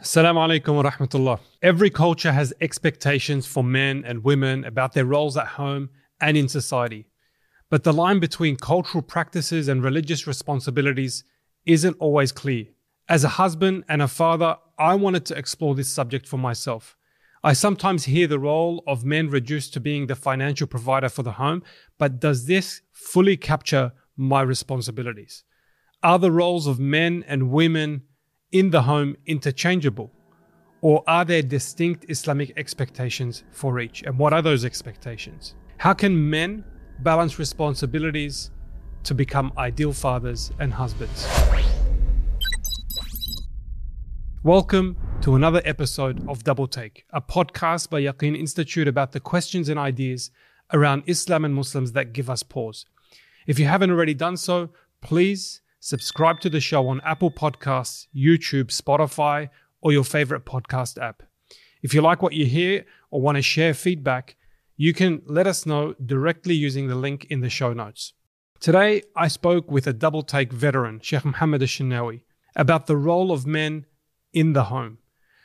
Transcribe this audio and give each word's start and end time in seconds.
Assalamu 0.00 0.46
alaikum 0.46 0.76
wa 0.76 0.88
rahmatullah. 0.88 1.40
Every 1.60 1.90
culture 1.90 2.30
has 2.30 2.54
expectations 2.60 3.48
for 3.48 3.64
men 3.64 4.04
and 4.06 4.22
women 4.22 4.64
about 4.64 4.92
their 4.92 5.04
roles 5.04 5.36
at 5.36 5.48
home 5.48 5.90
and 6.20 6.36
in 6.36 6.46
society. 6.46 7.08
But 7.68 7.82
the 7.82 7.92
line 7.92 8.20
between 8.20 8.54
cultural 8.54 9.02
practices 9.02 9.66
and 9.66 9.82
religious 9.82 10.24
responsibilities 10.24 11.24
isn't 11.66 11.96
always 11.98 12.30
clear. 12.30 12.66
As 13.08 13.24
a 13.24 13.28
husband 13.40 13.82
and 13.88 14.00
a 14.00 14.06
father, 14.06 14.58
I 14.78 14.94
wanted 14.94 15.24
to 15.26 15.36
explore 15.36 15.74
this 15.74 15.90
subject 15.90 16.28
for 16.28 16.36
myself. 16.38 16.96
I 17.42 17.52
sometimes 17.52 18.04
hear 18.04 18.28
the 18.28 18.38
role 18.38 18.84
of 18.86 19.04
men 19.04 19.28
reduced 19.28 19.74
to 19.74 19.80
being 19.80 20.06
the 20.06 20.14
financial 20.14 20.68
provider 20.68 21.08
for 21.08 21.24
the 21.24 21.32
home, 21.32 21.64
but 21.98 22.20
does 22.20 22.46
this 22.46 22.82
fully 22.92 23.36
capture 23.36 23.90
my 24.16 24.42
responsibilities? 24.42 25.42
Are 26.04 26.20
the 26.20 26.30
roles 26.30 26.68
of 26.68 26.78
men 26.78 27.24
and 27.26 27.50
women 27.50 28.02
in 28.50 28.70
the 28.70 28.80
home 28.80 29.14
interchangeable? 29.26 30.10
Or 30.80 31.04
are 31.06 31.22
there 31.22 31.42
distinct 31.42 32.06
Islamic 32.08 32.54
expectations 32.56 33.44
for 33.50 33.78
each? 33.78 34.02
And 34.04 34.18
what 34.18 34.32
are 34.32 34.40
those 34.40 34.64
expectations? 34.64 35.54
How 35.76 35.92
can 35.92 36.30
men 36.30 36.64
balance 37.00 37.38
responsibilities 37.38 38.50
to 39.04 39.14
become 39.14 39.52
ideal 39.58 39.92
fathers 39.92 40.50
and 40.58 40.72
husbands? 40.72 41.28
Welcome 44.42 44.96
to 45.20 45.34
another 45.34 45.60
episode 45.66 46.26
of 46.26 46.42
Double 46.42 46.68
Take, 46.68 47.04
a 47.12 47.20
podcast 47.20 47.90
by 47.90 48.00
Yaqeen 48.00 48.34
Institute 48.34 48.88
about 48.88 49.12
the 49.12 49.20
questions 49.20 49.68
and 49.68 49.78
ideas 49.78 50.30
around 50.72 51.02
Islam 51.06 51.44
and 51.44 51.54
Muslims 51.54 51.92
that 51.92 52.14
give 52.14 52.30
us 52.30 52.42
pause. 52.42 52.86
If 53.46 53.58
you 53.58 53.66
haven't 53.66 53.90
already 53.90 54.14
done 54.14 54.38
so, 54.38 54.70
please 55.02 55.60
subscribe 55.80 56.40
to 56.40 56.50
the 56.50 56.60
show 56.60 56.88
on 56.88 57.00
Apple 57.04 57.30
Podcasts, 57.30 58.06
YouTube, 58.14 58.66
Spotify, 58.66 59.48
or 59.80 59.92
your 59.92 60.04
favorite 60.04 60.44
podcast 60.44 61.00
app. 61.00 61.22
If 61.82 61.94
you 61.94 62.00
like 62.00 62.22
what 62.22 62.32
you 62.32 62.46
hear 62.46 62.84
or 63.10 63.20
want 63.20 63.36
to 63.36 63.42
share 63.42 63.74
feedback, 63.74 64.36
you 64.76 64.92
can 64.92 65.22
let 65.26 65.46
us 65.46 65.66
know 65.66 65.94
directly 66.04 66.54
using 66.54 66.88
the 66.88 66.94
link 66.94 67.26
in 67.26 67.40
the 67.40 67.50
show 67.50 67.72
notes. 67.72 68.12
Today, 68.60 69.02
I 69.14 69.28
spoke 69.28 69.70
with 69.70 69.86
a 69.86 69.92
double 69.92 70.22
take 70.22 70.52
veteran, 70.52 71.00
Sheikh 71.00 71.24
Muhammad 71.24 71.62
al 71.62 72.12
about 72.56 72.86
the 72.86 72.96
role 72.96 73.30
of 73.30 73.46
men 73.46 73.86
in 74.32 74.52
the 74.52 74.64
home. 74.64 74.98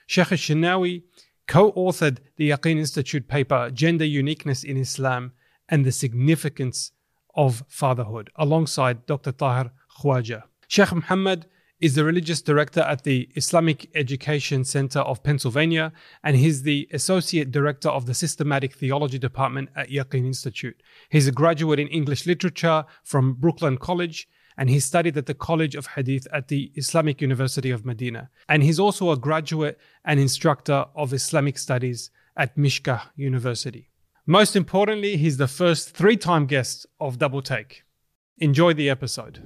Sheikh 0.08 0.32
al 0.32 1.00
co 1.48 1.72
authored 1.74 2.18
the 2.38 2.50
Yaqeen 2.50 2.78
Institute 2.78 3.28
paper, 3.28 3.70
Gender 3.72 4.06
Uniqueness 4.06 4.64
in 4.64 4.78
Islam 4.78 5.34
and 5.70 5.86
the 5.86 5.92
Significance 5.92 6.92
of 7.36 7.64
Fatherhood, 7.68 8.32
alongside 8.36 9.06
Dr. 9.06 9.32
Tahir 9.32 9.72
Khwaja. 10.00 10.44
Sheikh 10.68 10.92
Muhammad 10.92 11.46
is 11.80 11.96
the 11.96 12.06
religious 12.06 12.42
director 12.42 12.80
at 12.80 13.04
the 13.04 13.30
Islamic 13.36 13.90
Education 13.94 14.64
Center 14.64 15.00
of 15.00 15.22
Pennsylvania, 15.22 15.92
and 16.24 16.38
he's 16.38 16.64
the 16.64 16.88
associate 16.94 17.52
director 17.52 17.90
of 17.90 18.06
the 18.06 18.14
Systematic 18.14 18.74
Theology 18.74 19.20
Department 19.20 19.70
at 19.76 19.90
Yaqeen 19.90 20.26
Institute. 20.26 20.82
He's 21.10 21.28
a 21.28 21.32
graduate 21.32 21.80
in 21.80 21.90
English 21.90 22.26
literature 22.26 22.86
from 23.04 23.34
Brooklyn 23.34 23.78
College, 23.78 24.30
and 24.58 24.70
he 24.70 24.80
studied 24.80 25.18
at 25.18 25.26
the 25.26 25.34
College 25.34 25.76
of 25.76 25.88
Hadith 25.88 26.26
at 26.32 26.48
the 26.48 26.72
Islamic 26.76 27.20
University 27.20 27.70
of 27.70 27.86
Medina. 27.86 28.30
And 28.48 28.64
he's 28.64 28.80
also 28.80 29.12
a 29.12 29.18
graduate 29.18 29.78
and 30.06 30.20
instructor 30.20 30.86
of 30.96 31.12
Islamic 31.12 31.58
studies 31.58 32.12
at 32.38 32.56
Mishkah 32.56 33.02
University. 33.16 33.90
Most 34.26 34.56
importantly, 34.56 35.18
he's 35.18 35.36
the 35.36 35.50
first 35.50 35.90
three 35.90 36.16
time 36.16 36.46
guest 36.46 36.86
of 37.00 37.20
Double 37.20 37.42
Take. 37.42 37.84
Enjoy 38.40 38.74
the 38.74 38.90
episode. 38.90 39.44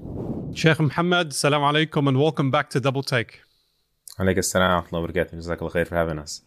Sheikh 0.55 0.80
Muhammad, 0.80 1.33
salam 1.33 1.61
alaikum 1.61 2.07
and 2.07 2.17
welcome 2.17 2.49
back 2.49 2.69
to 2.69 2.80
Double 2.80 3.03
Take. 3.03 3.41
Alaikum 4.17 4.38
assalam 4.38 4.89
wa 4.89 5.02
rahmatullahi 5.02 5.71
khair 5.71 5.85
for 5.85 5.95
having 5.95 6.17
us. 6.17 6.41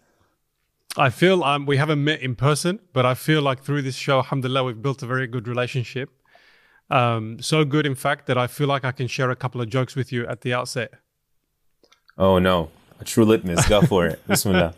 I 0.96 1.10
feel 1.10 1.44
um, 1.44 1.66
we 1.66 1.76
haven't 1.76 2.02
met 2.02 2.22
in 2.22 2.34
person, 2.34 2.80
but 2.94 3.04
I 3.04 3.12
feel 3.12 3.42
like 3.42 3.62
through 3.62 3.82
this 3.82 3.94
show, 3.94 4.16
alhamdulillah, 4.16 4.64
we've 4.64 4.80
built 4.80 5.02
a 5.02 5.06
very 5.06 5.26
good 5.26 5.46
relationship. 5.46 6.08
Um, 6.88 7.42
so 7.42 7.62
good, 7.66 7.84
in 7.84 7.94
fact, 7.94 8.26
that 8.26 8.38
I 8.38 8.46
feel 8.46 8.68
like 8.68 8.86
I 8.86 8.92
can 8.92 9.06
share 9.06 9.30
a 9.30 9.36
couple 9.36 9.60
of 9.60 9.68
jokes 9.68 9.94
with 9.94 10.10
you 10.10 10.26
at 10.26 10.40
the 10.40 10.54
outset. 10.54 10.94
Oh, 12.16 12.38
no. 12.38 12.70
A 13.00 13.04
true 13.04 13.26
litmus. 13.26 13.68
Go 13.68 13.82
for 13.82 14.06
it. 14.06 14.26
Bismillah. 14.26 14.74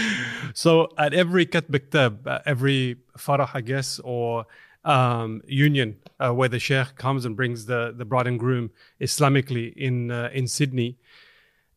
so 0.54 0.88
at 0.96 1.12
every 1.12 1.44
Katb 1.44 1.90
tab, 1.90 2.26
every 2.46 2.98
farah, 3.18 3.50
I 3.52 3.62
guess, 3.62 3.98
or 4.04 4.46
um, 4.84 5.42
union 5.46 5.96
uh, 6.18 6.32
where 6.32 6.48
the 6.48 6.58
sheikh 6.58 6.96
comes 6.96 7.24
and 7.24 7.36
brings 7.36 7.66
the, 7.66 7.94
the 7.96 8.04
bride 8.04 8.26
and 8.26 8.38
groom 8.38 8.70
Islamically 9.00 9.74
in, 9.76 10.10
uh, 10.10 10.30
in 10.32 10.46
Sydney, 10.46 10.98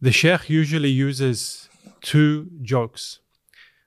the 0.01 0.11
sheikh 0.11 0.49
usually 0.49 0.89
uses 0.89 1.69
two 2.01 2.49
jokes. 2.61 3.19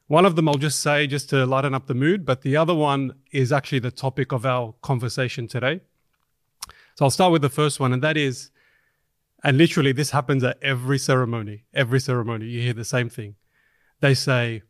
One 0.06 0.24
of 0.24 0.36
them 0.36 0.48
I'll 0.48 0.54
just 0.54 0.80
say 0.80 1.06
just 1.06 1.30
to 1.30 1.44
lighten 1.46 1.74
up 1.74 1.86
the 1.86 1.94
mood, 1.94 2.24
but 2.24 2.42
the 2.42 2.56
other 2.56 2.74
one 2.74 3.14
is 3.32 3.52
actually 3.52 3.80
the 3.80 3.90
topic 3.90 4.32
of 4.32 4.46
our 4.46 4.74
conversation 4.80 5.48
today. 5.48 5.80
So 6.94 7.04
I'll 7.04 7.10
start 7.10 7.32
with 7.32 7.42
the 7.42 7.48
first 7.48 7.80
one, 7.80 7.92
and 7.92 8.02
that 8.02 8.16
is, 8.16 8.50
and 9.42 9.58
literally 9.58 9.92
this 9.92 10.10
happens 10.10 10.42
at 10.44 10.58
every 10.62 10.98
ceremony, 10.98 11.64
every 11.74 12.00
ceremony, 12.00 12.46
you 12.46 12.62
hear 12.62 12.72
the 12.72 12.84
same 12.84 13.08
thing. 13.10 13.34
They 14.00 14.14
say, 14.14 14.62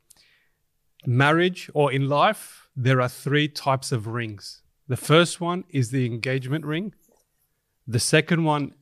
marriage 1.05 1.71
or 1.75 1.93
in 1.93 2.09
life, 2.09 2.66
there 2.77 3.01
are 3.01 3.09
three 3.09 3.49
types 3.49 3.91
of 3.91 4.07
rings. 4.07 4.63
The 4.87 4.97
first 4.97 5.41
one 5.41 5.65
is 5.71 5.91
the 5.91 6.07
engagement 6.07 6.65
ring, 6.65 6.95
the 7.87 7.99
second 7.99 8.45
one 8.45 8.75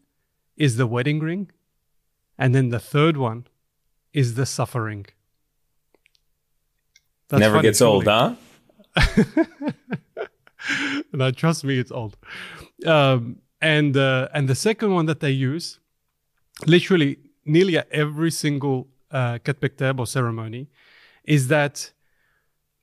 is 0.56 0.76
the 0.76 0.86
wedding 0.86 1.20
ring, 1.20 1.50
and 2.36 2.54
then 2.54 2.70
the 2.70 2.80
third 2.80 3.16
one 3.16 3.46
is 4.12 4.34
the 4.34 4.46
suffering. 4.46 5.06
That's 7.28 7.40
Never 7.40 7.62
gets 7.62 7.80
old, 7.80 8.04
huh? 8.04 8.34
no, 11.12 11.30
trust 11.30 11.64
me, 11.64 11.78
it's 11.78 11.90
old. 11.90 12.16
Um, 12.86 13.40
and 13.60 13.96
uh, 13.96 14.28
and 14.34 14.48
the 14.48 14.54
second 14.54 14.92
one 14.92 15.06
that 15.06 15.20
they 15.20 15.30
use, 15.30 15.80
literally 16.66 17.18
nearly 17.44 17.78
at 17.78 17.88
every 17.90 18.30
single 18.30 18.88
uh, 19.10 19.38
or 19.98 20.06
ceremony, 20.06 20.68
is 21.24 21.48
that 21.48 21.92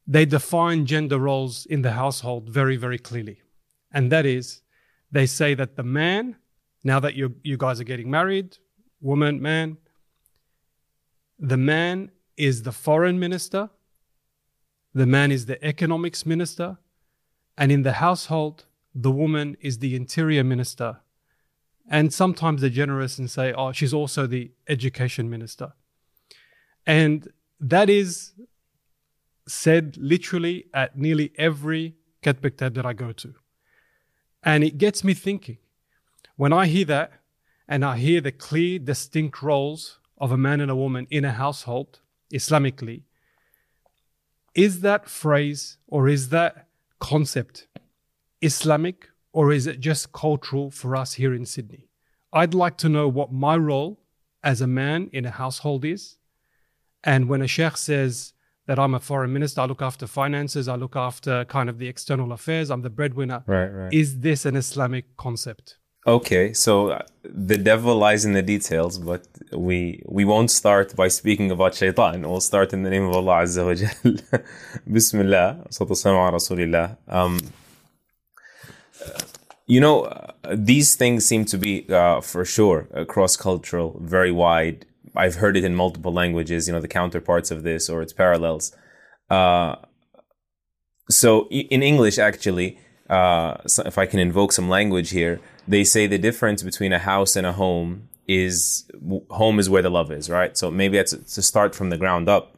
they 0.07 0.25
define 0.25 0.85
gender 0.85 1.17
roles 1.17 1.65
in 1.65 1.81
the 1.81 1.91
household 1.91 2.49
very, 2.49 2.75
very 2.75 2.97
clearly. 2.97 3.41
And 3.91 4.11
that 4.11 4.25
is, 4.25 4.61
they 5.11 5.25
say 5.25 5.53
that 5.53 5.75
the 5.75 5.83
man, 5.83 6.37
now 6.83 6.99
that 6.99 7.15
you, 7.15 7.35
you 7.43 7.57
guys 7.57 7.79
are 7.79 7.85
getting 7.85 8.09
married, 8.09 8.57
woman, 8.99 9.41
man, 9.41 9.77
the 11.37 11.57
man 11.57 12.11
is 12.37 12.63
the 12.63 12.71
foreign 12.71 13.19
minister, 13.19 13.69
the 14.93 15.05
man 15.05 15.31
is 15.31 15.45
the 15.45 15.63
economics 15.63 16.25
minister, 16.25 16.77
and 17.57 17.71
in 17.71 17.83
the 17.83 17.93
household, 17.93 18.65
the 18.93 19.11
woman 19.11 19.55
is 19.61 19.79
the 19.79 19.95
interior 19.95 20.43
minister. 20.43 20.99
And 21.89 22.13
sometimes 22.13 22.61
they're 22.61 22.69
generous 22.69 23.17
and 23.17 23.29
say, 23.29 23.53
oh, 23.53 23.71
she's 23.71 23.93
also 23.93 24.27
the 24.27 24.51
education 24.67 25.29
minister. 25.29 25.73
And 26.85 27.31
that 27.59 27.89
is 27.89 28.33
said 29.51 29.97
literally 29.97 30.65
at 30.73 30.97
nearly 30.97 31.31
every 31.37 31.95
Katbektab 32.23 32.73
that 32.75 32.85
I 32.85 32.93
go 32.93 33.11
to. 33.11 33.33
And 34.43 34.63
it 34.63 34.77
gets 34.77 35.03
me 35.03 35.13
thinking. 35.13 35.57
When 36.35 36.53
I 36.53 36.67
hear 36.67 36.85
that, 36.85 37.11
and 37.67 37.85
I 37.85 37.97
hear 37.97 38.19
the 38.19 38.31
clear, 38.31 38.79
distinct 38.79 39.41
roles 39.41 39.99
of 40.17 40.31
a 40.31 40.37
man 40.37 40.59
and 40.59 40.69
a 40.69 40.75
woman 40.75 41.07
in 41.09 41.23
a 41.23 41.31
household, 41.31 41.99
Islamically, 42.33 43.03
is 44.53 44.81
that 44.81 45.07
phrase 45.07 45.77
or 45.87 46.09
is 46.09 46.29
that 46.29 46.67
concept 46.99 47.67
Islamic 48.41 49.09
or 49.31 49.51
is 49.51 49.67
it 49.67 49.79
just 49.79 50.11
cultural 50.11 50.69
for 50.69 50.95
us 50.95 51.13
here 51.13 51.33
in 51.33 51.45
Sydney? 51.45 51.87
I'd 52.33 52.53
like 52.53 52.77
to 52.77 52.89
know 52.89 53.07
what 53.07 53.31
my 53.31 53.55
role 53.55 54.01
as 54.43 54.59
a 54.61 54.67
man 54.67 55.09
in 55.13 55.25
a 55.25 55.31
household 55.31 55.85
is. 55.85 56.17
And 57.03 57.29
when 57.29 57.41
a 57.41 57.47
sheikh 57.47 57.77
says, 57.77 58.33
that 58.67 58.79
I'm 58.79 58.93
a 58.93 58.99
foreign 58.99 59.33
minister. 59.33 59.61
I 59.61 59.65
look 59.65 59.81
after 59.81 60.07
finances. 60.07 60.67
I 60.67 60.75
look 60.75 60.95
after 60.95 61.45
kind 61.45 61.69
of 61.69 61.77
the 61.77 61.87
external 61.87 62.31
affairs. 62.31 62.69
I'm 62.69 62.81
the 62.81 62.89
breadwinner. 62.89 63.43
Right, 63.47 63.67
right. 63.67 63.93
Is 63.93 64.19
this 64.19 64.45
an 64.45 64.55
Islamic 64.55 65.17
concept? 65.17 65.77
Okay, 66.07 66.51
so 66.53 66.89
uh, 66.89 67.03
the 67.23 67.57
devil 67.57 67.95
lies 67.95 68.25
in 68.25 68.33
the 68.33 68.41
details, 68.41 68.97
but 68.97 69.27
we 69.53 70.01
we 70.07 70.25
won't 70.25 70.49
start 70.49 70.95
by 70.95 71.07
speaking 71.07 71.51
about 71.51 71.75
shaitan. 71.75 72.27
We'll 72.27 72.41
start 72.41 72.73
in 72.73 72.81
the 72.81 72.89
name 72.89 73.05
of 73.07 73.15
Allah 73.15 73.43
Azza 73.43 73.63
wa 73.63 73.75
Jal. 73.75 74.41
Bismillah. 74.91 75.67
Rasulillah. 75.69 76.97
Um, 77.07 77.39
you 79.67 79.79
know, 79.79 80.03
uh, 80.03 80.33
these 80.53 80.95
things 80.95 81.25
seem 81.25 81.45
to 81.45 81.57
be, 81.57 81.85
uh, 81.89 82.19
for 82.19 82.43
sure, 82.45 82.87
uh, 82.93 83.05
cross 83.05 83.37
cultural, 83.37 83.97
very 84.01 84.31
wide, 84.31 84.85
I've 85.15 85.35
heard 85.35 85.57
it 85.57 85.63
in 85.63 85.75
multiple 85.75 86.13
languages, 86.13 86.67
you 86.67 86.73
know, 86.73 86.79
the 86.79 86.87
counterparts 86.87 87.51
of 87.51 87.63
this 87.63 87.89
or 87.89 88.01
its 88.01 88.13
parallels. 88.13 88.75
Uh, 89.29 89.75
so 91.09 91.47
in 91.49 91.83
English, 91.83 92.17
actually, 92.17 92.79
uh, 93.09 93.57
so 93.67 93.83
if 93.85 93.97
I 93.97 94.05
can 94.05 94.19
invoke 94.19 94.53
some 94.53 94.69
language 94.69 95.09
here, 95.09 95.41
they 95.67 95.83
say 95.83 96.07
the 96.07 96.17
difference 96.17 96.63
between 96.63 96.93
a 96.93 96.99
house 96.99 97.35
and 97.35 97.45
a 97.45 97.53
home 97.53 98.09
is 98.27 98.89
home 99.29 99.59
is 99.59 99.69
where 99.69 99.81
the 99.81 99.89
love 99.89 100.11
is, 100.11 100.29
right? 100.29 100.57
So 100.57 100.71
maybe 100.71 100.97
that's 100.97 101.11
to 101.11 101.41
start 101.41 101.75
from 101.75 101.89
the 101.89 101.97
ground 101.97 102.29
up. 102.29 102.57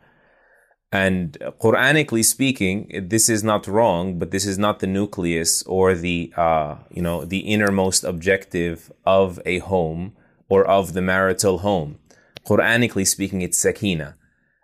And 0.91 1.35
Quranically 1.59 2.23
speaking, 2.23 3.07
this 3.07 3.27
is 3.27 3.43
not 3.43 3.65
wrong, 3.65 4.19
but 4.19 4.29
this 4.29 4.45
is 4.45 4.59
not 4.59 4.79
the 4.79 4.85
nucleus 4.85 5.63
or 5.63 5.95
the 5.95 6.31
uh, 6.37 6.75
you 6.91 7.01
know 7.01 7.25
the 7.25 7.39
innermost 7.39 8.03
objective 8.03 8.91
of 9.05 9.39
a 9.45 9.57
home 9.59 10.15
or 10.49 10.63
of 10.65 10.93
the 10.93 11.01
marital 11.01 11.59
home. 11.59 11.97
Quranically 12.45 13.07
speaking, 13.07 13.41
it's 13.41 13.57
sakina, 13.57 14.15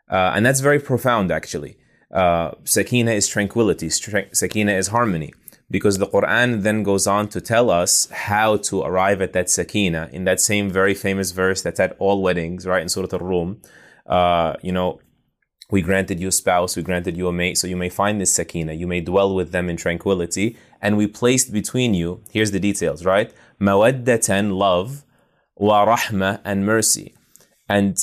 uh, 0.09 0.33
and 0.35 0.45
that's 0.45 0.59
very 0.59 0.79
profound 0.79 1.31
actually. 1.31 1.77
Uh, 2.11 2.51
sakina 2.63 3.11
is 3.11 3.27
tranquility. 3.27 3.89
Sakina 3.89 4.71
is 4.71 4.87
harmony 4.87 5.31
because 5.71 5.99
the 5.99 6.07
Quran 6.07 6.63
then 6.63 6.83
goes 6.83 7.05
on 7.05 7.27
to 7.29 7.39
tell 7.39 7.69
us 7.69 8.09
how 8.09 8.57
to 8.57 8.81
arrive 8.81 9.21
at 9.21 9.33
that 9.33 9.49
sakina 9.49 10.09
in 10.11 10.23
that 10.23 10.41
same 10.41 10.69
very 10.69 10.95
famous 10.95 11.31
verse 11.31 11.61
that's 11.61 11.79
at 11.79 11.95
all 11.99 12.21
weddings, 12.21 12.65
right? 12.65 12.81
In 12.81 12.89
Surah 12.89 13.09
Al-Rum, 13.13 13.61
uh, 14.07 14.55
you 14.61 14.71
know, 14.71 14.99
we 15.71 15.83
granted 15.83 16.19
you 16.19 16.29
a 16.29 16.31
spouse, 16.31 16.75
we 16.75 16.81
granted 16.81 17.15
you 17.15 17.27
a 17.27 17.31
mate, 17.31 17.57
so 17.59 17.67
you 17.67 17.77
may 17.77 17.89
find 17.89 18.19
this 18.19 18.33
sakina, 18.33 18.73
you 18.73 18.87
may 18.87 19.01
dwell 19.01 19.35
with 19.35 19.51
them 19.51 19.69
in 19.69 19.77
tranquility, 19.77 20.57
and 20.81 20.97
we 20.97 21.05
placed 21.05 21.53
between 21.53 21.93
you, 21.93 22.23
here's 22.31 22.49
the 22.49 22.59
details, 22.59 23.05
right? 23.05 23.31
Mawaddatan, 23.61 24.57
love, 24.57 25.05
wa 25.55 25.85
rahma, 25.85 26.41
and 26.43 26.65
mercy. 26.65 27.13
And 27.69 27.97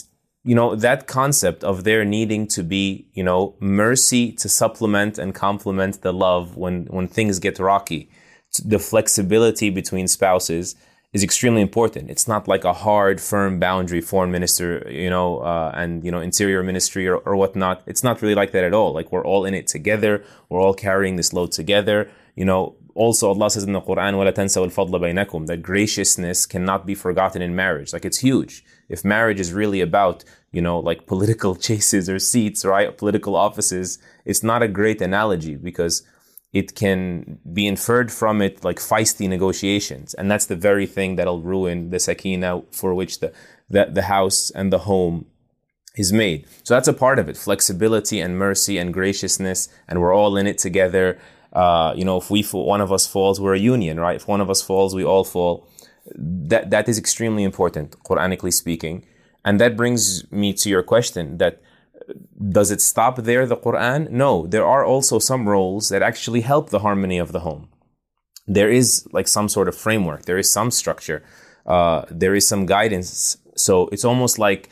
you 0.47 0.55
know, 0.55 0.77
that 0.77 1.09
concept 1.09 1.65
of 1.65 1.83
there 1.83 2.05
needing 2.05 2.47
to 2.47 2.63
be, 2.63 3.09
you 3.15 3.25
know, 3.25 3.57
mercy 3.59 4.31
to 4.31 4.49
supplement 4.49 5.19
and 5.19 5.35
complement 5.35 6.03
the 6.03 6.13
love 6.13 6.57
when, 6.57 6.85
when 6.85 7.09
things 7.09 7.41
get 7.41 7.59
rocky. 7.59 8.09
The 8.65 8.79
flexibility 8.79 9.71
between 9.71 10.07
spouses 10.07 10.77
is 11.13 11.25
extremely 11.25 11.63
important. 11.63 12.11
It's 12.11 12.29
not 12.29 12.47
like 12.47 12.63
a 12.63 12.73
hard, 12.73 13.21
firm 13.21 13.59
boundary, 13.59 14.01
foreign 14.01 14.31
minister, 14.31 14.87
you 14.89 15.11
know, 15.11 15.39
uh, 15.39 15.73
and, 15.75 16.05
you 16.05 16.13
know, 16.13 16.21
interior 16.21 16.63
ministry 16.63 17.09
or, 17.09 17.17
or 17.17 17.35
whatnot. 17.35 17.83
It's 17.87 18.05
not 18.05 18.23
really 18.23 18.37
like 18.37 18.53
that 18.53 18.63
at 18.63 18.73
all. 18.73 18.93
Like 18.93 19.11
we're 19.11 19.27
all 19.27 19.45
in 19.47 19.53
it 19.53 19.67
together. 19.67 20.23
We're 20.49 20.61
all 20.61 20.75
carrying 20.75 21.17
this 21.17 21.33
load 21.33 21.51
together. 21.51 22.09
You 22.37 22.45
know, 22.45 22.77
also 22.96 23.30
Allah 23.30 23.50
says 23.50 23.64
in 23.64 23.74
the 23.74 23.82
Quran, 23.82 24.16
وَلَا 24.16 24.34
تَنْسَوْا 24.34 24.72
الْفَضْلَ 24.72 24.92
بَيْنَكُمْ 24.92 25.48
That 25.48 25.62
graciousness 25.62 26.46
cannot 26.46 26.86
be 26.86 26.96
forgotten 26.96 27.42
in 27.42 27.56
marriage. 27.56 27.94
Like 27.94 28.06
it's 28.06 28.20
huge. 28.20 28.64
If 28.90 29.06
marriage 29.06 29.40
is 29.40 29.54
really 29.54 29.82
about, 29.82 30.24
you 30.52 30.62
know, 30.62 30.80
like 30.80 31.08
political 31.08 31.56
chases 31.56 32.10
or 32.10 32.20
seats, 32.20 32.66
right? 32.66 32.98
Political 32.98 33.36
offices, 33.36 34.00
it's 34.26 34.44
not 34.44 34.62
a 34.62 34.68
great 34.68 35.02
analogy 35.02 35.56
because 35.56 36.04
it 36.54 36.76
can 36.76 37.40
be 37.54 37.66
inferred 37.66 38.12
from 38.12 38.42
it 38.42 38.64
like 38.64 38.78
feisty 38.78 39.30
negotiations. 39.30 40.14
And 40.14 40.30
that's 40.30 40.48
the 40.48 40.56
very 40.56 40.86
thing 40.86 41.16
that'll 41.16 41.42
ruin 41.42 41.92
the 41.92 42.00
sakina 42.00 42.64
for 42.72 42.94
which 42.94 43.22
the, 43.22 43.32
the, 43.70 43.86
the 43.86 44.04
house 44.04 44.52
and 44.52 44.72
the 44.72 44.80
home 44.80 45.26
is 45.96 46.12
made. 46.12 46.46
So 46.64 46.74
that's 46.74 46.88
a 46.88 46.94
part 46.94 47.20
of 47.20 47.30
it. 47.30 47.38
Flexibility 47.38 48.20
and 48.20 48.38
mercy 48.38 48.78
and 48.78 48.94
graciousness. 48.94 49.70
And 49.88 50.02
we're 50.02 50.14
all 50.14 50.36
in 50.36 50.48
it 50.48 50.58
together. 50.58 51.18
uh, 51.53 51.95
you 51.97 52.05
know, 52.05 52.19
if 52.19 52.31
we, 52.31 52.43
one 52.43 52.81
of 52.81 52.93
us 52.93 53.07
falls, 53.07 53.41
we're 53.41 53.55
a 53.55 53.59
union, 53.59 53.99
right? 53.99 54.17
If 54.17 54.29
one 54.29 54.41
of 54.41 54.51
us 54.51 54.63
falls, 54.63 54.95
we 54.95 55.05
all 55.05 55.25
fall 55.25 55.67
that 56.15 56.71
that 56.71 56.89
is 56.89 56.99
extremely 56.99 57.43
important, 57.43 57.97
Quranically 58.05 58.53
speaking. 58.53 59.05
And 59.45 59.61
that 59.61 59.77
brings 59.77 60.31
me 60.33 60.53
to 60.55 60.69
your 60.69 60.83
question 60.83 61.39
that 61.39 61.61
does 62.51 62.71
it 62.71 62.81
stop 62.81 63.17
there, 63.19 63.47
the 63.47 63.57
Quran? 63.57 64.11
No, 64.11 64.47
there 64.47 64.67
are 64.67 64.85
also 64.85 65.19
some 65.19 65.49
roles 65.49 65.89
that 65.89 66.03
actually 66.03 66.43
help 66.43 66.71
the 66.71 66.81
harmony 66.81 67.19
of 67.19 67.33
the 67.33 67.41
home. 67.41 67.69
There 68.47 68.71
is 68.71 69.07
like 69.13 69.27
some 69.27 69.49
sort 69.49 69.69
of 69.69 69.77
framework, 69.77 70.25
there 70.25 70.39
is 70.39 70.53
some 70.53 70.71
structure, 70.71 71.25
uh, 71.67 72.05
there 72.11 72.35
is 72.35 72.47
some 72.47 72.67
guidance. 72.67 73.39
So 73.57 73.89
it's 73.91 74.05
almost 74.05 74.39
like 74.39 74.69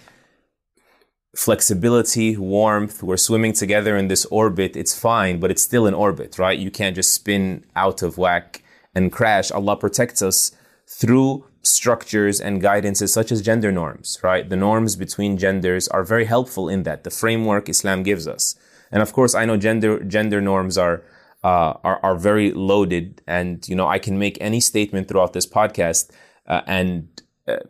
flexibility, 1.35 2.37
warmth, 2.37 3.03
we're 3.03 3.17
swimming 3.17 3.53
together 3.53 3.97
in 3.97 4.09
this 4.09 4.25
orbit, 4.27 4.77
it's 4.77 4.99
fine, 4.99 5.41
but 5.41 5.51
it's 5.51 5.63
still 5.63 5.87
in 5.87 5.95
orbit, 5.95 6.39
right? 6.39 6.59
You 6.59 6.71
can't 6.71 6.97
just 6.97 7.13
spin 7.13 7.65
out 7.75 8.03
of 8.03 8.17
whack 8.19 8.63
and 8.95 9.11
crash. 9.11 9.51
Allah 9.51 9.77
protects 9.77 10.23
us 10.23 10.53
through 10.87 11.45
structures 11.63 12.41
and 12.41 12.63
guidances 12.63 13.09
such 13.09 13.33
as 13.33 13.43
gender 13.43 13.73
norms, 13.73 14.19
right? 14.23 14.49
The 14.49 14.57
norms 14.57 14.97
between 14.97 15.37
genders 15.39 15.89
are 15.89 16.05
very 16.05 16.27
helpful 16.27 16.69
in 16.69 16.83
that. 16.85 17.05
The 17.05 17.11
framework 17.11 17.69
Islam 17.69 18.03
gives 18.03 18.29
us. 18.29 18.55
And 18.93 19.03
of 19.03 19.13
course, 19.13 19.35
I 19.35 19.45
know 19.45 19.57
gender, 19.57 20.05
gender 20.05 20.41
norms 20.41 20.79
are, 20.79 21.03
uh, 21.43 21.75
are, 21.83 22.01
are 22.03 22.17
very 22.17 22.53
loaded. 22.53 23.23
And, 23.27 23.67
you 23.69 23.75
know, 23.75 23.89
I 23.89 23.99
can 23.99 24.19
make 24.19 24.39
any 24.41 24.61
statement 24.61 25.09
throughout 25.09 25.33
this 25.33 25.47
podcast, 25.47 26.11
uh, 26.47 26.61
and 26.67 27.09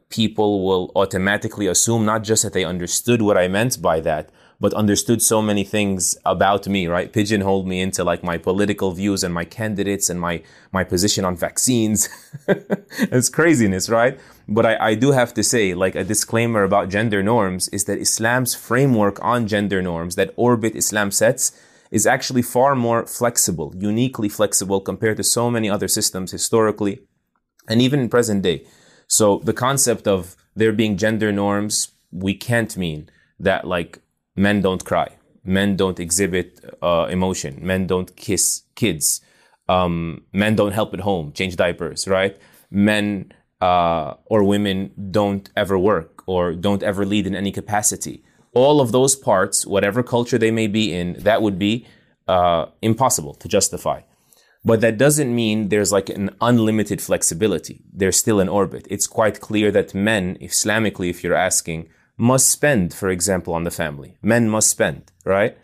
people 0.08 0.64
will 0.64 0.92
automatically 0.94 1.66
assume 1.66 2.04
not 2.04 2.22
just 2.22 2.42
that 2.42 2.52
they 2.52 2.64
understood 2.64 3.20
what 3.22 3.36
I 3.36 3.48
meant 3.48 3.82
by 3.82 4.00
that, 4.00 4.30
but 4.60 4.72
understood 4.74 5.20
so 5.20 5.42
many 5.42 5.64
things 5.64 6.16
about 6.24 6.68
me, 6.68 6.86
right? 6.86 7.12
Pigeonholed 7.12 7.66
me 7.66 7.80
into 7.80 8.04
like 8.04 8.22
my 8.22 8.38
political 8.38 8.92
views 8.92 9.24
and 9.24 9.34
my 9.34 9.44
candidates 9.44 10.08
and 10.08 10.20
my, 10.20 10.42
my 10.72 10.84
position 10.84 11.24
on 11.24 11.36
vaccines. 11.36 12.08
it's 12.48 13.28
craziness, 13.28 13.90
right? 13.90 14.18
But 14.46 14.64
I, 14.64 14.90
I 14.90 14.94
do 14.94 15.10
have 15.10 15.34
to 15.34 15.42
say, 15.42 15.74
like 15.74 15.96
a 15.96 16.04
disclaimer 16.04 16.62
about 16.62 16.88
gender 16.88 17.22
norms 17.22 17.68
is 17.68 17.84
that 17.86 17.98
Islam's 17.98 18.54
framework 18.54 19.22
on 19.24 19.48
gender 19.48 19.82
norms 19.82 20.14
that 20.14 20.32
orbit 20.36 20.76
Islam 20.76 21.10
sets 21.10 21.50
is 21.90 22.06
actually 22.06 22.42
far 22.42 22.76
more 22.76 23.06
flexible, 23.06 23.74
uniquely 23.76 24.28
flexible 24.28 24.80
compared 24.80 25.16
to 25.16 25.24
so 25.24 25.50
many 25.50 25.68
other 25.68 25.88
systems 25.88 26.30
historically 26.30 27.00
and 27.68 27.82
even 27.82 28.00
in 28.00 28.08
present 28.08 28.42
day. 28.42 28.64
So 29.06 29.40
the 29.44 29.52
concept 29.52 30.06
of 30.06 30.36
there 30.56 30.72
being 30.72 30.96
gender 30.96 31.32
norms, 31.32 31.92
we 32.10 32.34
can't 32.34 32.76
mean 32.76 33.08
that 33.40 33.66
like 33.66 34.00
men 34.36 34.60
don't 34.60 34.84
cry 34.84 35.08
men 35.44 35.76
don't 35.76 36.00
exhibit 36.00 36.64
uh, 36.82 37.06
emotion 37.10 37.58
men 37.60 37.86
don't 37.86 38.16
kiss 38.16 38.62
kids 38.74 39.20
um, 39.68 40.22
men 40.32 40.56
don't 40.56 40.72
help 40.72 40.92
at 40.94 41.00
home 41.00 41.32
change 41.32 41.56
diapers 41.56 42.08
right? 42.08 42.36
Men 42.70 43.32
uh, 43.60 44.14
or 44.26 44.42
women 44.42 44.90
don't 45.10 45.48
ever 45.56 45.78
work 45.78 46.22
or 46.26 46.54
don't 46.54 46.82
ever 46.82 47.06
lead 47.06 47.26
in 47.26 47.34
any 47.34 47.52
capacity. 47.52 48.22
All 48.52 48.80
of 48.80 48.92
those 48.92 49.16
parts 49.16 49.66
whatever 49.66 50.02
culture 50.02 50.38
they 50.38 50.50
may 50.50 50.66
be 50.66 50.92
in 50.92 51.14
that 51.20 51.42
would 51.42 51.58
be 51.58 51.86
uh, 52.28 52.66
impossible 52.82 53.34
to 53.34 53.48
justify 53.48 54.00
but 54.64 54.80
that 54.80 54.96
doesn't 54.98 55.34
mean 55.34 55.68
there's 55.68 55.92
like 55.92 56.08
an 56.08 56.30
unlimited 56.40 57.00
flexibility. 57.00 57.82
They're 57.92 58.12
still 58.12 58.40
in 58.40 58.48
orbit. 58.48 58.86
It's 58.90 59.06
quite 59.06 59.40
clear 59.40 59.70
that 59.72 59.94
men, 59.94 60.38
Islamically, 60.40 61.10
if 61.10 61.22
you're 61.22 61.34
asking, 61.34 61.88
must 62.16 62.48
spend, 62.48 62.94
for 62.94 63.10
example, 63.10 63.52
on 63.54 63.64
the 63.64 63.70
family. 63.70 64.16
Men 64.22 64.48
must 64.48 64.70
spend, 64.70 65.12
right? 65.24 65.58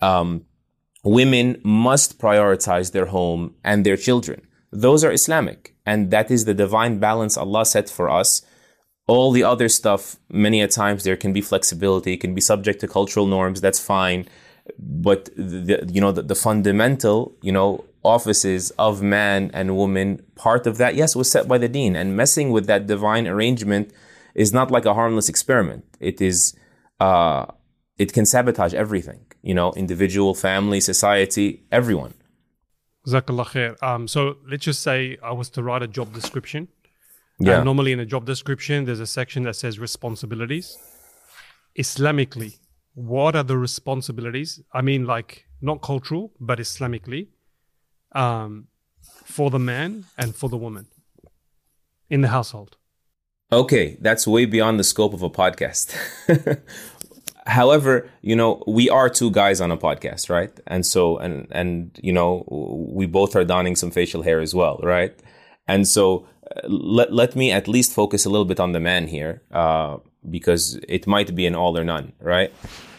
Um, 0.00 0.46
women 1.04 1.60
must 1.64 2.18
prioritize 2.18 2.92
their 2.92 3.06
home 3.06 3.54
and 3.62 3.84
their 3.84 3.96
children. 3.96 4.46
Those 4.72 5.04
are 5.04 5.12
Islamic. 5.12 5.74
And 5.84 6.10
that 6.10 6.30
is 6.30 6.44
the 6.44 6.54
divine 6.54 6.98
balance 6.98 7.36
Allah 7.36 7.66
set 7.66 7.88
for 7.88 8.08
us. 8.08 8.42
All 9.06 9.30
the 9.30 9.44
other 9.44 9.68
stuff, 9.68 10.16
many 10.28 10.60
a 10.60 10.68
times 10.68 11.04
there 11.04 11.16
can 11.16 11.32
be 11.32 11.40
flexibility, 11.40 12.14
it 12.14 12.20
can 12.20 12.34
be 12.34 12.40
subject 12.40 12.80
to 12.80 12.88
cultural 12.88 13.26
norms, 13.26 13.60
that's 13.60 13.78
fine. 13.78 14.26
But 14.78 15.26
the, 15.36 15.88
you 15.92 16.00
know, 16.00 16.12
the, 16.12 16.22
the 16.22 16.34
fundamental, 16.34 17.36
you 17.42 17.52
know, 17.52 17.84
offices 18.02 18.70
of 18.72 19.02
man 19.02 19.50
and 19.52 19.76
woman, 19.76 20.22
part 20.36 20.66
of 20.66 20.78
that, 20.78 20.94
yes, 20.94 21.16
was 21.16 21.30
set 21.30 21.48
by 21.48 21.58
the 21.58 21.68
deen. 21.68 21.96
And 21.96 22.16
messing 22.16 22.50
with 22.50 22.66
that 22.66 22.86
divine 22.86 23.26
arrangement 23.26 23.92
is 24.34 24.52
not 24.52 24.70
like 24.70 24.84
a 24.84 24.94
harmless 24.94 25.28
experiment. 25.28 25.84
It 26.00 26.20
is, 26.20 26.56
uh, 27.00 27.46
it 27.98 28.12
can 28.12 28.26
sabotage 28.26 28.74
everything, 28.74 29.20
you 29.42 29.54
know, 29.54 29.72
individual, 29.72 30.34
family, 30.34 30.80
society, 30.80 31.64
everyone. 31.72 32.14
Khair. 33.06 33.82
Um, 33.82 34.08
so 34.08 34.36
let's 34.48 34.64
just 34.64 34.82
say 34.82 35.16
I 35.22 35.32
was 35.32 35.48
to 35.50 35.62
write 35.62 35.82
a 35.82 35.88
job 35.88 36.12
description. 36.12 36.68
Yeah. 37.38 37.62
normally 37.62 37.92
in 37.92 38.00
a 38.00 38.06
job 38.06 38.24
description, 38.24 38.86
there's 38.86 39.00
a 39.00 39.06
section 39.06 39.42
that 39.44 39.56
says 39.56 39.78
responsibilities. 39.78 40.78
Islamically, 41.78 42.58
what 42.96 43.36
are 43.36 43.42
the 43.42 43.58
responsibilities? 43.58 44.58
I 44.72 44.80
mean, 44.80 45.04
like 45.04 45.44
not 45.60 45.82
cultural, 45.82 46.32
but 46.40 46.58
Islamically, 46.58 47.28
um, 48.12 48.68
for 49.22 49.50
the 49.50 49.58
man 49.58 50.06
and 50.16 50.34
for 50.34 50.48
the 50.48 50.56
woman 50.56 50.86
in 52.08 52.22
the 52.22 52.28
household. 52.28 52.78
Okay, 53.52 53.98
that's 54.00 54.26
way 54.26 54.46
beyond 54.46 54.80
the 54.80 54.84
scope 54.84 55.12
of 55.12 55.22
a 55.22 55.28
podcast. 55.28 55.94
However, 57.46 58.08
you 58.22 58.34
know, 58.34 58.64
we 58.66 58.88
are 58.88 59.10
two 59.10 59.30
guys 59.30 59.60
on 59.60 59.70
a 59.70 59.76
podcast, 59.76 60.30
right? 60.30 60.50
And 60.66 60.84
so, 60.86 61.18
and, 61.18 61.46
and, 61.50 61.96
you 62.02 62.12
know, 62.12 62.44
we 62.48 63.04
both 63.06 63.36
are 63.36 63.44
donning 63.44 63.76
some 63.76 63.90
facial 63.90 64.22
hair 64.22 64.40
as 64.40 64.54
well, 64.54 64.80
right? 64.82 65.14
And 65.68 65.86
so, 65.86 66.26
uh, 66.56 66.66
let, 66.66 67.12
let 67.12 67.36
me 67.36 67.52
at 67.52 67.68
least 67.68 67.92
focus 67.92 68.24
a 68.24 68.30
little 68.30 68.46
bit 68.46 68.58
on 68.58 68.72
the 68.72 68.80
man 68.80 69.06
here, 69.06 69.42
uh, 69.52 69.98
because 70.28 70.80
it 70.88 71.06
might 71.06 71.34
be 71.34 71.46
an 71.46 71.54
all 71.54 71.78
or 71.78 71.84
none, 71.84 72.14
right? 72.20 72.52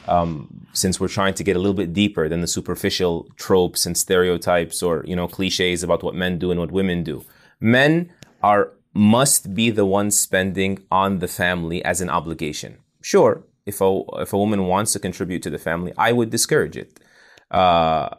Um, 0.08 0.68
since 0.74 1.00
we're 1.00 1.08
trying 1.08 1.34
to 1.36 1.44
get 1.44 1.56
a 1.56 1.60
little 1.60 1.74
bit 1.74 1.94
deeper 1.94 2.30
than 2.30 2.42
the 2.42 2.48
superficial 2.48 3.28
tropes 3.36 3.86
and 3.86 3.98
stereotypes 3.98 4.82
or, 4.82 5.04
you 5.06 5.16
know, 5.16 5.28
cliches 5.28 5.84
about 5.84 6.04
what 6.04 6.16
men 6.16 6.40
do 6.40 6.52
and 6.52 6.60
what 6.60 6.72
women 6.72 7.04
do. 7.04 7.24
Men 7.60 8.12
are 8.42 8.72
must 8.94 9.54
be 9.54 9.70
the 9.70 9.86
ones 9.86 10.18
spending 10.18 10.80
on 10.92 11.20
the 11.20 11.28
family 11.28 11.84
as 11.84 12.02
an 12.02 12.10
obligation. 12.10 12.78
Sure, 13.02 13.44
if 13.66 13.82
a 13.82 14.02
if 14.14 14.34
a 14.34 14.38
woman 14.38 14.66
wants 14.66 14.94
to 14.94 15.00
contribute 15.00 15.44
to 15.44 15.50
the 15.50 15.60
family, 15.60 15.94
I 15.98 16.12
would 16.12 16.30
discourage 16.30 16.78
it. 16.78 17.00
Uh, 17.52 18.10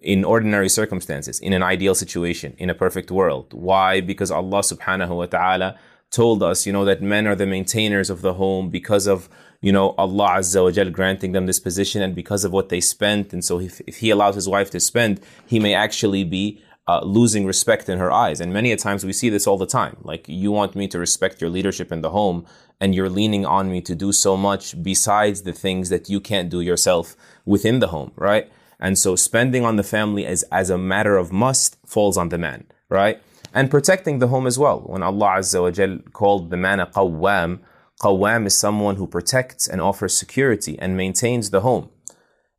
in 0.00 0.24
ordinary 0.24 0.68
circumstances, 0.68 1.38
in 1.40 1.52
an 1.52 1.62
ideal 1.62 1.94
situation, 1.94 2.54
in 2.58 2.70
a 2.70 2.74
perfect 2.74 3.10
world. 3.10 3.52
Why? 3.52 4.00
Because 4.00 4.30
Allah 4.30 4.60
subhanahu 4.60 5.14
wa 5.16 5.26
ta'ala 5.26 5.78
told 6.10 6.42
us, 6.42 6.66
you 6.66 6.72
know, 6.72 6.84
that 6.84 7.02
men 7.02 7.26
are 7.26 7.34
the 7.34 7.46
maintainers 7.46 8.08
of 8.08 8.22
the 8.22 8.34
home 8.34 8.70
because 8.70 9.06
of, 9.06 9.28
you 9.64 9.72
know, 9.72 9.94
Allah 9.96 10.28
Azza 10.40 10.62
wa 10.62 10.70
Jal 10.70 10.90
granting 10.90 11.32
them 11.32 11.46
this 11.46 11.58
position 11.58 12.02
and 12.02 12.14
because 12.14 12.44
of 12.44 12.52
what 12.52 12.68
they 12.68 12.82
spent. 12.82 13.32
And 13.32 13.42
so 13.42 13.58
if, 13.58 13.80
if 13.86 13.96
he 13.96 14.10
allows 14.10 14.34
his 14.34 14.46
wife 14.46 14.68
to 14.72 14.78
spend, 14.78 15.22
he 15.46 15.58
may 15.58 15.72
actually 15.72 16.22
be 16.22 16.62
uh, 16.86 17.00
losing 17.02 17.46
respect 17.46 17.88
in 17.88 17.96
her 17.98 18.12
eyes. 18.12 18.42
And 18.42 18.52
many 18.52 18.72
a 18.72 18.76
times 18.76 19.06
we 19.06 19.14
see 19.14 19.30
this 19.30 19.46
all 19.46 19.56
the 19.56 19.66
time. 19.80 19.96
Like, 20.02 20.28
you 20.28 20.52
want 20.52 20.76
me 20.76 20.86
to 20.88 20.98
respect 20.98 21.40
your 21.40 21.48
leadership 21.48 21.90
in 21.90 22.02
the 22.02 22.10
home 22.10 22.44
and 22.78 22.94
you're 22.94 23.08
leaning 23.08 23.46
on 23.46 23.70
me 23.72 23.80
to 23.80 23.94
do 23.94 24.12
so 24.12 24.36
much 24.36 24.82
besides 24.82 25.42
the 25.48 25.54
things 25.54 25.88
that 25.88 26.10
you 26.10 26.20
can't 26.20 26.50
do 26.50 26.60
yourself 26.60 27.16
within 27.46 27.78
the 27.78 27.88
home, 27.88 28.12
right? 28.16 28.52
And 28.78 28.98
so 28.98 29.16
spending 29.16 29.64
on 29.64 29.76
the 29.76 29.82
family 29.82 30.26
as, 30.26 30.42
as 30.52 30.68
a 30.68 30.76
matter 30.76 31.16
of 31.16 31.32
must 31.32 31.78
falls 31.86 32.18
on 32.18 32.28
the 32.28 32.36
man, 32.36 32.66
right? 32.90 33.18
And 33.54 33.70
protecting 33.70 34.18
the 34.18 34.28
home 34.28 34.46
as 34.46 34.58
well. 34.58 34.80
When 34.80 35.02
Allah 35.02 35.36
Azza 35.38 35.62
wa 35.62 35.70
Jal 35.70 36.00
called 36.12 36.50
the 36.50 36.58
man 36.58 36.80
a 36.80 36.86
qawwam, 36.86 37.60
qawwam 38.00 38.46
is 38.46 38.56
someone 38.56 38.96
who 38.96 39.06
protects 39.06 39.68
and 39.68 39.80
offers 39.80 40.16
security 40.16 40.78
and 40.78 40.96
maintains 40.96 41.50
the 41.50 41.60
home. 41.60 41.90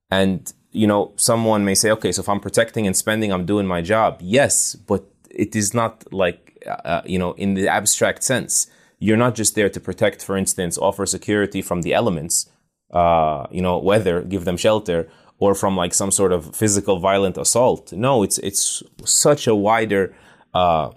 And, 0.09 0.51
you 0.71 0.87
know, 0.87 1.13
someone 1.15 1.65
may 1.65 1.75
say, 1.75 1.91
okay, 1.91 2.11
so 2.11 2.21
if 2.21 2.29
I'm 2.29 2.39
protecting 2.39 2.85
and 2.87 2.95
spending, 2.95 3.31
I'm 3.31 3.45
doing 3.45 3.67
my 3.67 3.81
job. 3.81 4.19
Yes, 4.21 4.75
but 4.75 5.05
it 5.29 5.55
is 5.55 5.73
not 5.73 6.11
like, 6.13 6.57
uh, 6.67 7.01
you 7.05 7.19
know, 7.19 7.33
in 7.33 7.53
the 7.53 7.67
abstract 7.67 8.23
sense. 8.23 8.67
You're 8.99 9.17
not 9.17 9.35
just 9.35 9.55
there 9.55 9.69
to 9.69 9.79
protect, 9.79 10.23
for 10.23 10.37
instance, 10.37 10.77
offer 10.77 11.05
security 11.05 11.61
from 11.61 11.81
the 11.81 11.93
elements, 11.93 12.49
uh, 12.91 13.45
you 13.51 13.61
know, 13.61 13.77
weather, 13.77 14.21
give 14.21 14.45
them 14.45 14.57
shelter, 14.57 15.09
or 15.37 15.53
from 15.53 15.75
like 15.75 15.93
some 15.93 16.11
sort 16.11 16.31
of 16.31 16.55
physical 16.55 16.99
violent 16.99 17.37
assault. 17.37 17.91
No, 17.91 18.23
it's 18.23 18.37
it's 18.39 18.83
such 19.03 19.47
a 19.47 19.55
wider 19.55 20.15
uh, 20.53 20.91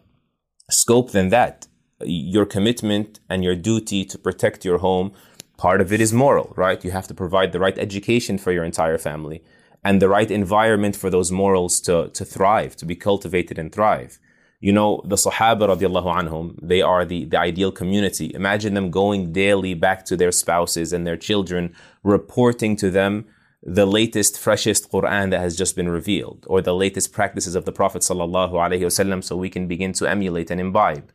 scope 0.71 1.11
than 1.11 1.29
that. 1.31 1.67
Your 2.05 2.47
commitment 2.47 3.21
and 3.29 3.43
your 3.43 3.57
duty 3.57 4.05
to 4.05 4.19
protect 4.19 4.65
your 4.65 4.79
home, 4.79 5.13
part 5.57 5.81
of 5.81 5.93
it 5.93 6.01
is 6.01 6.13
moral, 6.13 6.53
right? 6.57 6.85
You 6.85 6.93
have 6.93 7.09
to 7.09 7.15
provide 7.15 7.53
the 7.53 7.61
right 7.61 7.79
education 7.79 8.39
for 8.39 8.53
your 8.53 8.65
entire 8.65 8.99
family 8.99 9.43
and 9.85 10.01
the 10.03 10.09
right 10.09 10.31
environment 10.31 10.97
for 10.97 11.11
those 11.11 11.31
morals 11.31 11.81
to, 11.81 12.09
to 12.09 12.25
thrive, 12.25 12.77
to 12.77 12.87
be 12.87 12.97
cultivated 12.97 13.59
and 13.59 13.73
thrive. 13.73 14.19
You 14.61 14.73
know, 14.73 15.03
the 15.05 15.17
Sahaba 15.17 15.69
radiallahu 15.69 16.13
anhum, 16.21 16.59
they 16.61 16.83
are 16.83 17.05
the, 17.05 17.25
the 17.27 17.39
ideal 17.39 17.71
community. 17.71 18.33
Imagine 18.35 18.75
them 18.75 18.91
going 18.91 19.33
daily 19.33 19.75
back 19.75 20.05
to 20.07 20.17
their 20.17 20.33
spouses 20.33 20.93
and 20.93 21.07
their 21.07 21.17
children, 21.17 21.75
reporting 22.03 22.75
to 22.77 22.91
them 22.91 23.27
the 23.63 23.87
latest, 23.87 24.39
freshest 24.39 24.91
Quran 24.91 25.31
that 25.31 25.41
has 25.41 25.57
just 25.57 25.77
been 25.77 25.89
revealed, 25.89 26.45
or 26.49 26.61
the 26.61 26.75
latest 26.75 27.13
practices 27.13 27.55
of 27.55 27.65
the 27.65 27.73
Prophet 27.73 28.03
wasallam, 28.03 29.23
so 29.23 29.37
we 29.37 29.51
can 29.51 29.69
begin 29.69 29.93
to 29.93 30.07
emulate 30.07 30.51
and 30.51 30.61
imbibe. 30.61 31.13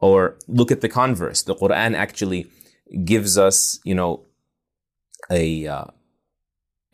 Or 0.00 0.36
look 0.46 0.70
at 0.70 0.80
the 0.80 0.88
converse. 0.88 1.42
The 1.42 1.54
Quran 1.54 1.94
actually 1.94 2.46
gives 3.04 3.38
us, 3.38 3.80
you 3.84 3.94
know, 3.94 4.24
a 5.30 5.66
uh, 5.66 5.84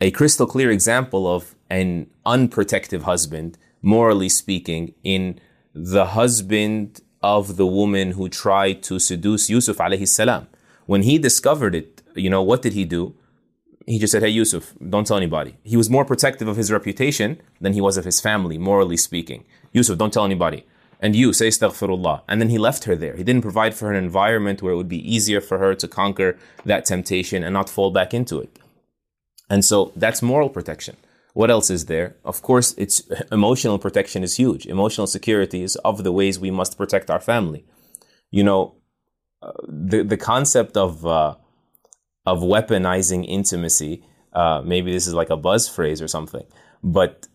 a 0.01 0.11
crystal 0.11 0.47
clear 0.47 0.71
example 0.71 1.33
of 1.33 1.55
an 1.69 2.09
unprotective 2.27 3.03
husband, 3.03 3.59
morally 3.83 4.29
speaking, 4.29 4.95
in 5.03 5.41
the 5.75 6.07
husband 6.07 7.01
of 7.23 7.57
the 7.57 7.67
woman 7.67 8.13
who 8.13 8.29
tried 8.29 8.83
to 8.85 8.99
seduce 8.99 9.49
Yusuf 9.51 9.79
alayhi 9.79 10.09
salam. 10.09 10.49
When 10.87 11.03
he 11.03 11.19
discovered 11.19 11.75
it, 11.75 12.03
you 12.15 12.31
know, 12.31 12.43
what 12.43 12.63
did 12.63 12.73
he 12.73 12.85
do? 12.85 13.15
he 13.87 13.99
just 13.99 14.13
said, 14.13 14.23
Hey, 14.23 14.29
Yusuf, 14.29 14.75
don't 14.89 15.07
tell 15.07 15.17
anybody. 15.17 15.57
He 15.65 15.77
was 15.77 15.91
more 15.91 16.05
protective 16.05 16.49
of 16.49 16.57
his 16.57 16.71
reputation 16.71 17.41
than 17.61 17.73
he 17.73 17.81
was 17.81 17.97
of 17.97 18.05
his 18.05 18.21
family, 18.21 18.59
morally 18.59 18.97
speaking. 18.97 19.45
Yusuf, 19.73 19.99
don't 19.99 20.13
tell 20.13 20.25
anybody. 20.25 20.67
And 21.03 21.17
you, 21.17 21.33
say 21.33 21.49
astaghfirullah. 21.49 22.23
And 22.29 22.41
then 22.41 22.49
he 22.49 22.59
left 22.59 22.85
her 22.85 22.95
there. 22.95 23.17
He 23.17 23.25
didn't 23.25 23.43
provide 23.43 23.75
for 23.75 23.87
her 23.87 23.93
an 23.93 24.03
environment 24.03 24.63
where 24.63 24.73
it 24.73 24.77
would 24.77 24.89
be 24.89 25.15
easier 25.15 25.41
for 25.41 25.59
her 25.59 25.75
to 25.75 25.89
conquer 25.89 26.39
that 26.65 26.85
temptation 26.85 27.43
and 27.43 27.53
not 27.53 27.69
fall 27.69 27.91
back 27.91 28.15
into 28.15 28.39
it. 28.39 28.61
And 29.51 29.65
so 29.65 29.93
that's 29.97 30.23
moral 30.23 30.49
protection. 30.49 30.97
What 31.35 31.51
else 31.51 31.71
is 31.71 31.87
there? 31.87 32.15
Of 32.25 32.41
course, 32.43 32.75
it's 32.79 33.03
emotional 33.33 33.81
protection 33.81 34.23
is 34.23 34.37
huge. 34.37 34.65
Emotional 34.67 35.09
security 35.09 35.63
is 35.65 35.75
of 35.77 36.05
the 36.05 36.13
ways 36.13 36.39
we 36.39 36.53
must 36.53 36.79
protect 36.79 37.11
our 37.11 37.21
family. 37.21 37.65
You 38.31 38.45
know, 38.45 38.77
uh, 39.43 39.51
the 39.67 40.05
the 40.05 40.17
concept 40.17 40.77
of 40.77 41.05
uh, 41.05 41.35
of 42.25 42.41
weaponizing 42.41 43.27
intimacy. 43.29 44.05
Uh, 44.33 44.63
maybe 44.65 44.93
this 44.93 45.07
is 45.07 45.15
like 45.15 45.31
a 45.31 45.37
buzz 45.37 45.69
phrase 45.69 46.01
or 46.01 46.09
something, 46.09 46.47
but 46.83 47.27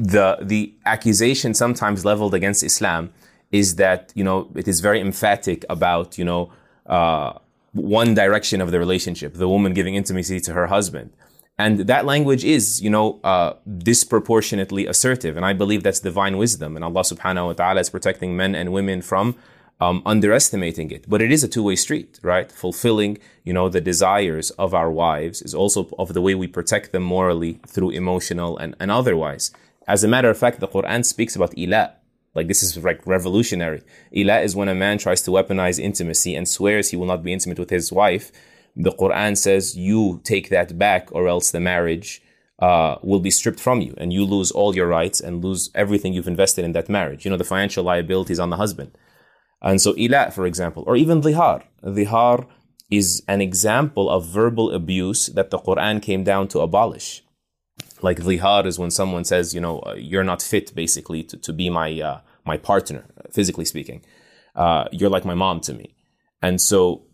the 0.00 0.38
the 0.40 0.74
accusation 0.86 1.52
sometimes 1.52 2.04
leveled 2.04 2.34
against 2.34 2.62
Islam 2.62 3.12
is 3.52 3.76
that 3.76 4.12
you 4.14 4.24
know 4.24 4.48
it 4.54 4.66
is 4.66 4.80
very 4.80 5.00
emphatic 5.00 5.64
about 5.68 6.16
you 6.16 6.24
know 6.24 6.50
uh, 6.86 7.32
one 7.72 8.14
direction 8.14 8.60
of 8.60 8.70
the 8.70 8.78
relationship, 8.78 9.34
the 9.34 9.48
woman 9.48 9.74
giving 9.74 9.94
intimacy 9.94 10.40
to 10.40 10.54
her 10.54 10.66
husband. 10.68 11.12
And 11.58 11.80
that 11.80 12.06
language 12.06 12.42
is, 12.42 12.80
you 12.80 12.88
know, 12.88 13.20
uh, 13.22 13.52
disproportionately 13.92 14.86
assertive. 14.86 15.36
And 15.36 15.44
I 15.44 15.52
believe 15.52 15.82
that's 15.82 16.00
divine 16.00 16.38
wisdom. 16.38 16.74
And 16.74 16.82
Allah 16.82 17.02
subhanahu 17.02 17.46
wa 17.48 17.52
ta'ala 17.52 17.80
is 17.80 17.90
protecting 17.90 18.34
men 18.34 18.54
and 18.54 18.72
women 18.72 19.02
from 19.02 19.36
um, 19.78 20.02
underestimating 20.06 20.90
it. 20.90 21.04
But 21.06 21.20
it 21.20 21.30
is 21.30 21.44
a 21.44 21.48
two-way 21.48 21.76
street, 21.76 22.18
right? 22.22 22.50
Fulfilling, 22.50 23.18
you 23.44 23.52
know, 23.52 23.68
the 23.68 23.80
desires 23.80 24.50
of 24.52 24.72
our 24.72 24.90
wives 24.90 25.42
is 25.42 25.54
also 25.54 25.88
of 25.98 26.14
the 26.14 26.22
way 26.22 26.34
we 26.34 26.46
protect 26.46 26.92
them 26.92 27.02
morally 27.02 27.60
through 27.66 27.90
emotional 27.90 28.56
and, 28.56 28.74
and 28.80 28.90
otherwise. 28.90 29.52
As 29.86 30.04
a 30.04 30.08
matter 30.08 30.30
of 30.30 30.38
fact, 30.38 30.60
the 30.60 30.68
Quran 30.68 31.04
speaks 31.04 31.36
about 31.36 31.56
ila. 31.56 31.94
Like 32.34 32.46
this 32.46 32.62
is 32.62 32.76
like 32.76 33.06
revolutionary. 33.06 33.82
Ila 34.14 34.40
is 34.40 34.54
when 34.54 34.68
a 34.68 34.74
man 34.74 34.98
tries 34.98 35.22
to 35.22 35.30
weaponize 35.32 35.80
intimacy 35.80 36.36
and 36.36 36.48
swears 36.48 36.90
he 36.90 36.96
will 36.96 37.06
not 37.06 37.24
be 37.24 37.32
intimate 37.32 37.58
with 37.58 37.70
his 37.70 37.90
wife. 37.90 38.30
The 38.76 38.92
Quran 38.92 39.36
says 39.36 39.76
you 39.76 40.20
take 40.22 40.48
that 40.50 40.78
back 40.78 41.08
or 41.10 41.26
else 41.26 41.50
the 41.50 41.58
marriage 41.60 42.22
uh, 42.60 42.96
will 43.02 43.18
be 43.18 43.30
stripped 43.30 43.58
from 43.58 43.80
you 43.80 43.94
and 43.96 44.12
you 44.12 44.24
lose 44.24 44.52
all 44.52 44.76
your 44.76 44.86
rights 44.86 45.20
and 45.20 45.42
lose 45.42 45.70
everything 45.74 46.12
you've 46.12 46.28
invested 46.28 46.64
in 46.64 46.72
that 46.72 46.88
marriage. 46.88 47.24
You 47.24 47.30
know, 47.30 47.36
the 47.36 47.44
financial 47.44 47.82
liabilities 47.82 48.38
on 48.38 48.50
the 48.50 48.56
husband. 48.56 48.96
And 49.60 49.80
so 49.80 49.96
ila, 49.96 50.30
for 50.30 50.46
example, 50.46 50.84
or 50.86 50.96
even 50.96 51.20
dhihar. 51.20 51.64
Dhihar 51.82 52.46
is 52.90 53.22
an 53.28 53.40
example 53.40 54.08
of 54.08 54.26
verbal 54.26 54.70
abuse 54.72 55.26
that 55.26 55.50
the 55.50 55.58
Quran 55.58 56.02
came 56.02 56.24
down 56.24 56.48
to 56.48 56.60
abolish. 56.60 57.22
Like 58.02 58.18
dhihar 58.18 58.66
is 58.66 58.78
when 58.78 58.90
someone 58.90 59.24
says, 59.24 59.54
you 59.54 59.60
know, 59.60 59.80
uh, 59.80 59.94
you're 59.94 60.24
not 60.24 60.42
fit 60.42 60.74
basically 60.74 61.22
to, 61.24 61.36
to 61.36 61.52
be 61.52 61.70
my, 61.70 62.00
uh, 62.00 62.20
my 62.44 62.56
partner, 62.56 63.04
physically 63.30 63.64
speaking. 63.64 64.02
Uh, 64.54 64.84
you're 64.92 65.10
like 65.10 65.24
my 65.24 65.34
mom 65.34 65.60
to 65.60 65.74
me. 65.74 65.94
And 66.42 66.60
so 66.60 67.04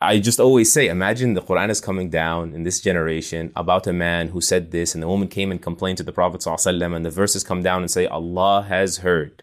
I 0.00 0.18
just 0.18 0.38
always 0.40 0.72
say, 0.72 0.88
imagine 0.88 1.34
the 1.34 1.40
Quran 1.40 1.70
is 1.70 1.80
coming 1.80 2.10
down 2.10 2.54
in 2.54 2.62
this 2.62 2.80
generation 2.80 3.52
about 3.56 3.86
a 3.86 3.92
man 3.92 4.28
who 4.28 4.40
said 4.40 4.70
this, 4.70 4.94
and 4.94 5.02
the 5.02 5.08
woman 5.08 5.28
came 5.28 5.50
and 5.50 5.62
complained 5.62 5.98
to 5.98 6.04
the 6.04 6.12
Prophet 6.12 6.46
and 6.46 7.06
the 7.06 7.10
verses 7.10 7.42
come 7.42 7.62
down 7.62 7.80
and 7.82 7.90
say, 7.90 8.06
Allah 8.06 8.66
has 8.68 8.98
heard 8.98 9.42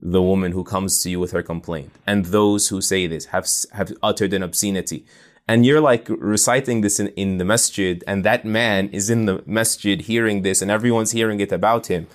the 0.00 0.22
woman 0.22 0.52
who 0.52 0.62
comes 0.62 1.02
to 1.02 1.10
you 1.10 1.18
with 1.18 1.32
her 1.32 1.42
complaint 1.42 1.90
and 2.06 2.26
those 2.26 2.68
who 2.68 2.80
say 2.80 3.06
this 3.06 3.26
have 3.26 3.48
have 3.72 3.92
uttered 4.02 4.32
an 4.32 4.42
obscenity 4.42 5.06
and 5.47 5.65
you're 5.65 5.81
like 5.81 6.07
reciting 6.09 6.81
this 6.81 6.99
in, 6.99 7.07
in 7.09 7.37
the 7.37 7.45
masjid 7.45 8.03
and 8.07 8.23
that 8.23 8.45
man 8.45 8.89
is 8.89 9.09
in 9.09 9.25
the 9.25 9.43
masjid 9.45 10.01
hearing 10.01 10.41
this 10.41 10.61
and 10.61 10.71
everyone's 10.71 11.11
hearing 11.11 11.39
it 11.39 11.51
about 11.51 11.87
him 11.87 12.07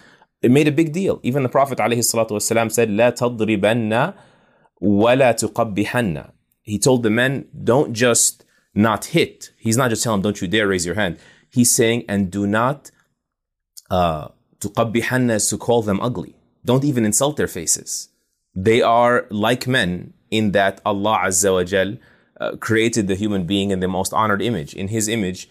it 0.43 0.51
made 0.51 0.69
a 0.69 0.73
big 0.73 0.93
deal 0.93 1.21
even 1.23 1.43
the 1.43 1.49
prophet 1.49 1.79
ﷺ 1.79 2.73
said 2.73 2.89
لا 2.89 3.11
تضربن 3.11 4.15
ولا 4.81 5.33
تقبحن 5.33 6.31
he 6.63 6.79
told 6.79 7.03
the 7.03 7.11
men 7.11 7.47
don't 7.65 7.93
just 7.93 8.45
not 8.75 9.07
hit 9.07 9.51
he's 9.59 9.77
not 9.77 9.91
just 9.91 10.03
telling 10.03 10.21
them 10.21 10.33
don't 10.33 10.41
you 10.41 10.49
dare 10.49 10.69
raise 10.69 10.87
your 10.87 10.95
hand 10.95 11.19
he's 11.51 11.75
saying 11.75 12.05
and 12.09 12.31
do 12.31 12.47
not 12.47 12.91
uh, 13.91 14.29
تقبحن 14.61 15.31
is 15.31 15.49
to 15.49 15.57
call 15.57 15.83
them 15.83 16.01
ugly 16.01 16.37
don't 16.67 16.85
even 16.85 17.05
insult 17.07 17.37
their 17.37 17.47
faces. 17.47 18.09
They 18.55 18.83
are 18.83 19.27
like 19.31 19.67
men 19.69 20.13
in 20.31 20.51
that 20.53 20.81
Allah 20.85 21.21
Azza 21.27 21.53
wa 21.53 21.63
Jal 21.63 21.97
uh, 22.42 22.56
created 22.68 23.08
the 23.08 23.16
human 23.24 23.44
being 23.54 23.72
in 23.72 23.80
the 23.80 23.88
most 23.88 24.12
honored 24.14 24.42
image, 24.42 24.74
in 24.82 24.88
His 24.98 25.08
image, 25.08 25.42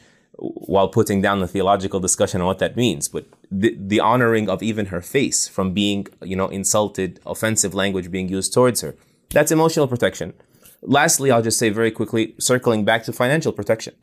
while 0.73 0.89
putting 0.89 1.21
down 1.23 1.41
the 1.41 1.53
theological 1.55 2.01
discussion 2.01 2.41
on 2.41 2.47
what 2.47 2.59
that 2.59 2.77
means. 2.85 3.09
But 3.15 3.25
the, 3.63 3.77
the 3.79 4.01
honoring 4.01 4.47
of 4.49 4.63
even 4.71 4.87
her 4.87 5.03
face 5.17 5.49
from 5.49 5.73
being, 5.73 6.07
you 6.31 6.37
know, 6.37 6.49
insulted, 6.49 7.21
offensive 7.25 7.75
language 7.75 8.11
being 8.11 8.29
used 8.29 8.53
towards 8.53 8.81
her. 8.81 8.93
That's 9.37 9.53
emotional 9.53 9.89
protection. 9.95 10.35
Lastly, 10.83 11.31
I'll 11.31 11.43
just 11.43 11.59
say 11.59 11.71
very 11.81 11.91
quickly, 11.91 12.35
circling 12.39 12.85
back 12.85 13.05
to 13.05 13.13
financial 13.13 13.53
protection, 13.53 13.95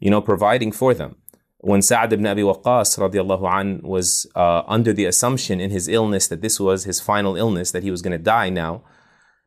you 0.00 0.10
know, 0.10 0.20
providing 0.20 0.72
for 0.72 0.92
them 0.92 1.16
when 1.58 1.80
Sa'd 1.80 2.12
ibn 2.12 2.26
Abi 2.26 2.42
Waqqas 2.42 2.98
radiallahu 2.98 3.46
an 3.60 3.80
was 3.82 4.26
uh, 4.34 4.62
under 4.66 4.92
the 4.92 5.06
assumption 5.06 5.60
in 5.60 5.70
his 5.70 5.88
illness 5.88 6.28
that 6.28 6.42
this 6.42 6.60
was 6.60 6.84
his 6.84 7.00
final 7.00 7.36
illness, 7.36 7.72
that 7.72 7.82
he 7.82 7.90
was 7.90 8.02
going 8.02 8.18
to 8.18 8.22
die 8.36 8.50
now, 8.50 8.82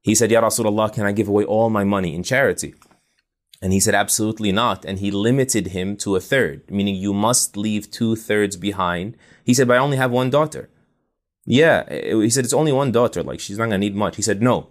He 0.07 0.15
said, 0.15 0.31
Ya 0.31 0.41
Rasulullah, 0.41 0.91
can 0.93 1.05
I 1.05 1.11
give 1.11 1.27
away 1.27 1.43
all 1.43 1.69
my 1.69 1.83
money 1.83 2.15
in 2.15 2.23
charity? 2.23 2.75
And 3.61 3.73
he 3.73 3.79
said, 3.79 3.95
absolutely 3.95 4.51
not. 4.51 4.85
And 4.85 4.99
he 4.99 5.09
limited 5.09 5.67
him 5.67 5.97
to 5.97 6.15
a 6.15 6.19
third, 6.19 6.69
meaning 6.69 6.95
you 6.95 7.13
must 7.13 7.57
leave 7.57 7.89
two 7.89 8.15
thirds 8.15 8.55
behind. 8.55 9.17
He 9.43 9.53
said, 9.53 9.67
but 9.67 9.77
I 9.77 9.79
only 9.79 9.97
have 9.97 10.11
one 10.11 10.29
daughter. 10.29 10.69
Yeah. 11.45 11.91
He 11.91 12.29
said, 12.29 12.45
it's 12.45 12.53
only 12.53 12.71
one 12.71 12.91
daughter. 12.91 13.23
Like 13.23 13.39
she's 13.39 13.57
not 13.57 13.69
going 13.69 13.81
to 13.81 13.85
need 13.85 13.95
much. 13.95 14.15
He 14.15 14.21
said, 14.21 14.41
no. 14.41 14.67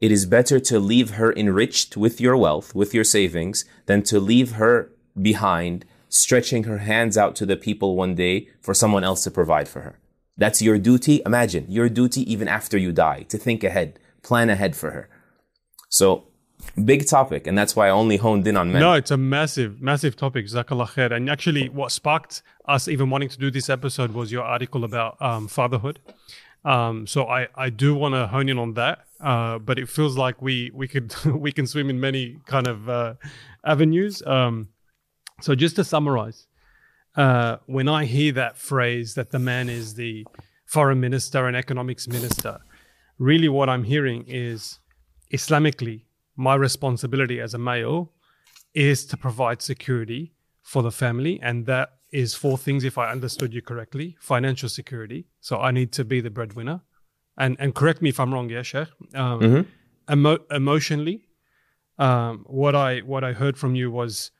It 0.00 0.12
is 0.12 0.26
better 0.26 0.60
to 0.60 0.78
leave 0.78 1.12
her 1.12 1.32
enriched 1.32 1.96
with 1.96 2.20
your 2.20 2.36
wealth, 2.36 2.74
with 2.74 2.92
your 2.92 3.04
savings, 3.04 3.64
than 3.86 4.02
to 4.02 4.20
leave 4.20 4.52
her 4.52 4.92
behind, 5.20 5.86
stretching 6.10 6.64
her 6.64 6.78
hands 6.78 7.16
out 7.16 7.34
to 7.36 7.46
the 7.46 7.56
people 7.56 7.96
one 7.96 8.14
day 8.14 8.48
for 8.60 8.74
someone 8.74 9.04
else 9.04 9.24
to 9.24 9.30
provide 9.30 9.68
for 9.68 9.80
her. 9.80 9.98
That's 10.36 10.60
your 10.60 10.78
duty. 10.78 11.22
Imagine 11.24 11.64
your 11.70 11.88
duty 11.88 12.30
even 12.30 12.48
after 12.48 12.76
you 12.76 12.92
die 12.92 13.22
to 13.30 13.38
think 13.38 13.64
ahead, 13.64 13.98
plan 14.22 14.50
ahead 14.50 14.76
for 14.76 14.90
her. 14.90 15.08
So 15.88 16.24
big 16.84 17.06
topic, 17.06 17.46
and 17.46 17.56
that's 17.56 17.74
why 17.76 17.88
I 17.88 17.90
only 17.90 18.16
honed 18.16 18.46
in 18.46 18.56
on 18.56 18.72
men. 18.72 18.80
No, 18.80 18.92
it's 18.94 19.10
a 19.10 19.16
massive, 19.16 19.80
massive 19.80 20.16
topic. 20.16 20.46
Jazakallah 20.46 20.88
khair. 20.88 21.12
And 21.12 21.30
actually, 21.30 21.68
what 21.68 21.92
sparked 21.92 22.42
us 22.66 22.88
even 22.88 23.10
wanting 23.10 23.28
to 23.30 23.38
do 23.38 23.50
this 23.50 23.68
episode 23.70 24.12
was 24.12 24.32
your 24.32 24.44
article 24.44 24.84
about 24.84 25.20
um, 25.20 25.48
fatherhood. 25.48 26.00
Um, 26.64 27.06
so 27.06 27.28
I, 27.28 27.46
I 27.54 27.70
do 27.70 27.94
want 27.94 28.14
to 28.14 28.26
hone 28.26 28.48
in 28.48 28.58
on 28.58 28.74
that, 28.74 28.98
uh, 29.20 29.58
but 29.58 29.78
it 29.78 29.88
feels 29.88 30.16
like 30.16 30.42
we 30.42 30.70
we 30.74 30.88
could 30.88 31.14
we 31.24 31.52
can 31.52 31.66
swim 31.66 31.88
in 31.90 32.00
many 32.00 32.38
kind 32.46 32.66
of 32.66 32.88
uh, 32.88 33.14
avenues. 33.64 34.22
Um, 34.26 34.68
so 35.40 35.54
just 35.54 35.76
to 35.76 35.84
summarize, 35.84 36.48
uh, 37.16 37.58
when 37.66 37.88
I 37.88 38.04
hear 38.04 38.32
that 38.32 38.56
phrase 38.56 39.14
that 39.14 39.30
the 39.30 39.38
man 39.38 39.68
is 39.68 39.94
the 39.94 40.26
foreign 40.64 40.98
minister 40.98 41.46
and 41.46 41.56
economics 41.56 42.08
minister, 42.08 42.58
really 43.18 43.48
what 43.48 43.68
I'm 43.68 43.84
hearing 43.84 44.24
is 44.26 44.80
Islamically 45.32 46.05
my 46.36 46.54
responsibility 46.54 47.40
as 47.40 47.54
a 47.54 47.58
male 47.58 48.12
is 48.74 49.06
to 49.06 49.16
provide 49.16 49.62
security 49.62 50.32
for 50.62 50.82
the 50.82 50.90
family. 50.90 51.40
And 51.42 51.66
that 51.66 51.90
is 52.12 52.34
four 52.34 52.58
things, 52.58 52.84
if 52.84 52.98
I 52.98 53.10
understood 53.10 53.54
you 53.54 53.62
correctly 53.62 54.16
financial 54.20 54.68
security. 54.68 55.26
So 55.40 55.58
I 55.58 55.70
need 55.70 55.92
to 55.92 56.04
be 56.04 56.20
the 56.20 56.30
breadwinner. 56.30 56.82
And, 57.38 57.56
and 57.58 57.74
correct 57.74 58.02
me 58.02 58.10
if 58.10 58.20
I'm 58.20 58.32
wrong, 58.32 58.50
yeah, 58.50 58.62
Sheikh. 58.62 58.88
Um, 59.14 59.40
mm-hmm. 59.40 60.12
emo- 60.12 60.44
emotionally, 60.50 61.28
um, 61.98 62.44
what 62.46 62.74
I 62.74 63.00
what 63.00 63.24
I 63.24 63.32
heard 63.32 63.56
from 63.56 63.74
you 63.74 63.90
was 63.90 64.30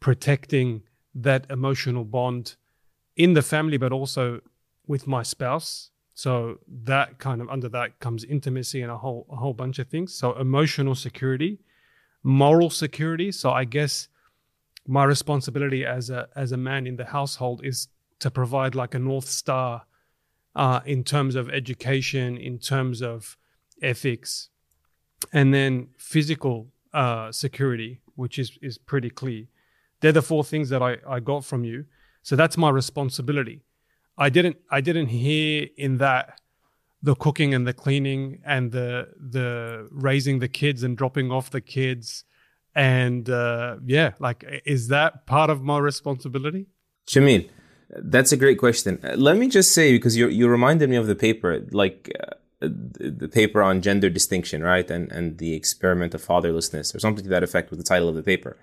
protecting 0.00 0.82
that 1.14 1.46
emotional 1.50 2.04
bond 2.04 2.56
in 3.16 3.34
the 3.34 3.42
family, 3.42 3.76
but 3.76 3.92
also 3.92 4.40
with 4.86 5.06
my 5.06 5.22
spouse 5.22 5.90
so 6.14 6.60
that 6.84 7.18
kind 7.18 7.42
of 7.42 7.50
under 7.50 7.68
that 7.70 7.98
comes 7.98 8.22
intimacy 8.24 8.80
and 8.80 8.90
a 8.90 8.96
whole 8.96 9.26
a 9.30 9.36
whole 9.36 9.52
bunch 9.52 9.80
of 9.80 9.88
things. 9.88 10.14
So 10.14 10.32
emotional 10.34 10.94
security, 10.94 11.58
moral 12.22 12.70
security. 12.70 13.32
So 13.32 13.50
I 13.50 13.64
guess 13.64 14.08
my 14.86 15.04
responsibility 15.04 15.84
as 15.84 16.10
a 16.10 16.28
as 16.36 16.52
a 16.52 16.56
man 16.56 16.86
in 16.86 16.96
the 16.96 17.06
household 17.06 17.64
is 17.64 17.88
to 18.20 18.30
provide 18.30 18.76
like 18.76 18.94
a 18.94 18.98
north 18.98 19.28
star 19.28 19.86
uh, 20.54 20.80
in 20.86 21.02
terms 21.02 21.34
of 21.34 21.50
education, 21.50 22.36
in 22.36 22.60
terms 22.60 23.02
of 23.02 23.36
ethics, 23.82 24.50
and 25.32 25.52
then 25.52 25.88
physical 25.98 26.68
uh, 26.92 27.32
security, 27.32 28.00
which 28.14 28.38
is 28.38 28.56
is 28.62 28.78
pretty 28.78 29.10
clear. 29.10 29.46
They're 30.00 30.12
the 30.12 30.22
four 30.22 30.44
things 30.44 30.68
that 30.68 30.82
I, 30.82 30.98
I 31.08 31.18
got 31.18 31.44
from 31.44 31.64
you. 31.64 31.86
So 32.22 32.36
that's 32.36 32.56
my 32.56 32.70
responsibility. 32.70 33.62
I 34.16 34.28
didn't 34.30 34.56
I 34.70 34.80
didn't 34.80 35.08
hear 35.08 35.68
in 35.76 35.98
that 35.98 36.40
the 37.02 37.14
cooking 37.14 37.52
and 37.52 37.66
the 37.66 37.72
cleaning 37.72 38.40
and 38.44 38.72
the 38.72 39.08
the 39.18 39.88
raising 39.90 40.38
the 40.38 40.48
kids 40.48 40.82
and 40.82 40.96
dropping 40.96 41.30
off 41.30 41.50
the 41.50 41.60
kids. 41.60 42.24
And 42.76 43.28
uh, 43.30 43.76
yeah 43.84 44.12
like 44.18 44.44
is 44.64 44.88
that 44.88 45.26
part 45.26 45.50
of 45.50 45.62
my 45.62 45.78
responsibility? 45.78 46.66
Jamil 47.06 47.48
that's 47.96 48.32
a 48.32 48.36
great 48.36 48.58
question. 48.58 48.98
Let 49.16 49.36
me 49.36 49.48
just 49.48 49.72
say 49.72 49.92
because 49.92 50.16
you 50.16 50.28
you 50.28 50.48
reminded 50.48 50.90
me 50.90 50.96
of 50.96 51.06
the 51.06 51.14
paper 51.14 51.64
like 51.70 52.10
uh, 52.20 52.34
the 52.60 53.28
paper 53.28 53.62
on 53.62 53.82
gender 53.82 54.10
distinction 54.10 54.62
right? 54.62 54.88
And 54.90 55.10
and 55.12 55.38
the 55.38 55.54
experiment 55.54 56.14
of 56.14 56.24
fatherlessness 56.24 56.94
or 56.94 56.98
something 56.98 57.24
to 57.24 57.30
that 57.30 57.42
effect 57.42 57.70
with 57.70 57.78
the 57.78 57.84
title 57.84 58.08
of 58.08 58.14
the 58.14 58.22
paper 58.22 58.56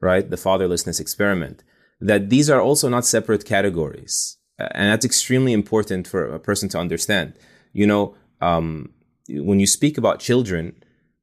right? 0.00 0.28
The 0.28 0.36
fatherlessness 0.36 1.00
experiment. 1.00 1.64
That 2.00 2.30
these 2.30 2.48
are 2.48 2.60
also 2.60 2.88
not 2.88 3.04
separate 3.04 3.44
categories 3.44 4.37
and 4.58 4.90
that's 4.90 5.04
extremely 5.04 5.52
important 5.52 6.06
for 6.06 6.24
a 6.26 6.40
person 6.40 6.68
to 6.70 6.78
understand. 6.78 7.34
You 7.72 7.86
know, 7.86 8.14
um, 8.40 8.92
when 9.28 9.60
you 9.60 9.66
speak 9.66 9.98
about 9.98 10.20
children, 10.20 10.74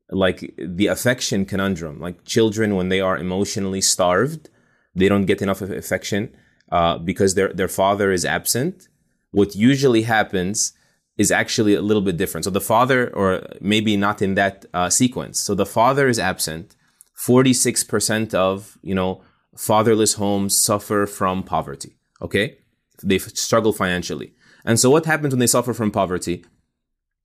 like 0.10 0.54
the 0.58 0.88
affection 0.88 1.46
conundrum, 1.46 2.00
like 2.00 2.24
children 2.26 2.76
when 2.76 2.90
they 2.90 3.02
are 3.02 3.18
emotionally 3.18 3.82
starved, 3.82 4.50
they 4.94 5.10
don't 5.10 5.26
get 5.26 5.42
enough 5.42 5.62
affection 5.62 6.34
uh, 6.72 6.98
because 6.98 7.36
their 7.36 7.52
their 7.54 7.68
father 7.68 8.12
is 8.12 8.26
absent. 8.26 8.88
What 9.32 9.56
usually 9.56 10.04
happens 10.04 10.74
is 11.18 11.32
actually 11.32 11.76
a 11.76 11.82
little 11.82 12.02
bit 12.02 12.18
different. 12.18 12.46
So 12.46 12.52
the 12.52 12.62
father, 12.62 13.14
or 13.14 13.42
maybe 13.62 13.98
not 13.98 14.22
in 14.22 14.36
that 14.36 14.66
uh, 14.74 14.90
sequence. 14.90 15.40
So 15.40 15.56
the 15.56 15.66
father 15.66 16.08
is 16.08 16.20
absent. 16.20 16.76
Forty 17.14 17.54
six 17.54 17.84
percent 17.84 18.34
of 18.34 18.78
you 18.82 18.96
know 18.96 19.22
fatherless 19.58 20.14
homes 20.14 20.58
suffer 20.58 21.06
from 21.06 21.44
poverty. 21.44 21.96
Okay, 22.22 22.58
they 23.06 23.20
struggle 23.20 23.72
financially. 23.72 24.34
And 24.66 24.80
so 24.80 24.90
what 24.90 25.06
happens 25.06 25.34
when 25.34 25.40
they 25.40 25.48
suffer 25.48 25.74
from 25.74 25.92
poverty? 25.92 26.44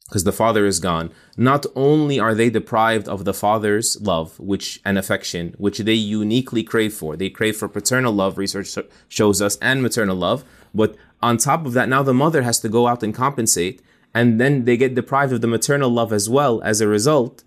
Because 0.09 0.25
the 0.25 0.33
father 0.33 0.66
is 0.66 0.81
gone. 0.81 1.11
Not 1.37 1.66
only 1.75 2.19
are 2.19 2.35
they 2.35 2.51
deprived 2.51 3.09
of 3.09 3.25
the 3.25 3.33
father's 3.33 4.01
love, 4.01 4.38
which 4.38 4.81
and 4.85 4.99
affection, 4.99 5.55
which 5.57 5.79
they 5.79 5.95
uniquely 5.95 6.62
crave 6.62 6.93
for. 6.93 7.16
They 7.16 7.31
crave 7.31 7.57
for 7.57 7.69
paternal 7.69 8.12
love, 8.12 8.37
research 8.37 8.77
shows 9.09 9.40
us, 9.40 9.57
and 9.59 9.83
maternal 9.83 10.16
love. 10.16 10.45
But 10.75 10.97
on 11.23 11.38
top 11.38 11.64
of 11.64 11.73
that, 11.75 11.88
now 11.88 12.03
the 12.03 12.12
mother 12.12 12.43
has 12.43 12.61
to 12.61 12.69
go 12.69 12.88
out 12.88 13.03
and 13.03 13.14
compensate, 13.14 13.81
and 14.12 14.40
then 14.40 14.64
they 14.64 14.77
get 14.77 14.97
deprived 14.97 15.33
of 15.33 15.40
the 15.40 15.47
maternal 15.47 15.90
love 15.90 16.12
as 16.12 16.29
well 16.29 16.61
as 16.62 16.81
a 16.81 16.88
result. 16.88 17.45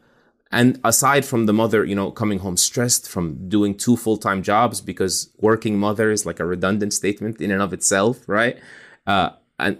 And 0.53 0.79
aside 0.83 1.25
from 1.25 1.47
the 1.47 1.51
mother, 1.51 1.83
you 1.83 1.95
know, 1.95 2.11
coming 2.11 2.37
home 2.37 2.57
stressed 2.57 3.09
from 3.09 3.49
doing 3.49 3.75
two 3.75 3.97
full 3.97 4.17
time 4.17 4.43
jobs 4.43 4.81
because 4.81 5.31
working 5.39 5.79
mother 5.79 6.11
is 6.11 6.27
like 6.27 6.39
a 6.39 6.45
redundant 6.45 6.93
statement 6.93 7.41
in 7.41 7.49
and 7.49 7.59
of 7.59 7.73
itself, 7.73 8.29
right? 8.29 8.59
Uh, 9.07 9.31
and 9.57 9.79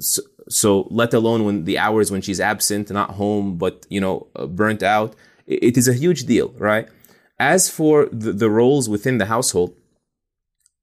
so, 0.00 0.22
so, 0.48 0.88
let 0.90 1.14
alone 1.14 1.44
when 1.44 1.64
the 1.66 1.78
hours 1.78 2.10
when 2.10 2.20
she's 2.20 2.40
absent, 2.40 2.90
not 2.90 3.10
home, 3.10 3.58
but 3.58 3.86
you 3.90 4.00
know, 4.00 4.26
uh, 4.34 4.46
burnt 4.46 4.82
out, 4.82 5.14
it, 5.46 5.62
it 5.62 5.76
is 5.76 5.86
a 5.86 5.94
huge 5.94 6.24
deal, 6.26 6.48
right? 6.58 6.88
As 7.38 7.70
for 7.70 8.06
the, 8.10 8.32
the 8.32 8.50
roles 8.50 8.88
within 8.88 9.18
the 9.18 9.26
household, 9.26 9.76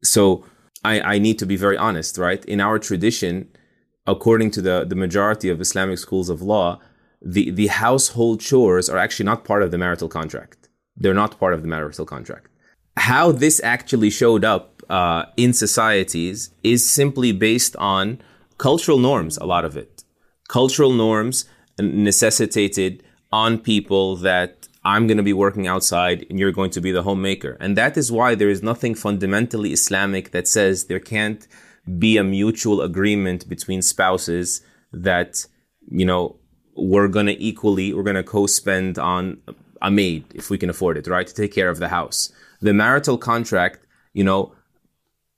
so 0.01 0.45
I, 0.85 1.01
I 1.15 1.19
need 1.19 1.39
to 1.39 1.45
be 1.45 1.57
very 1.57 1.77
honest, 1.77 2.17
right? 2.17 2.43
In 2.45 2.61
our 2.61 2.79
tradition, 2.79 3.49
according 4.07 4.51
to 4.51 4.61
the, 4.61 4.85
the 4.87 4.95
majority 4.95 5.49
of 5.49 5.59
Islamic 5.59 5.97
schools 5.97 6.29
of 6.29 6.41
law, 6.41 6.79
the, 7.21 7.51
the 7.51 7.67
household 7.67 8.41
chores 8.41 8.89
are 8.89 8.97
actually 8.97 9.25
not 9.25 9.43
part 9.43 9.63
of 9.63 9.71
the 9.71 9.77
marital 9.77 10.09
contract. 10.09 10.69
They're 10.97 11.13
not 11.13 11.39
part 11.39 11.53
of 11.53 11.61
the 11.61 11.67
marital 11.67 12.05
contract. 12.05 12.47
How 12.97 13.31
this 13.31 13.61
actually 13.63 14.09
showed 14.09 14.45
up 14.45 14.81
uh, 14.89 15.25
in 15.35 15.53
societies 15.53 16.51
is 16.63 16.89
simply 16.89 17.31
based 17.31 17.75
on 17.77 18.21
cultural 18.57 18.99
norms, 18.99 19.37
a 19.37 19.45
lot 19.45 19.65
of 19.65 19.75
it. 19.75 20.03
Cultural 20.47 20.93
norms 20.93 21.45
necessitated 21.79 23.03
on 23.31 23.59
people 23.59 24.15
that 24.17 24.67
I'm 24.85 25.07
going 25.07 25.17
to 25.17 25.23
be 25.23 25.33
working 25.33 25.67
outside 25.67 26.25
and 26.29 26.39
you're 26.39 26.51
going 26.51 26.69
to 26.71 26.81
be 26.81 26.91
the 26.91 27.03
homemaker. 27.03 27.57
And 27.59 27.75
that 27.75 27.97
is 27.97 28.11
why 28.11 28.35
there 28.35 28.49
is 28.49 28.61
nothing 28.61 28.93
fundamentally 28.93 29.73
Islamic 29.73 30.31
that 30.31 30.47
says 30.47 30.85
there 30.85 30.99
can't 30.99 31.45
be 31.97 32.17
a 32.17 32.23
mutual 32.23 32.81
agreement 32.81 33.49
between 33.49 33.81
spouses 33.81 34.61
that, 34.93 35.45
you 35.89 36.05
know, 36.05 36.37
we're 36.75 37.07
going 37.07 37.27
to 37.27 37.43
equally, 37.43 37.93
we're 37.93 38.03
going 38.03 38.15
to 38.15 38.23
co-spend 38.23 38.97
on 38.99 39.41
a 39.81 39.91
maid 39.91 40.25
if 40.33 40.49
we 40.49 40.57
can 40.57 40.69
afford 40.69 40.97
it, 40.97 41.07
right? 41.07 41.27
To 41.27 41.33
take 41.33 41.53
care 41.53 41.69
of 41.69 41.79
the 41.79 41.89
house. 41.89 42.31
The 42.61 42.73
marital 42.73 43.17
contract, 43.17 43.79
you 44.13 44.23
know, 44.23 44.53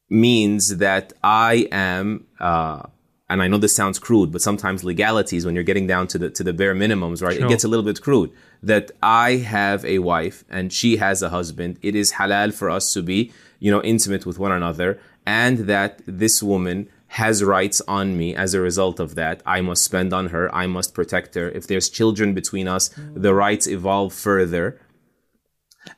means 0.10 0.78
that 0.78 1.14
I 1.24 1.68
am, 1.72 2.26
uh, 2.40 2.84
and 3.30 3.42
I 3.42 3.48
know 3.48 3.58
this 3.58 3.76
sounds 3.76 4.00
crude, 4.00 4.32
but 4.32 4.42
sometimes 4.42 4.84
legalities, 4.84 5.46
when 5.46 5.54
you're 5.54 5.64
getting 5.64 5.88
down 5.88 6.08
to 6.08 6.18
the 6.18 6.30
to 6.30 6.44
the 6.44 6.54
bare 6.54 6.74
minimums, 6.74 7.22
right, 7.22 7.36
sure. 7.36 7.46
it 7.46 7.50
gets 7.50 7.66
a 7.66 7.68
little 7.68 7.84
bit 7.84 8.02
crude. 8.02 8.32
That 8.64 8.92
I 9.04 9.32
have 9.38 9.84
a 9.84 10.00
wife 10.00 10.46
and 10.50 10.72
she 10.72 10.98
has 10.98 11.22
a 11.22 11.30
husband. 11.30 11.78
It 11.82 11.94
is 11.96 12.14
halal 12.14 12.54
for 12.54 12.70
us 12.70 12.94
to 12.94 13.02
be, 13.02 13.32
you 13.60 13.70
know, 13.70 13.84
intimate 13.84 14.26
with 14.26 14.40
one 14.40 14.54
another, 14.54 15.00
and 15.26 15.60
that 15.68 16.02
this 16.08 16.42
woman 16.42 16.88
has 17.08 17.44
rights 17.44 17.82
on 17.88 18.18
me 18.18 18.36
as 18.36 18.54
a 18.54 18.62
result 18.62 19.00
of 19.00 19.16
that. 19.16 19.42
I 19.46 19.62
must 19.62 19.84
spend 19.84 20.14
on 20.14 20.28
her. 20.28 20.54
I 20.54 20.68
must 20.68 20.94
protect 20.94 21.36
her. 21.36 21.50
If 21.50 21.68
there's 21.68 21.90
children 21.90 22.34
between 22.34 22.68
us, 22.68 22.90
the 23.14 23.34
rights 23.34 23.68
evolve 23.68 24.14
further. 24.14 24.80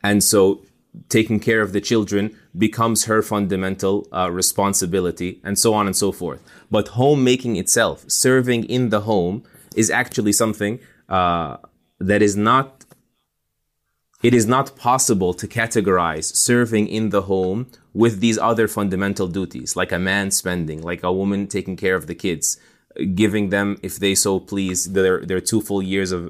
And 0.04 0.24
so 0.24 0.64
taking 1.08 1.40
care 1.40 1.62
of 1.62 1.74
the 1.74 1.82
children 1.82 2.36
becomes 2.58 3.06
her 3.06 3.22
fundamental 3.22 4.08
uh, 4.12 4.30
responsibility 4.32 5.40
and 5.44 5.58
so 5.58 5.74
on 5.74 5.88
and 5.88 5.96
so 5.96 6.12
forth. 6.12 6.42
But 6.70 6.90
homemaking 6.90 7.56
itself, 7.56 8.06
serving 8.08 8.66
in 8.66 8.90
the 8.90 9.02
home 9.02 9.44
is 9.76 9.90
actually 9.90 10.34
something 10.34 10.80
uh, 11.08 11.58
that 12.00 12.22
is 12.22 12.36
not 12.36 12.86
it 14.22 14.34
is 14.34 14.46
not 14.46 14.76
possible 14.76 15.34
to 15.34 15.48
categorize 15.48 16.36
serving 16.36 16.88
in 16.88 17.10
the 17.10 17.22
home 17.24 17.68
with 18.00 18.22
these 18.22 18.38
other 18.38 18.66
fundamental 18.70 19.28
duties, 19.28 19.76
like 19.76 19.92
a 19.92 20.00
man 20.00 20.32
spending, 20.32 20.82
like 20.82 21.04
a 21.04 21.12
woman 21.12 21.42
taking 21.48 21.76
care 21.76 21.96
of 21.96 22.08
the 22.08 22.16
kids, 22.16 22.58
giving 23.14 23.50
them, 23.50 23.78
if 23.84 23.98
they 24.04 24.16
so 24.16 24.40
please, 24.40 24.94
their, 24.94 25.18
their 25.30 25.42
two 25.42 25.60
full 25.60 25.82
years 25.82 26.14
of 26.14 26.22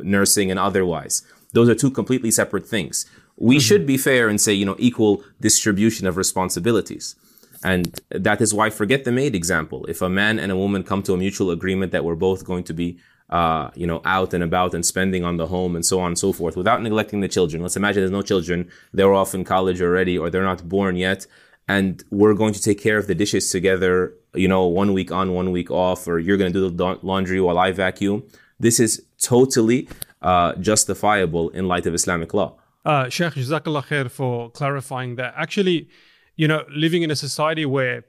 nursing 0.00 0.50
and 0.50 0.58
otherwise. 0.58 1.22
Those 1.52 1.68
are 1.68 1.76
two 1.76 1.92
completely 1.92 2.32
separate 2.32 2.66
things. 2.66 3.06
We 3.36 3.54
mm-hmm. 3.54 3.60
should 3.60 3.86
be 3.86 3.98
fair 3.98 4.28
and 4.28 4.40
say, 4.40 4.52
you 4.52 4.66
know, 4.66 4.74
equal 4.80 5.22
distribution 5.40 6.08
of 6.08 6.16
responsibilities. 6.16 7.14
And 7.62 8.00
that 8.10 8.40
is 8.40 8.52
why 8.52 8.68
forget 8.70 9.04
the 9.04 9.12
maid 9.12 9.36
example. 9.36 9.86
If 9.86 10.02
a 10.02 10.08
man 10.08 10.40
and 10.40 10.50
a 10.50 10.56
woman 10.56 10.82
come 10.82 11.04
to 11.04 11.14
a 11.14 11.16
mutual 11.16 11.52
agreement 11.52 11.92
that 11.92 12.04
we're 12.04 12.16
both 12.28 12.44
going 12.44 12.64
to 12.64 12.74
be 12.74 12.98
uh, 13.30 13.70
you 13.74 13.86
know, 13.86 14.02
out 14.04 14.34
and 14.34 14.42
about 14.42 14.74
and 14.74 14.84
spending 14.84 15.24
on 15.24 15.36
the 15.36 15.46
home 15.46 15.76
and 15.76 15.86
so 15.86 16.00
on 16.00 16.08
and 16.08 16.18
so 16.18 16.32
forth 16.32 16.56
without 16.56 16.82
neglecting 16.82 17.20
the 17.20 17.28
children. 17.28 17.62
Let's 17.62 17.76
imagine 17.76 18.02
there's 18.02 18.10
no 18.10 18.22
children. 18.22 18.68
They're 18.92 19.14
off 19.14 19.34
in 19.34 19.44
college 19.44 19.80
already 19.80 20.18
or 20.18 20.30
they're 20.30 20.42
not 20.42 20.68
born 20.68 20.96
yet. 20.96 21.26
And 21.68 22.02
we're 22.10 22.34
going 22.34 22.52
to 22.54 22.60
take 22.60 22.80
care 22.80 22.98
of 22.98 23.06
the 23.06 23.14
dishes 23.14 23.50
together, 23.50 24.12
you 24.34 24.48
know, 24.48 24.66
one 24.66 24.92
week 24.92 25.12
on, 25.12 25.32
one 25.32 25.52
week 25.52 25.70
off, 25.70 26.08
or 26.08 26.18
you're 26.18 26.36
going 26.36 26.52
to 26.52 26.58
do 26.58 26.68
the 26.68 26.98
laundry 27.02 27.40
while 27.40 27.58
I 27.58 27.70
vacuum. 27.70 28.24
This 28.58 28.80
is 28.80 29.04
totally 29.22 29.88
uh, 30.20 30.54
justifiable 30.56 31.50
in 31.50 31.68
light 31.68 31.86
of 31.86 31.94
Islamic 31.94 32.34
law. 32.34 32.56
Uh, 32.84 33.08
Sheikh, 33.08 33.34
Jazakallah 33.34 33.86
khair 33.86 34.10
for 34.10 34.50
clarifying 34.50 35.14
that. 35.16 35.34
Actually, 35.36 35.88
you 36.34 36.48
know, 36.48 36.64
living 36.70 37.02
in 37.02 37.10
a 37.12 37.16
society 37.16 37.64
where 37.64 38.04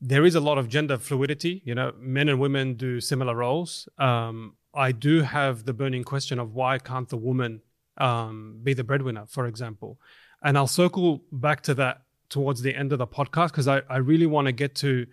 there 0.00 0.24
is 0.24 0.34
a 0.34 0.40
lot 0.40 0.58
of 0.58 0.68
gender 0.68 0.98
fluidity. 0.98 1.62
You 1.64 1.74
know, 1.74 1.92
men 1.98 2.28
and 2.28 2.38
women 2.40 2.74
do 2.74 3.00
similar 3.00 3.34
roles. 3.34 3.88
Um, 3.98 4.56
I 4.74 4.92
do 4.92 5.22
have 5.22 5.64
the 5.64 5.72
burning 5.72 6.04
question 6.04 6.38
of 6.38 6.54
why 6.54 6.78
can't 6.78 7.08
the 7.08 7.16
woman 7.16 7.62
um, 7.96 8.60
be 8.62 8.74
the 8.74 8.84
breadwinner, 8.84 9.26
for 9.26 9.46
example? 9.46 9.98
And 10.42 10.56
I'll 10.56 10.68
circle 10.68 11.24
back 11.32 11.62
to 11.62 11.74
that 11.74 12.02
towards 12.28 12.62
the 12.62 12.74
end 12.74 12.92
of 12.92 12.98
the 12.98 13.06
podcast 13.06 13.48
because 13.48 13.66
I, 13.66 13.82
I 13.88 13.96
really 13.96 14.26
want 14.26 14.46
to 14.46 14.52
get 14.52 14.74
to 14.76 15.06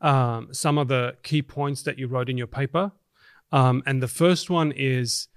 um, 0.00 0.48
some 0.52 0.78
of 0.78 0.88
the 0.88 1.16
key 1.22 1.42
points 1.42 1.82
that 1.82 1.98
you 1.98 2.06
wrote 2.06 2.28
in 2.28 2.38
your 2.38 2.46
paper. 2.46 2.92
Um, 3.52 3.82
and 3.84 4.02
the 4.02 4.08
first 4.08 4.48
one 4.48 4.72
is 4.72 5.28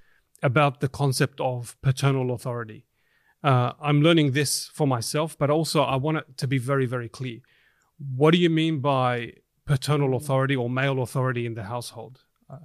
about 0.43 0.81
the 0.81 0.89
concept 0.89 1.39
of 1.39 1.75
paternal 1.81 2.31
authority. 2.31 2.85
Uh, 3.43 3.73
I'm 3.81 4.01
learning 4.01 4.31
this 4.31 4.67
for 4.67 4.85
myself, 4.85 5.37
but 5.37 5.49
also 5.49 5.81
I 5.83 5.95
want 5.95 6.17
it 6.17 6.37
to 6.37 6.47
be 6.47 6.57
very, 6.57 6.85
very 6.85 7.09
clear 7.09 7.39
what 7.97 8.31
do 8.31 8.37
you 8.37 8.49
mean 8.49 8.79
by 8.79 9.33
paternal 9.65 10.15
authority 10.15 10.55
or 10.55 10.69
male 10.69 11.01
authority 11.01 11.45
in 11.45 11.53
the 11.53 11.63
household? 11.63 12.21
Uh, 12.49 12.57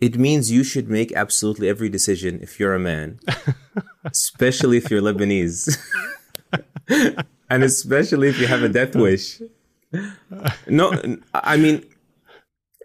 it 0.00 0.18
means 0.18 0.50
you 0.50 0.64
should 0.64 0.88
make 0.88 1.12
absolutely 1.12 1.68
every 1.68 1.88
decision 1.88 2.40
if 2.42 2.58
you're 2.60 2.74
a 2.74 2.78
man, 2.78 3.20
especially 4.04 4.76
if 4.76 4.90
you're 4.90 5.02
Lebanese, 5.02 5.78
and 7.50 7.62
especially 7.62 8.28
if 8.28 8.38
you 8.38 8.46
have 8.46 8.62
a 8.62 8.68
death 8.68 8.94
wish. 8.94 9.40
No, 10.66 10.92
I 11.32 11.56
mean, 11.56 11.84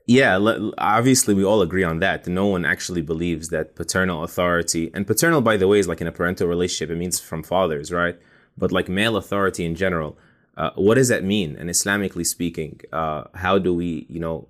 yeah, 0.07 0.37
obviously 0.77 1.33
we 1.33 1.43
all 1.43 1.61
agree 1.61 1.83
on 1.83 1.99
that. 1.99 2.27
No 2.27 2.45
one 2.47 2.65
actually 2.65 3.01
believes 3.01 3.49
that 3.49 3.75
paternal 3.75 4.23
authority, 4.23 4.91
and 4.93 5.05
paternal, 5.05 5.41
by 5.41 5.57
the 5.57 5.67
way, 5.67 5.79
is 5.79 5.87
like 5.87 6.01
in 6.01 6.07
a 6.07 6.11
parental 6.11 6.47
relationship, 6.47 6.91
it 6.93 6.97
means 6.97 7.19
from 7.19 7.43
fathers, 7.43 7.91
right? 7.91 8.17
But 8.57 8.71
like 8.71 8.89
male 8.89 9.17
authority 9.17 9.65
in 9.65 9.75
general, 9.75 10.17
uh, 10.57 10.71
what 10.75 10.95
does 10.95 11.07
that 11.07 11.23
mean? 11.23 11.55
And 11.57 11.69
Islamically 11.69 12.25
speaking, 12.25 12.81
uh, 12.91 13.23
how 13.35 13.57
do 13.57 13.73
we, 13.73 14.05
you 14.09 14.19
know, 14.19 14.47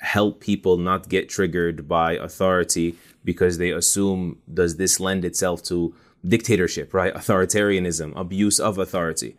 help 0.00 0.40
people 0.40 0.76
not 0.76 1.08
get 1.08 1.28
triggered 1.28 1.88
by 1.88 2.12
authority 2.12 2.96
because 3.24 3.58
they 3.58 3.70
assume 3.70 4.38
does 4.52 4.76
this 4.76 5.00
lend 5.00 5.24
itself 5.24 5.62
to 5.64 5.94
dictatorship, 6.26 6.92
right? 6.94 7.14
Authoritarianism, 7.14 8.12
abuse 8.16 8.58
of 8.58 8.78
authority. 8.78 9.36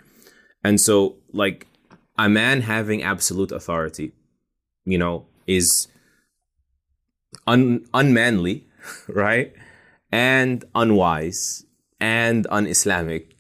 And 0.64 0.80
so, 0.82 1.16
like, 1.32 1.68
a 2.18 2.28
man 2.28 2.62
having 2.62 3.04
absolute 3.04 3.52
authority, 3.52 4.14
you 4.86 4.98
know, 4.98 5.26
is 5.46 5.88
un- 7.46 7.86
unmanly, 7.94 8.68
right? 9.08 9.54
And 10.12 10.64
unwise 10.74 11.66
and 12.00 12.48
un 12.50 12.68
Islamic 12.68 13.37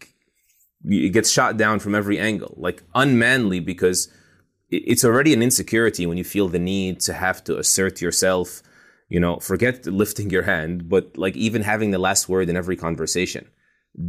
it 0.88 1.10
gets 1.10 1.30
shot 1.30 1.58
down 1.58 1.80
from 1.80 1.96
every 1.96 2.20
angle, 2.20 2.54
like 2.58 2.84
unmanly 2.96 3.60
because 3.60 4.12
it's 4.70 5.06
already 5.06 5.34
an 5.34 5.42
insecurity 5.42 6.06
when 6.06 6.18
you 6.18 6.24
feel 6.24 6.48
the 6.48 6.60
need 6.60 7.00
to 7.02 7.14
have 7.14 7.44
to 7.46 7.58
assert 7.58 8.02
yourself. 8.02 8.62
You 9.10 9.20
know, 9.20 9.38
forget 9.40 9.86
lifting 9.86 10.30
your 10.30 10.44
hand, 10.44 10.90
but 10.90 11.18
like 11.18 11.36
even 11.38 11.62
having 11.62 11.92
the 11.92 11.98
last 11.98 12.28
word 12.28 12.50
in 12.50 12.58
every 12.58 12.76
conversation. 12.76 13.48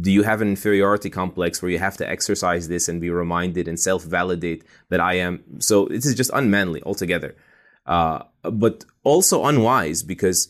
Do 0.01 0.11
you 0.11 0.23
have 0.23 0.41
an 0.41 0.49
inferiority 0.49 1.09
complex 1.09 1.61
where 1.61 1.71
you 1.71 1.79
have 1.79 1.97
to 1.97 2.07
exercise 2.07 2.67
this 2.67 2.87
and 2.89 3.01
be 3.01 3.09
reminded 3.09 3.67
and 3.67 3.79
self 3.79 4.03
validate 4.03 4.63
that 4.89 4.99
I 4.99 5.15
am? 5.15 5.43
So 5.59 5.85
this 5.85 6.05
is 6.05 6.15
just 6.15 6.31
unmanly 6.33 6.83
altogether. 6.83 7.35
Uh, 7.85 8.23
but 8.43 8.85
also 9.03 9.45
unwise 9.45 10.03
because 10.03 10.49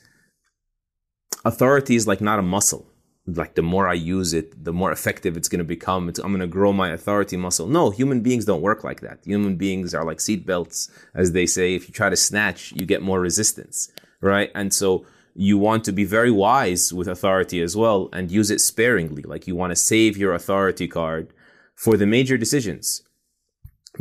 authority 1.46 1.96
is 1.96 2.08
like 2.08 2.20
not 2.20 2.40
a 2.40 2.42
muscle 2.44 2.89
like 3.36 3.56
the 3.56 3.62
more 3.62 3.88
I 3.88 3.94
use 3.94 4.34
it, 4.34 4.64
the 4.64 4.74
more 4.74 4.92
effective 4.92 5.38
it's 5.38 5.50
going 5.50 5.60
to 5.60 5.66
become. 5.66 6.10
It's, 6.10 6.20
I'm 6.20 6.32
going 6.32 6.40
to 6.42 6.48
grow 6.48 6.74
my 6.74 6.90
authority 6.90 7.38
muscle. 7.38 7.68
No, 7.68 7.90
human 7.90 8.22
beings 8.22 8.46
don't 8.46 8.62
work 8.62 8.84
like 8.84 9.02
that. 9.02 9.20
Human 9.26 9.56
beings 9.56 9.94
are 9.94 10.06
like 10.06 10.18
seatbelts, 10.18 10.90
as 11.14 11.32
they 11.32 11.46
say. 11.46 11.76
If 11.76 11.88
you 11.88 11.94
try 11.94 12.10
to 12.10 12.16
snatch, 12.16 12.72
you 12.74 12.86
get 12.86 13.02
more 13.02 13.20
resistance, 13.20 13.92
right? 14.22 14.52
And 14.56 14.74
so 14.74 15.06
you 15.36 15.58
want 15.58 15.84
to 15.86 15.92
be 15.92 16.04
very 16.04 16.32
wise 16.32 16.92
with 16.92 17.08
authority 17.08 17.62
as 17.62 17.76
well 17.76 18.10
and 18.12 18.32
use 18.32 18.52
it 18.52 18.60
sparingly. 18.60 19.24
Like 19.24 19.48
you 19.48 19.56
want 19.56 19.72
to 19.72 19.76
save 19.76 20.18
your 20.18 20.34
authority 20.34 20.88
card 20.88 21.34
for 21.76 21.96
the 21.96 22.06
major 22.06 22.38
decisions. 22.38 23.04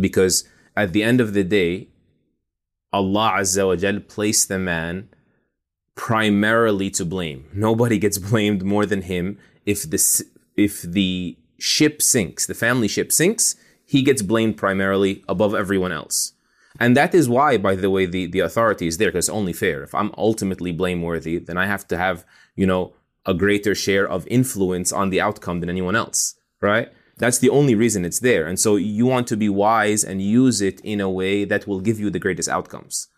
Because 0.01 0.45
at 0.77 0.93
the 0.93 1.03
end 1.03 1.21
of 1.21 1.35
the 1.35 1.45
day, 1.45 1.89
Allah 2.93 3.35
Azza 3.37 3.67
wa 3.67 3.77
Jal 3.77 4.01
placed 4.01 4.49
the 4.49 4.59
man 4.59 5.11
primarily 5.99 6.89
to 6.89 7.05
blame. 7.05 7.45
Nobody 7.53 7.99
gets 7.99 8.19
blamed 8.19 8.63
more 8.63 8.87
than 8.87 9.03
him. 9.03 9.37
If 9.67 9.83
the 9.83 10.01
if 10.57 10.81
the 10.81 11.37
ship 11.59 12.01
sinks, 12.01 12.47
the 12.47 12.55
family 12.55 12.89
ship 12.89 13.11
sinks, 13.13 13.57
he 13.85 14.03
gets 14.03 14.23
blamed 14.23 14.57
primarily 14.57 15.25
above 15.29 15.55
everyone 15.55 15.93
else. 15.93 16.33
And 16.79 16.97
that 16.97 17.15
is 17.15 17.29
why, 17.29 17.59
by 17.59 17.75
the 17.75 17.91
way, 17.91 18.07
the, 18.07 18.27
the 18.27 18.39
authority 18.39 18.87
is 18.87 18.99
there, 18.99 19.09
because 19.09 19.29
it's 19.29 19.39
only 19.41 19.53
fair. 19.53 19.83
If 19.83 19.95
I'm 19.95 20.13
ultimately 20.17 20.71
blameworthy, 20.71 21.39
then 21.39 21.59
I 21.59 21.67
have 21.67 21.89
to 21.89 21.97
have, 21.97 22.25
you 22.55 22.67
know, 22.67 22.95
a 23.27 23.35
greater 23.35 23.75
share 23.75 24.09
of 24.09 24.27
influence 24.29 24.93
on 24.93 25.11
the 25.11 25.21
outcome 25.21 25.59
than 25.61 25.69
anyone 25.69 25.97
else, 25.97 26.37
right? 26.61 26.89
That's 27.17 27.41
the 27.41 27.51
only 27.51 27.75
reason 27.75 28.05
it's 28.05 28.21
there. 28.21 28.47
And 28.47 28.61
so 28.61 28.77
you 28.77 29.07
want 29.07 29.27
to 29.29 29.37
be 29.37 29.49
wise 29.49 30.05
and 30.05 30.23
use 30.23 30.61
it 30.61 30.81
in 30.83 31.01
a 31.01 31.11
way 31.11 31.45
that 31.45 31.67
will 31.67 31.81
give 31.81 31.99
you 31.99 32.11
the 32.11 32.21
greatest 32.21 32.49
outcomes. 32.49 33.09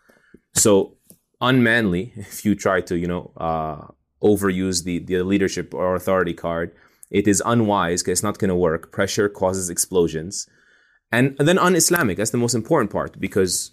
So 0.54 0.96
unmanly 1.40 2.12
if 2.16 2.44
you 2.44 2.54
try 2.54 2.80
to, 2.82 2.96
you 2.96 3.06
know, 3.06 3.32
uh, 3.36 3.86
overuse 4.22 4.84
the, 4.84 4.98
the 4.98 5.22
leadership 5.22 5.74
or 5.74 5.94
authority 5.94 6.34
card. 6.34 6.72
It 7.10 7.26
is 7.26 7.42
unwise 7.44 8.02
because 8.02 8.18
it's 8.18 8.22
not 8.22 8.38
going 8.38 8.50
to 8.50 8.54
work. 8.54 8.92
Pressure 8.92 9.28
causes 9.28 9.68
explosions. 9.68 10.48
And, 11.10 11.36
then 11.38 11.58
un-Islamic, 11.58 12.18
that's 12.18 12.30
the 12.30 12.38
most 12.38 12.54
important 12.54 12.92
part 12.92 13.18
because 13.18 13.72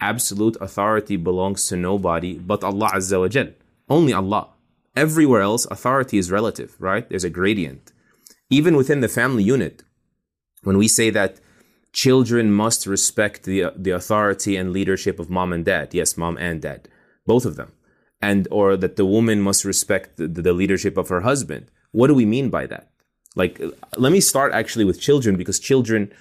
absolute 0.00 0.56
authority 0.60 1.16
belongs 1.16 1.66
to 1.68 1.76
nobody 1.76 2.38
but 2.38 2.62
Allah 2.62 2.90
Azza 2.94 3.18
wa 3.18 3.28
Jal. 3.28 3.48
Only 3.88 4.12
Allah. 4.12 4.50
Everywhere 4.94 5.42
else, 5.42 5.66
authority 5.66 6.16
is 6.18 6.30
relative, 6.30 6.76
right? 6.78 7.08
There's 7.08 7.24
a 7.24 7.30
gradient. 7.30 7.92
Even 8.50 8.76
within 8.76 9.00
the 9.00 9.08
family 9.08 9.42
unit, 9.42 9.82
when 10.62 10.78
we 10.78 10.86
say 10.86 11.10
that 11.10 11.40
children 11.92 12.52
must 12.52 12.86
respect 12.86 13.42
the, 13.44 13.72
the 13.76 13.90
authority 13.90 14.56
and 14.56 14.72
leadership 14.72 15.18
of 15.18 15.28
mom 15.28 15.52
and 15.52 15.64
dad, 15.64 15.92
yes, 15.92 16.16
mom 16.16 16.36
and 16.38 16.62
dad 16.62 16.88
both 17.26 17.44
of 17.44 17.56
them 17.56 17.72
and 18.20 18.48
or 18.50 18.76
that 18.76 18.96
the 18.96 19.04
woman 19.04 19.40
must 19.40 19.64
respect 19.64 20.16
the, 20.16 20.26
the, 20.26 20.52
leadership 20.52 20.96
of 20.96 21.08
her 21.08 21.20
husband. 21.20 21.70
What 21.92 22.06
do 22.08 22.14
we 22.14 22.24
mean 22.24 22.50
by 22.50 22.66
that? 22.66 22.88
Like 23.34 23.60
let 23.96 24.12
me 24.12 24.20
start 24.20 24.52
actually 24.52 24.84
with 24.84 25.00
children 25.00 25.36
because 25.36 25.58
children 25.58 26.12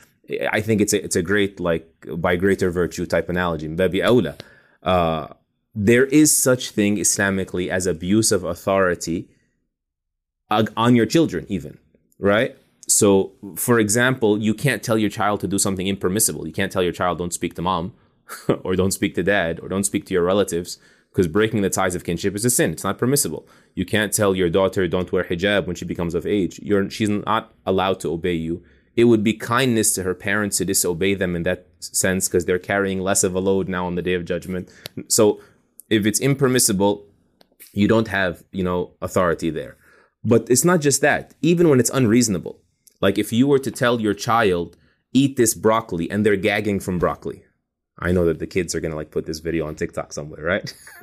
i 0.51 0.59
think 0.59 0.81
it's 0.81 0.91
a, 0.91 1.03
it's 1.03 1.15
a 1.15 1.21
great 1.21 1.59
like 1.59 1.87
by 2.17 2.35
greater 2.35 2.69
virtue 2.69 3.05
type 3.05 3.29
analogy. 3.29 3.67
Babi 3.67 3.99
awla 3.99 4.37
uh, 4.83 5.27
there 5.73 6.05
is 6.05 6.35
such 6.35 6.71
thing 6.71 6.97
islamically 6.97 7.69
as 7.69 7.85
abuse 7.85 8.31
of 8.31 8.43
authority 8.43 9.29
on 10.49 10.95
your 10.95 11.05
children 11.05 11.45
even 11.47 11.77
right? 12.19 12.57
So 12.87 13.31
for 13.55 13.79
example 13.79 14.41
you 14.41 14.53
can't 14.53 14.83
tell 14.83 14.97
your 14.97 15.09
child 15.09 15.39
to 15.41 15.47
do 15.47 15.57
something 15.57 15.87
impermissible. 15.87 16.45
You 16.45 16.53
can't 16.53 16.71
tell 16.71 16.83
your 16.83 16.91
child 16.91 17.17
don't 17.17 17.33
speak 17.33 17.53
to 17.55 17.61
mom 17.61 17.93
or 18.63 18.75
don't 18.75 18.91
speak 18.91 19.15
to 19.15 19.23
dad 19.23 19.59
or 19.61 19.69
don't 19.69 19.85
speak 19.85 20.05
to 20.07 20.13
your 20.13 20.23
relatives 20.23 20.79
because 21.15 21.29
breaking 21.29 21.61
the 21.61 21.69
ties 21.69 21.95
of 21.95 22.03
kinship 22.03 22.35
is 22.35 22.43
a 22.43 22.49
sin. 22.49 22.73
It's 22.73 22.83
not 22.83 22.97
permissible. 22.97 23.47
You 23.73 23.85
can't 23.85 24.11
tell 24.11 24.35
your 24.35 24.49
daughter 24.49 24.85
don't 24.85 25.13
wear 25.13 25.23
hijab 25.23 25.65
when 25.65 25.77
she 25.77 25.85
becomes 25.85 26.13
of 26.13 26.25
age. 26.25 26.59
You're, 26.61 26.89
she's 26.89 27.07
not 27.07 27.53
allowed 27.65 28.01
to 28.01 28.11
obey 28.11 28.33
you. 28.33 28.61
It 28.97 29.05
would 29.05 29.23
be 29.23 29.31
kindness 29.31 29.93
to 29.93 30.03
her 30.03 30.13
parents 30.13 30.57
to 30.57 30.65
disobey 30.65 31.13
them 31.13 31.33
in 31.33 31.43
that 31.43 31.67
sense 31.79 32.27
because 32.27 32.43
they're 32.43 32.59
carrying 32.59 32.99
less 32.99 33.23
of 33.23 33.33
a 33.33 33.39
load 33.39 33.69
now 33.69 33.85
on 33.85 33.95
the 33.95 34.01
day 34.01 34.13
of 34.13 34.25
judgment. 34.25 34.69
So 35.07 35.39
if 35.89 36.05
it's 36.05 36.19
impermissible, 36.19 37.05
you 37.71 37.87
don't 37.87 38.09
have, 38.09 38.43
you 38.51 38.63
know, 38.63 38.91
authority 39.01 39.49
there. 39.49 39.77
But 40.25 40.49
it's 40.49 40.65
not 40.65 40.81
just 40.81 40.99
that. 40.99 41.33
Even 41.41 41.69
when 41.69 41.79
it's 41.79 41.91
unreasonable, 41.91 42.59
like 42.99 43.17
if 43.17 43.31
you 43.31 43.47
were 43.47 43.59
to 43.59 43.71
tell 43.71 44.01
your 44.01 44.13
child, 44.13 44.75
eat 45.13 45.37
this 45.37 45.53
broccoli 45.53 46.11
and 46.11 46.25
they're 46.25 46.35
gagging 46.35 46.81
from 46.81 46.99
broccoli. 46.99 47.44
I 47.99 48.11
know 48.11 48.25
that 48.25 48.39
the 48.39 48.47
kids 48.47 48.75
are 48.75 48.79
gonna 48.79 48.95
like 48.95 49.11
put 49.11 49.25
this 49.25 49.39
video 49.39 49.67
on 49.67 49.75
TikTok 49.75 50.13
somewhere, 50.13 50.43
right? 50.43 50.73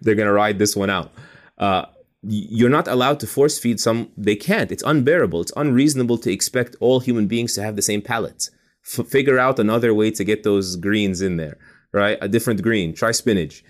they're 0.00 0.14
gonna 0.14 0.32
ride 0.32 0.58
this 0.58 0.76
one 0.76 0.90
out. 0.90 1.12
Uh, 1.58 1.86
you're 2.22 2.70
not 2.70 2.88
allowed 2.88 3.20
to 3.20 3.26
force 3.26 3.58
feed 3.58 3.80
some. 3.80 4.10
They 4.16 4.36
can't. 4.36 4.70
It's 4.70 4.82
unbearable. 4.84 5.40
It's 5.40 5.52
unreasonable 5.56 6.18
to 6.18 6.32
expect 6.32 6.76
all 6.80 7.00
human 7.00 7.26
beings 7.26 7.54
to 7.54 7.62
have 7.62 7.76
the 7.76 7.82
same 7.82 8.02
palate. 8.02 8.48
F- 8.84 9.06
figure 9.06 9.38
out 9.38 9.58
another 9.58 9.92
way 9.92 10.10
to 10.12 10.24
get 10.24 10.42
those 10.42 10.76
greens 10.76 11.20
in 11.20 11.36
there, 11.36 11.58
right? 11.92 12.18
A 12.20 12.28
different 12.28 12.62
green. 12.62 12.94
Try 12.94 13.10
spinach. 13.10 13.64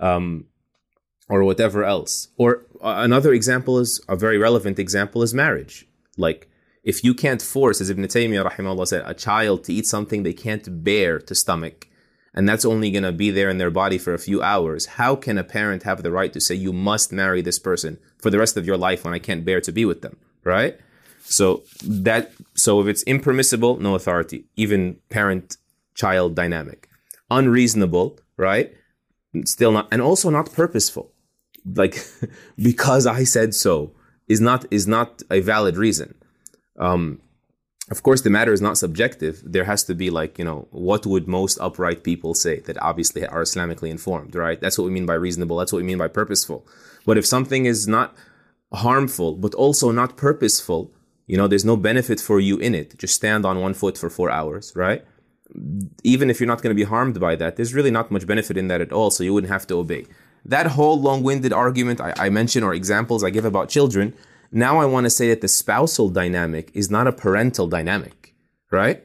Um, 0.00 0.46
or 1.28 1.44
whatever 1.44 1.84
else. 1.84 2.28
Or 2.36 2.66
uh, 2.80 2.96
another 2.98 3.32
example 3.32 3.78
is 3.78 4.00
a 4.08 4.16
very 4.16 4.38
relevant 4.38 4.78
example 4.78 5.22
is 5.22 5.34
marriage. 5.34 5.86
Like 6.16 6.48
if 6.82 7.04
you 7.04 7.14
can't 7.14 7.42
force, 7.42 7.80
as 7.80 7.90
Ibn 7.90 8.04
Taymiyyah 8.04 8.50
rahimahullah 8.50 8.88
said, 8.88 9.02
a 9.04 9.14
child 9.14 9.64
to 9.64 9.72
eat 9.72 9.86
something 9.86 10.22
they 10.22 10.32
can't 10.32 10.82
bear 10.82 11.18
to 11.18 11.34
stomach, 11.34 11.86
and 12.34 12.48
that's 12.48 12.64
only 12.64 12.90
going 12.90 13.02
to 13.02 13.12
be 13.12 13.30
there 13.30 13.50
in 13.50 13.58
their 13.58 13.70
body 13.70 13.98
for 13.98 14.14
a 14.14 14.18
few 14.18 14.42
hours, 14.42 14.86
how 14.86 15.16
can 15.16 15.38
a 15.38 15.44
parent 15.44 15.82
have 15.82 16.02
the 16.02 16.10
right 16.10 16.32
to 16.32 16.40
say 16.40 16.54
you 16.54 16.72
must 16.72 17.12
marry 17.12 17.42
this 17.42 17.58
person 17.58 17.98
for 18.18 18.30
the 18.30 18.38
rest 18.38 18.56
of 18.56 18.66
your 18.66 18.76
life 18.76 19.04
when 19.04 19.14
I 19.14 19.18
can't 19.18 19.44
bear 19.44 19.60
to 19.60 19.72
be 19.72 19.84
with 19.84 20.02
them, 20.02 20.16
right? 20.44 20.78
So 21.22 21.62
that 21.84 22.32
so 22.54 22.80
if 22.80 22.86
it's 22.86 23.02
impermissible, 23.02 23.78
no 23.78 23.94
authority, 23.94 24.46
even 24.56 24.96
parent 25.10 25.56
child 25.94 26.34
dynamic. 26.34 26.88
Unreasonable, 27.30 28.18
right? 28.36 28.72
Still 29.44 29.72
not 29.72 29.88
and 29.90 30.00
also 30.00 30.30
not 30.30 30.52
purposeful 30.52 31.12
like 31.74 32.02
because 32.56 33.06
I 33.06 33.24
said 33.24 33.54
so 33.54 33.92
is 34.26 34.40
not 34.40 34.64
is 34.70 34.86
not 34.86 35.22
a 35.30 35.40
valid 35.40 35.76
reason. 35.76 36.14
Um, 36.78 37.20
of 37.90 38.02
course, 38.02 38.22
the 38.22 38.30
matter 38.30 38.52
is 38.52 38.60
not 38.60 38.76
subjective. 38.76 39.42
There 39.44 39.64
has 39.64 39.84
to 39.84 39.94
be 39.94 40.10
like 40.10 40.38
you 40.38 40.44
know 40.44 40.68
what 40.70 41.06
would 41.06 41.26
most 41.26 41.58
upright 41.60 42.04
people 42.04 42.34
say 42.34 42.60
that 42.60 42.80
obviously 42.82 43.26
are 43.26 43.42
Islamically 43.42 43.90
informed, 43.90 44.34
right? 44.34 44.60
That's 44.60 44.78
what 44.78 44.84
we 44.84 44.90
mean 44.90 45.06
by 45.06 45.14
reasonable. 45.14 45.56
That's 45.56 45.72
what 45.72 45.78
we 45.78 45.84
mean 45.84 45.98
by 45.98 46.08
purposeful. 46.08 46.66
But 47.06 47.18
if 47.18 47.26
something 47.26 47.66
is 47.66 47.88
not 47.88 48.14
harmful 48.72 49.34
but 49.34 49.54
also 49.54 49.90
not 49.90 50.16
purposeful, 50.16 50.92
you 51.26 51.36
know, 51.36 51.48
there's 51.48 51.64
no 51.64 51.76
benefit 51.76 52.20
for 52.20 52.38
you 52.38 52.58
in 52.58 52.74
it. 52.74 52.98
Just 52.98 53.14
stand 53.14 53.46
on 53.46 53.60
one 53.60 53.74
foot 53.74 53.96
for 53.96 54.10
four 54.10 54.30
hours, 54.30 54.72
right? 54.76 55.04
Even 56.04 56.28
if 56.28 56.38
you're 56.38 56.46
not 56.46 56.60
going 56.60 56.76
to 56.76 56.82
be 56.82 56.88
harmed 56.88 57.18
by 57.18 57.34
that, 57.36 57.56
there's 57.56 57.72
really 57.72 57.90
not 57.90 58.10
much 58.10 58.26
benefit 58.26 58.58
in 58.58 58.68
that 58.68 58.82
at 58.82 58.92
all. 58.92 59.10
So 59.10 59.24
you 59.24 59.32
wouldn't 59.32 59.50
have 59.50 59.66
to 59.68 59.76
obey 59.76 60.04
that 60.44 60.66
whole 60.66 61.00
long-winded 61.00 61.52
argument 61.52 62.00
I, 62.00 62.14
I 62.16 62.30
mention 62.30 62.62
or 62.62 62.74
examples 62.74 63.22
I 63.22 63.30
give 63.30 63.44
about 63.44 63.68
children, 63.68 64.14
now 64.50 64.78
I 64.78 64.86
want 64.86 65.04
to 65.04 65.10
say 65.10 65.28
that 65.28 65.40
the 65.40 65.48
spousal 65.48 66.08
dynamic 66.08 66.70
is 66.74 66.90
not 66.90 67.06
a 67.06 67.12
parental 67.12 67.66
dynamic, 67.66 68.34
right? 68.70 69.04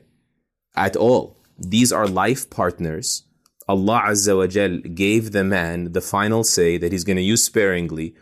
At 0.76 0.96
all. 0.96 1.38
These 1.58 1.92
are 1.92 2.08
life 2.08 2.50
partners. 2.50 3.24
Allah 3.68 4.04
Azza 4.08 4.36
wa 4.38 4.48
Jal 4.48 4.78
gave 4.80 5.32
the 5.32 5.44
man 5.44 5.94
the 5.94 6.02
final 6.02 6.44
say 6.44 6.78
that 6.78 6.92
he's 6.92 7.04
going 7.04 7.18
to 7.18 7.24
use 7.24 7.44
sparingly 7.44 8.16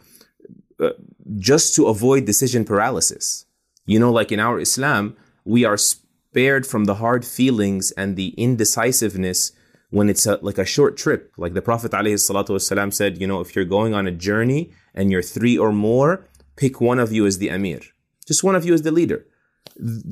uh, 0.80 0.90
just 1.38 1.76
to 1.76 1.88
avoid 1.88 2.26
decision 2.26 2.66
paralysis. 2.66 3.46
You 3.86 4.00
know, 4.00 4.12
like 4.12 4.32
in 4.32 4.40
our 4.40 4.60
Islam, 4.60 5.16
we 5.46 5.66
are 5.66 5.78
spared 5.78 6.68
from 6.68 6.86
the 6.86 6.96
hard 6.96 7.26
feelings 7.26 7.92
and 7.92 8.16
the 8.16 8.30
indecisiveness 8.30 9.52
when 9.90 10.10
it's 10.10 10.26
a, 10.26 10.40
like 10.42 10.58
a 10.58 10.66
short 10.66 10.98
trip. 10.98 11.32
Like 11.38 11.54
the 11.54 11.62
Prophet 11.62 11.92
ﷺ 11.92 12.94
said, 12.94 13.20
you 13.20 13.28
know, 13.28 13.42
if 13.42 13.56
you're 13.56 13.66
going 13.66 13.94
on 13.94 14.08
a 14.08 14.12
journey 14.12 14.72
and 14.94 15.12
you're 15.12 15.22
three 15.22 15.58
or 15.58 15.72
more, 15.72 16.28
pick 16.62 16.80
one 16.80 17.00
of 17.00 17.12
you 17.12 17.26
as 17.26 17.40
the 17.40 17.50
emir. 17.50 17.82
Just 18.28 18.44
one 18.44 18.56
of 18.56 18.64
you 18.64 18.74
as 18.78 18.84
the 18.84 18.92
leader. 19.00 19.26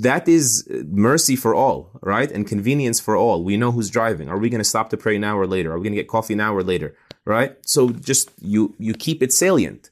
That 0.07 0.27
is 0.27 0.67
mercy 1.07 1.35
for 1.35 1.53
all, 1.53 1.79
right? 2.01 2.29
And 2.31 2.47
convenience 2.47 2.99
for 2.99 3.15
all. 3.15 3.43
We 3.43 3.55
know 3.61 3.71
who's 3.71 3.91
driving. 3.99 4.27
Are 4.29 4.39
we 4.43 4.49
going 4.49 4.65
to 4.65 4.73
stop 4.73 4.89
to 4.89 4.97
pray 4.97 5.17
now 5.19 5.37
or 5.37 5.47
later? 5.55 5.71
Are 5.71 5.77
we 5.77 5.83
going 5.83 5.97
to 5.97 6.01
get 6.01 6.15
coffee 6.17 6.37
now 6.43 6.51
or 6.55 6.63
later? 6.63 6.89
Right? 7.35 7.51
So 7.73 7.79
just 8.11 8.25
you 8.41 8.61
you 8.79 8.93
keep 9.07 9.21
it 9.25 9.31
salient. 9.31 9.83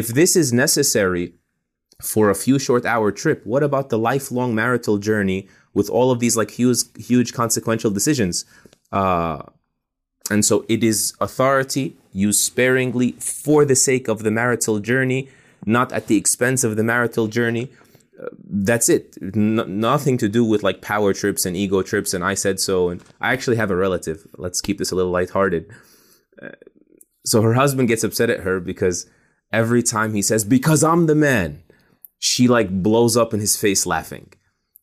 If 0.00 0.06
this 0.20 0.36
is 0.42 0.52
necessary 0.52 1.24
for 2.12 2.24
a 2.30 2.40
few 2.44 2.56
short 2.66 2.84
hour 2.92 3.10
trip, 3.10 3.38
what 3.52 3.62
about 3.68 3.88
the 3.88 3.98
lifelong 4.10 4.54
marital 4.54 4.98
journey 4.98 5.48
with 5.74 5.88
all 5.90 6.08
of 6.12 6.18
these 6.20 6.36
like 6.40 6.52
huge 6.60 6.82
huge 7.10 7.30
consequential 7.40 7.90
decisions? 7.98 8.44
Uh, 9.00 9.42
and 10.30 10.44
so 10.44 10.64
it 10.74 10.84
is 10.84 10.98
authority 11.26 11.86
used 12.12 12.40
sparingly 12.50 13.10
for 13.12 13.64
the 13.64 13.78
sake 13.88 14.06
of 14.12 14.22
the 14.22 14.30
marital 14.30 14.78
journey, 14.90 15.28
not 15.66 15.92
at 15.92 16.06
the 16.06 16.16
expense 16.16 16.64
of 16.64 16.76
the 16.76 16.84
marital 16.84 17.26
journey. 17.26 17.70
Uh, 18.20 18.28
that's 18.44 18.88
it. 18.88 19.16
N- 19.22 19.80
nothing 19.80 20.18
to 20.18 20.28
do 20.28 20.44
with 20.44 20.62
like 20.62 20.82
power 20.82 21.12
trips 21.12 21.46
and 21.46 21.56
ego 21.56 21.82
trips 21.82 22.14
and 22.14 22.24
I 22.24 22.34
said 22.34 22.60
so. 22.60 22.88
And 22.88 23.02
I 23.20 23.32
actually 23.32 23.56
have 23.56 23.70
a 23.70 23.76
relative. 23.76 24.26
Let's 24.36 24.60
keep 24.60 24.78
this 24.78 24.90
a 24.90 24.96
little 24.96 25.12
lighthearted. 25.12 25.70
Uh, 26.40 26.48
so 27.24 27.42
her 27.42 27.54
husband 27.54 27.88
gets 27.88 28.04
upset 28.04 28.30
at 28.30 28.40
her 28.40 28.60
because 28.60 29.06
every 29.52 29.82
time 29.82 30.14
he 30.14 30.22
says, 30.22 30.44
because 30.44 30.82
I'm 30.82 31.06
the 31.06 31.14
man, 31.14 31.62
she 32.18 32.48
like 32.48 32.82
blows 32.82 33.16
up 33.16 33.32
in 33.32 33.40
his 33.40 33.56
face 33.56 33.86
laughing. 33.86 34.32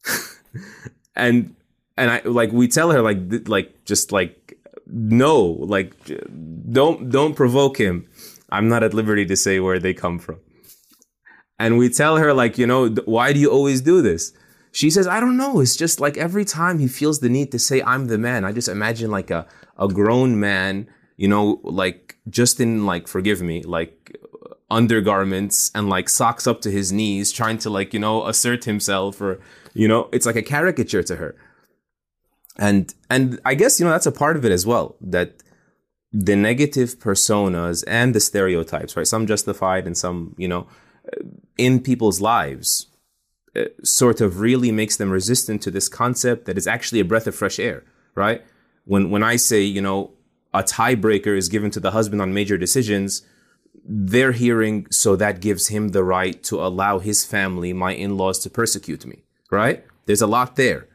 and 1.15 1.55
and 1.97 2.11
I 2.11 2.21
like 2.25 2.51
we 2.51 2.67
tell 2.67 2.91
her 2.91 3.01
like 3.01 3.47
like 3.47 3.85
just 3.85 4.11
like 4.11 4.57
no 4.87 5.41
like 5.41 5.93
don't 6.71 7.09
don't 7.09 7.35
provoke 7.35 7.77
him. 7.77 8.07
I'm 8.49 8.69
not 8.69 8.83
at 8.83 8.93
liberty 8.93 9.25
to 9.25 9.35
say 9.35 9.59
where 9.59 9.79
they 9.79 9.93
come 9.93 10.19
from. 10.19 10.39
And 11.57 11.77
we 11.77 11.89
tell 11.89 12.17
her 12.17 12.33
like 12.33 12.57
you 12.57 12.67
know 12.67 12.89
why 13.05 13.33
do 13.33 13.39
you 13.39 13.49
always 13.49 13.81
do 13.81 14.01
this? 14.01 14.33
She 14.71 14.89
says 14.89 15.07
I 15.07 15.19
don't 15.19 15.37
know. 15.37 15.59
It's 15.59 15.75
just 15.75 15.99
like 15.99 16.17
every 16.17 16.45
time 16.45 16.79
he 16.79 16.87
feels 16.87 17.19
the 17.19 17.29
need 17.29 17.51
to 17.51 17.59
say 17.59 17.81
I'm 17.81 18.07
the 18.07 18.17
man. 18.17 18.43
I 18.45 18.51
just 18.51 18.67
imagine 18.67 19.11
like 19.11 19.31
a 19.31 19.47
a 19.77 19.87
grown 19.87 20.39
man, 20.39 20.87
you 21.17 21.27
know, 21.27 21.59
like 21.63 22.17
just 22.29 22.59
in 22.59 22.85
like 22.85 23.07
forgive 23.07 23.41
me, 23.41 23.63
like 23.63 24.17
undergarments 24.69 25.71
and 25.75 25.89
like 25.89 26.09
socks 26.09 26.47
up 26.47 26.59
to 26.61 26.71
his 26.71 26.91
knees, 26.91 27.31
trying 27.31 27.57
to 27.59 27.69
like 27.69 27.93
you 27.93 27.99
know 27.99 28.25
assert 28.25 28.65
himself 28.65 29.21
or 29.21 29.39
you 29.73 29.87
know 29.87 30.09
it's 30.11 30.25
like 30.25 30.35
a 30.35 30.41
caricature 30.41 31.03
to 31.03 31.15
her 31.17 31.35
and 32.57 32.93
and 33.09 33.39
I 33.45 33.55
guess 33.55 33.79
you 33.79 33.85
know 33.85 33.91
that's 33.91 34.05
a 34.05 34.11
part 34.11 34.37
of 34.37 34.45
it 34.45 34.51
as 34.51 34.65
well 34.65 34.95
that 35.01 35.43
the 36.17 36.35
negative 36.35 36.97
personas 36.97 37.83
and 37.87 38.15
the 38.15 38.21
stereotypes, 38.21 38.95
right? 38.95 39.05
Some 39.05 39.27
justified 39.27 39.85
and 39.85 39.97
some, 39.97 40.33
you 40.37 40.47
know, 40.47 40.65
in 41.57 41.79
people's 41.79 42.21
lives, 42.21 42.87
uh, 43.55 43.65
sort 43.83 44.21
of 44.21 44.39
really 44.39 44.71
makes 44.71 44.97
them 44.97 45.09
resistant 45.09 45.61
to 45.61 45.71
this 45.71 45.87
concept 45.87 46.45
that 46.45 46.57
is 46.57 46.67
actually 46.67 46.99
a 46.99 47.05
breath 47.05 47.27
of 47.27 47.35
fresh 47.35 47.59
air, 47.59 47.83
right? 48.15 48.43
When 48.85 49.09
when 49.09 49.23
I 49.23 49.37
say, 49.37 49.61
you 49.61 49.81
know, 49.81 50.11
a 50.53 50.63
tiebreaker 50.63 51.37
is 51.37 51.49
given 51.49 51.71
to 51.71 51.79
the 51.79 51.91
husband 51.91 52.21
on 52.21 52.33
major 52.33 52.57
decisions, 52.57 53.23
they're 53.83 54.31
hearing 54.31 54.87
so 54.89 55.15
that 55.15 55.41
gives 55.41 55.67
him 55.67 55.89
the 55.89 56.03
right 56.03 56.41
to 56.43 56.61
allow 56.61 56.99
his 56.99 57.25
family, 57.25 57.73
my 57.73 57.93
in-laws, 57.93 58.39
to 58.39 58.49
persecute 58.49 59.05
me, 59.05 59.23
right? 59.51 59.85
There's 60.05 60.21
a 60.21 60.27
lot 60.27 60.55
there. 60.55 60.87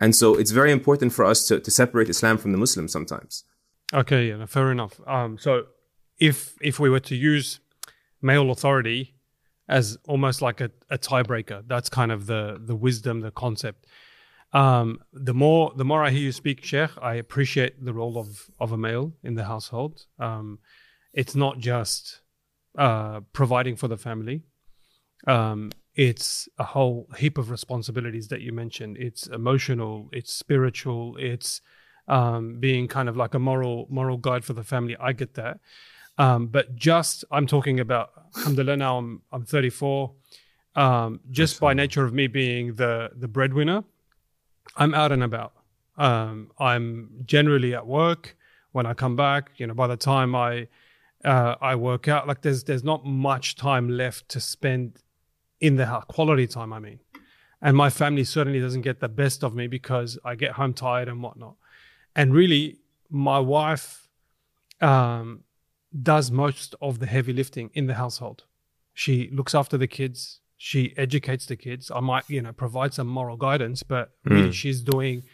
And 0.00 0.14
so 0.14 0.34
it's 0.34 0.50
very 0.50 0.72
important 0.72 1.12
for 1.12 1.24
us 1.24 1.46
to, 1.48 1.60
to 1.60 1.70
separate 1.70 2.08
Islam 2.08 2.38
from 2.38 2.52
the 2.52 2.58
Muslims 2.58 2.92
sometimes. 2.92 3.44
Okay, 3.92 4.28
yeah, 4.28 4.44
fair 4.46 4.72
enough. 4.72 5.00
Um, 5.06 5.38
so 5.38 5.66
if 6.18 6.56
if 6.60 6.78
we 6.80 6.90
were 6.90 7.00
to 7.00 7.14
use 7.14 7.60
male 8.20 8.50
authority 8.50 9.13
as 9.68 9.96
almost 10.06 10.42
like 10.42 10.60
a, 10.60 10.70
a 10.90 10.98
tiebreaker, 10.98 11.62
that's 11.66 11.88
kind 11.88 12.12
of 12.12 12.26
the 12.26 12.60
the 12.64 12.76
wisdom, 12.76 13.20
the 13.20 13.30
concept. 13.30 13.86
Um, 14.52 15.00
the 15.12 15.34
more 15.34 15.72
the 15.76 15.84
more 15.84 16.04
I 16.04 16.10
hear 16.10 16.20
you 16.20 16.32
speak, 16.32 16.64
Sheikh, 16.64 16.90
I 17.00 17.14
appreciate 17.14 17.84
the 17.84 17.92
role 17.92 18.18
of 18.18 18.50
of 18.60 18.72
a 18.72 18.76
male 18.76 19.12
in 19.22 19.34
the 19.34 19.44
household. 19.44 20.06
Um, 20.18 20.58
it's 21.12 21.34
not 21.34 21.58
just 21.58 22.20
uh, 22.78 23.20
providing 23.32 23.76
for 23.76 23.88
the 23.88 23.96
family. 23.96 24.42
Um, 25.26 25.70
it's 25.94 26.48
a 26.58 26.64
whole 26.64 27.08
heap 27.16 27.38
of 27.38 27.50
responsibilities 27.50 28.28
that 28.28 28.40
you 28.40 28.52
mentioned. 28.52 28.96
It's 28.98 29.26
emotional, 29.28 30.08
it's 30.12 30.32
spiritual, 30.32 31.16
it's 31.18 31.60
um, 32.08 32.58
being 32.58 32.88
kind 32.88 33.08
of 33.08 33.16
like 33.16 33.34
a 33.34 33.38
moral 33.38 33.86
moral 33.90 34.16
guide 34.16 34.44
for 34.44 34.52
the 34.52 34.64
family. 34.64 34.96
I 35.00 35.12
get 35.12 35.34
that, 35.34 35.60
um, 36.18 36.46
but 36.46 36.76
just 36.76 37.24
I'm 37.30 37.46
talking 37.46 37.80
about. 37.80 38.10
Alhamdulillah, 38.36 38.76
now 38.76 38.98
I'm 38.98 39.22
I'm 39.32 39.44
34. 39.44 40.12
Um, 40.76 41.20
just 41.30 41.60
by 41.60 41.72
nature 41.72 42.04
of 42.04 42.12
me 42.12 42.26
being 42.26 42.74
the 42.74 43.10
the 43.14 43.28
breadwinner, 43.28 43.84
I'm 44.76 44.94
out 44.94 45.12
and 45.12 45.22
about. 45.22 45.52
Um, 45.96 46.50
I'm 46.58 47.22
generally 47.24 47.74
at 47.74 47.86
work. 47.86 48.36
When 48.72 48.86
I 48.86 48.94
come 48.94 49.14
back, 49.14 49.50
you 49.56 49.68
know, 49.68 49.74
by 49.74 49.86
the 49.86 49.96
time 49.96 50.34
I 50.34 50.66
uh, 51.24 51.54
I 51.60 51.76
work 51.76 52.08
out, 52.08 52.26
like 52.26 52.42
there's 52.42 52.64
there's 52.64 52.84
not 52.84 53.04
much 53.04 53.56
time 53.56 53.88
left 53.88 54.28
to 54.30 54.40
spend 54.40 54.98
in 55.60 55.76
the 55.76 55.86
house, 55.86 56.04
quality 56.08 56.46
time, 56.46 56.72
I 56.72 56.80
mean. 56.80 57.00
And 57.62 57.76
my 57.76 57.88
family 57.88 58.24
certainly 58.24 58.60
doesn't 58.60 58.82
get 58.82 59.00
the 59.00 59.08
best 59.08 59.42
of 59.42 59.54
me 59.54 59.68
because 59.68 60.18
I 60.24 60.34
get 60.34 60.52
home 60.52 60.74
tired 60.74 61.08
and 61.08 61.22
whatnot. 61.22 61.54
And 62.14 62.34
really, 62.34 62.78
my 63.08 63.38
wife 63.38 64.08
um, 64.82 65.44
does 66.02 66.30
most 66.30 66.74
of 66.80 66.98
the 66.98 67.06
heavy 67.06 67.32
lifting 67.32 67.70
in 67.74 67.86
the 67.86 67.94
household. 67.94 68.44
She 68.92 69.28
looks 69.32 69.54
after 69.54 69.76
the 69.76 69.86
kids. 69.86 70.40
She 70.56 70.94
educates 70.96 71.46
the 71.46 71.56
kids. 71.56 71.90
I 71.94 72.00
might, 72.00 72.28
you 72.28 72.42
know, 72.42 72.52
provide 72.52 72.94
some 72.94 73.06
moral 73.06 73.36
guidance, 73.36 73.82
but 73.82 74.12
really 74.24 74.52
she's 74.52 74.80
doing 74.80 75.24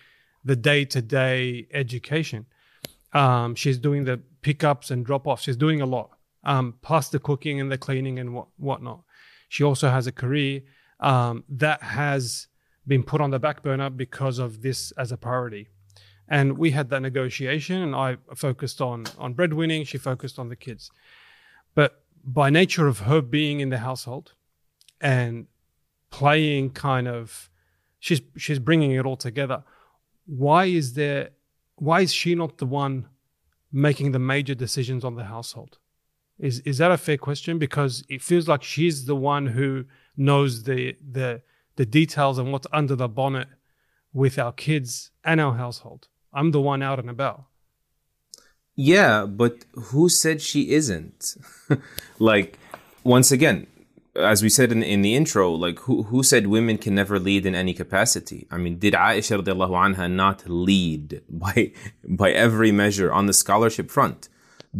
the 0.45 0.57
day 0.57 0.85
to 0.87 1.03
day 1.03 1.69
education. 1.73 2.47
Um, 3.13 3.55
she's 3.55 3.79
doing 3.79 4.05
the 4.05 4.21
pickups 4.43 4.91
and 4.91 5.05
drop 5.05 5.27
offs. 5.27 5.43
She's 5.43 5.57
doing 5.57 5.81
a 5.81 5.87
lot, 5.87 6.11
um, 6.45 6.75
plus 6.83 7.09
the 7.09 7.19
cooking 7.19 7.61
and 7.61 7.71
the 7.71 7.79
cleaning 7.79 8.19
and 8.19 8.35
what 8.35 8.49
whatnot. 8.57 9.03
She 9.49 9.65
also 9.65 9.91
has 9.91 10.07
a 10.07 10.13
career 10.13 10.63
um, 11.01 11.45
that 11.49 11.83
has 11.83 12.49
been 12.87 13.03
put 13.03 13.21
on 13.21 13.31
the 13.31 13.39
back 13.39 13.63
burner 13.63 13.91
because 13.91 14.39
of 14.39 14.63
this 14.63 14.93
as 14.93 15.13
a 15.13 15.17
priority. 15.17 15.69
And 16.33 16.57
we 16.57 16.71
had 16.71 16.91
that 16.91 17.01
negotiation, 17.01 17.83
and 17.83 17.95
I 17.95 18.17
focused 18.37 18.81
on 18.81 19.07
on 19.19 19.35
breadwinning. 19.35 19.85
She 19.85 19.99
focused 19.99 20.39
on 20.39 20.49
the 20.49 20.57
kids, 20.57 20.91
but 21.75 22.05
by 22.25 22.51
nature 22.51 22.87
of 22.87 23.01
her 23.01 23.21
being 23.21 23.59
in 23.61 23.71
the 23.71 23.79
household 23.79 24.35
and 25.01 25.47
playing 26.11 26.71
kind 26.71 27.09
of, 27.09 27.51
she's 27.99 28.21
she's 28.37 28.61
bringing 28.61 28.93
it 28.93 29.05
all 29.05 29.17
together. 29.17 29.65
Why 30.27 30.67
is 30.67 30.95
there? 30.95 31.31
Why 31.77 32.03
is 32.03 32.13
she 32.13 32.35
not 32.35 32.59
the 32.59 32.67
one 32.67 33.09
making 33.73 34.13
the 34.13 34.19
major 34.19 34.55
decisions 34.55 35.05
on 35.05 35.17
the 35.17 35.25
household? 35.25 35.79
Is 36.39 36.61
is 36.61 36.79
that 36.79 36.93
a 36.93 36.97
fair 36.97 37.19
question? 37.19 37.59
Because 37.59 38.05
it 38.09 38.23
feels 38.23 38.47
like 38.47 38.63
she's 38.63 39.07
the 39.07 39.17
one 39.17 39.47
who 39.49 39.85
knows 40.17 40.63
the 40.63 40.97
the 41.11 41.43
the 41.77 41.87
details 41.87 42.39
and 42.39 42.53
what's 42.53 42.67
under 42.73 42.95
the 42.95 43.09
bonnet 43.09 43.49
with 44.13 44.39
our 44.39 44.53
kids 44.53 45.11
and 45.25 45.41
our 45.41 45.55
household. 45.55 46.09
I'm 46.33 46.51
the 46.51 46.61
one 46.61 46.83
out 46.83 46.99
and 46.99 47.11
about. 47.11 47.45
Yeah, 48.77 49.27
but 49.27 49.65
who 49.75 50.09
said 50.09 50.41
she 50.41 50.71
isn't? 50.73 51.37
like, 52.19 52.59
once 53.05 53.31
again, 53.31 53.67
as 54.17 54.43
we 54.43 54.49
said 54.49 54.73
in, 54.73 54.83
in 54.83 55.03
the 55.03 55.15
intro, 55.15 55.51
like 55.51 55.79
who 55.81 56.05
who 56.05 56.23
said 56.23 56.47
women 56.47 56.79
can 56.79 56.95
never 56.95 57.19
lead 57.19 57.47
in 57.47 57.55
any 57.55 57.75
capacity? 57.75 58.47
I 58.51 58.57
mean, 58.57 58.79
did 58.79 58.95
Aisha 58.95 59.43
radiallahu 59.43 59.95
anha 59.95 60.11
not 60.11 60.49
lead 60.49 61.23
by 61.29 61.73
by 62.09 62.31
every 62.31 62.73
measure 62.73 63.13
on 63.13 63.27
the 63.27 63.33
scholarship 63.33 63.91
front? 63.91 64.29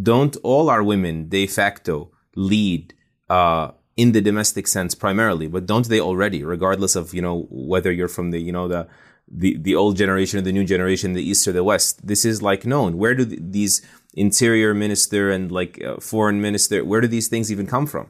Don't 0.01 0.35
all 0.43 0.69
our 0.69 0.83
women 0.83 1.29
de 1.29 1.47
facto 1.47 2.11
lead 2.35 2.93
uh, 3.29 3.71
in 3.97 4.13
the 4.13 4.21
domestic 4.21 4.67
sense 4.67 4.95
primarily, 4.95 5.47
but 5.47 5.65
don't 5.65 5.87
they 5.87 5.99
already, 5.99 6.43
regardless 6.43 6.95
of 6.95 7.13
you 7.13 7.21
know 7.21 7.47
whether 7.49 7.91
you're 7.91 8.07
from 8.07 8.31
the 8.31 8.39
you 8.39 8.51
know 8.51 8.67
the 8.67 8.87
the, 9.30 9.56
the 9.58 9.74
old 9.74 9.96
generation 9.96 10.38
or 10.38 10.42
the 10.42 10.52
new 10.52 10.64
generation, 10.64 11.12
the 11.12 11.22
east 11.22 11.46
or 11.48 11.52
the 11.52 11.64
west? 11.64 12.06
This 12.06 12.24
is 12.24 12.42
like 12.42 12.64
known. 12.64 12.98
Where 12.98 13.14
do 13.14 13.24
these 13.24 13.82
interior 14.14 14.74
minister 14.74 15.30
and 15.30 15.52
like 15.52 15.82
uh, 15.82 15.96
foreign 15.96 16.40
minister, 16.40 16.84
where 16.84 17.00
do 17.00 17.06
these 17.06 17.28
things 17.28 17.52
even 17.52 17.66
come 17.66 17.86
from? 17.86 18.08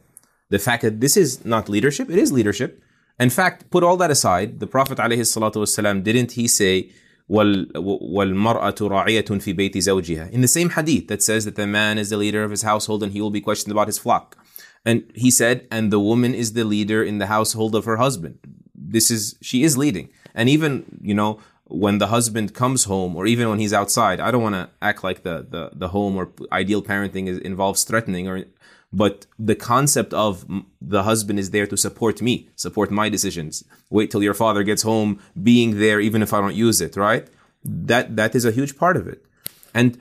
The 0.49 0.59
fact 0.59 0.83
that 0.83 1.01
this 1.01 1.17
is 1.17 1.45
not 1.45 1.69
leadership, 1.69 2.09
it 2.09 2.19
is 2.19 2.33
leadership. 2.33 2.83
In 3.19 3.31
fact, 3.31 3.71
put 3.71 3.83
all 3.83 3.97
that 3.97 4.11
aside, 4.11 4.61
the 4.61 4.67
Prophet 4.67 4.99
والسلام, 4.99 6.05
didn't 6.05 6.33
he 6.33 6.47
say, 6.47 6.91
وَالْمَرْأَةُ 7.29 8.79
رَاعِيَةٌ 8.79 9.27
فِي 9.27 9.57
بَيْتِ 9.57 9.75
زَوْجِهَا 9.75 10.31
In 10.31 10.43
the 10.43 10.49
same 10.49 10.71
hadith 10.71 11.09
that 11.09 11.23
says 11.23 11.45
that 11.45 11.57
the 11.57 11.67
man 11.67 11.99
is 11.99 12.11
the 12.11 12.17
leader 12.17 12.45
of 12.45 12.53
his 12.53 12.63
household 12.63 13.03
and 13.03 13.13
he 13.13 13.21
will 13.21 13.31
be 13.31 13.41
questioned 13.41 13.73
about 13.73 13.89
his 13.89 13.99
flock. 13.99 14.37
And 14.85 15.11
he 15.15 15.33
said, 15.33 15.67
and 15.71 15.93
the 15.93 15.99
woman 15.99 16.35
is 16.35 16.53
the 16.53 16.65
leader 16.65 17.03
in 17.03 17.19
the 17.19 17.27
household 17.27 17.75
of 17.75 17.85
her 17.87 17.97
husband. 17.97 18.39
This 18.75 19.11
is, 19.11 19.37
she 19.43 19.65
is 19.65 19.77
leading. 19.77 20.11
And 20.34 20.50
even, 20.50 21.00
you 21.02 21.14
know, 21.14 21.40
when 21.66 22.00
the 22.00 22.08
husband 22.08 22.54
comes 22.54 22.84
home 22.84 23.16
or 23.16 23.26
even 23.26 23.50
when 23.50 23.60
he's 23.60 23.74
outside, 23.74 24.20
I 24.20 24.30
don't 24.32 24.44
want 24.44 24.56
to 24.56 24.70
act 24.82 25.04
like 25.04 25.24
the, 25.24 25.46
the, 25.50 25.72
the 25.74 25.90
home 25.90 26.18
or 26.18 26.30
ideal 26.52 26.82
parenting 26.82 27.28
is, 27.28 27.38
involves 27.40 27.84
threatening 27.84 28.28
or, 28.28 28.46
but 28.92 29.26
the 29.40 29.56
concept 29.56 30.14
of 30.14 30.46
the 30.82 31.04
husband 31.04 31.40
is 31.40 31.52
there 31.52 31.66
to 31.68 31.78
support 31.78 32.22
me, 32.22 32.50
support 32.56 32.92
my 32.92 33.08
decisions. 33.08 33.64
Wait 33.90 34.12
till 34.12 34.22
your 34.22 34.34
father 34.34 34.64
gets 34.64 34.82
home, 34.82 35.20
being 35.42 35.80
there 35.80 36.02
even 36.02 36.22
if 36.22 36.34
I 36.34 36.42
don't 36.42 36.56
use 36.56 36.82
it, 36.82 36.98
right? 36.98 37.26
That, 37.64 38.18
that 38.18 38.36
is 38.36 38.44
a 38.44 38.52
huge 38.52 38.78
part 38.78 38.98
of 38.98 39.08
it. 39.08 39.26
And, 39.74 39.98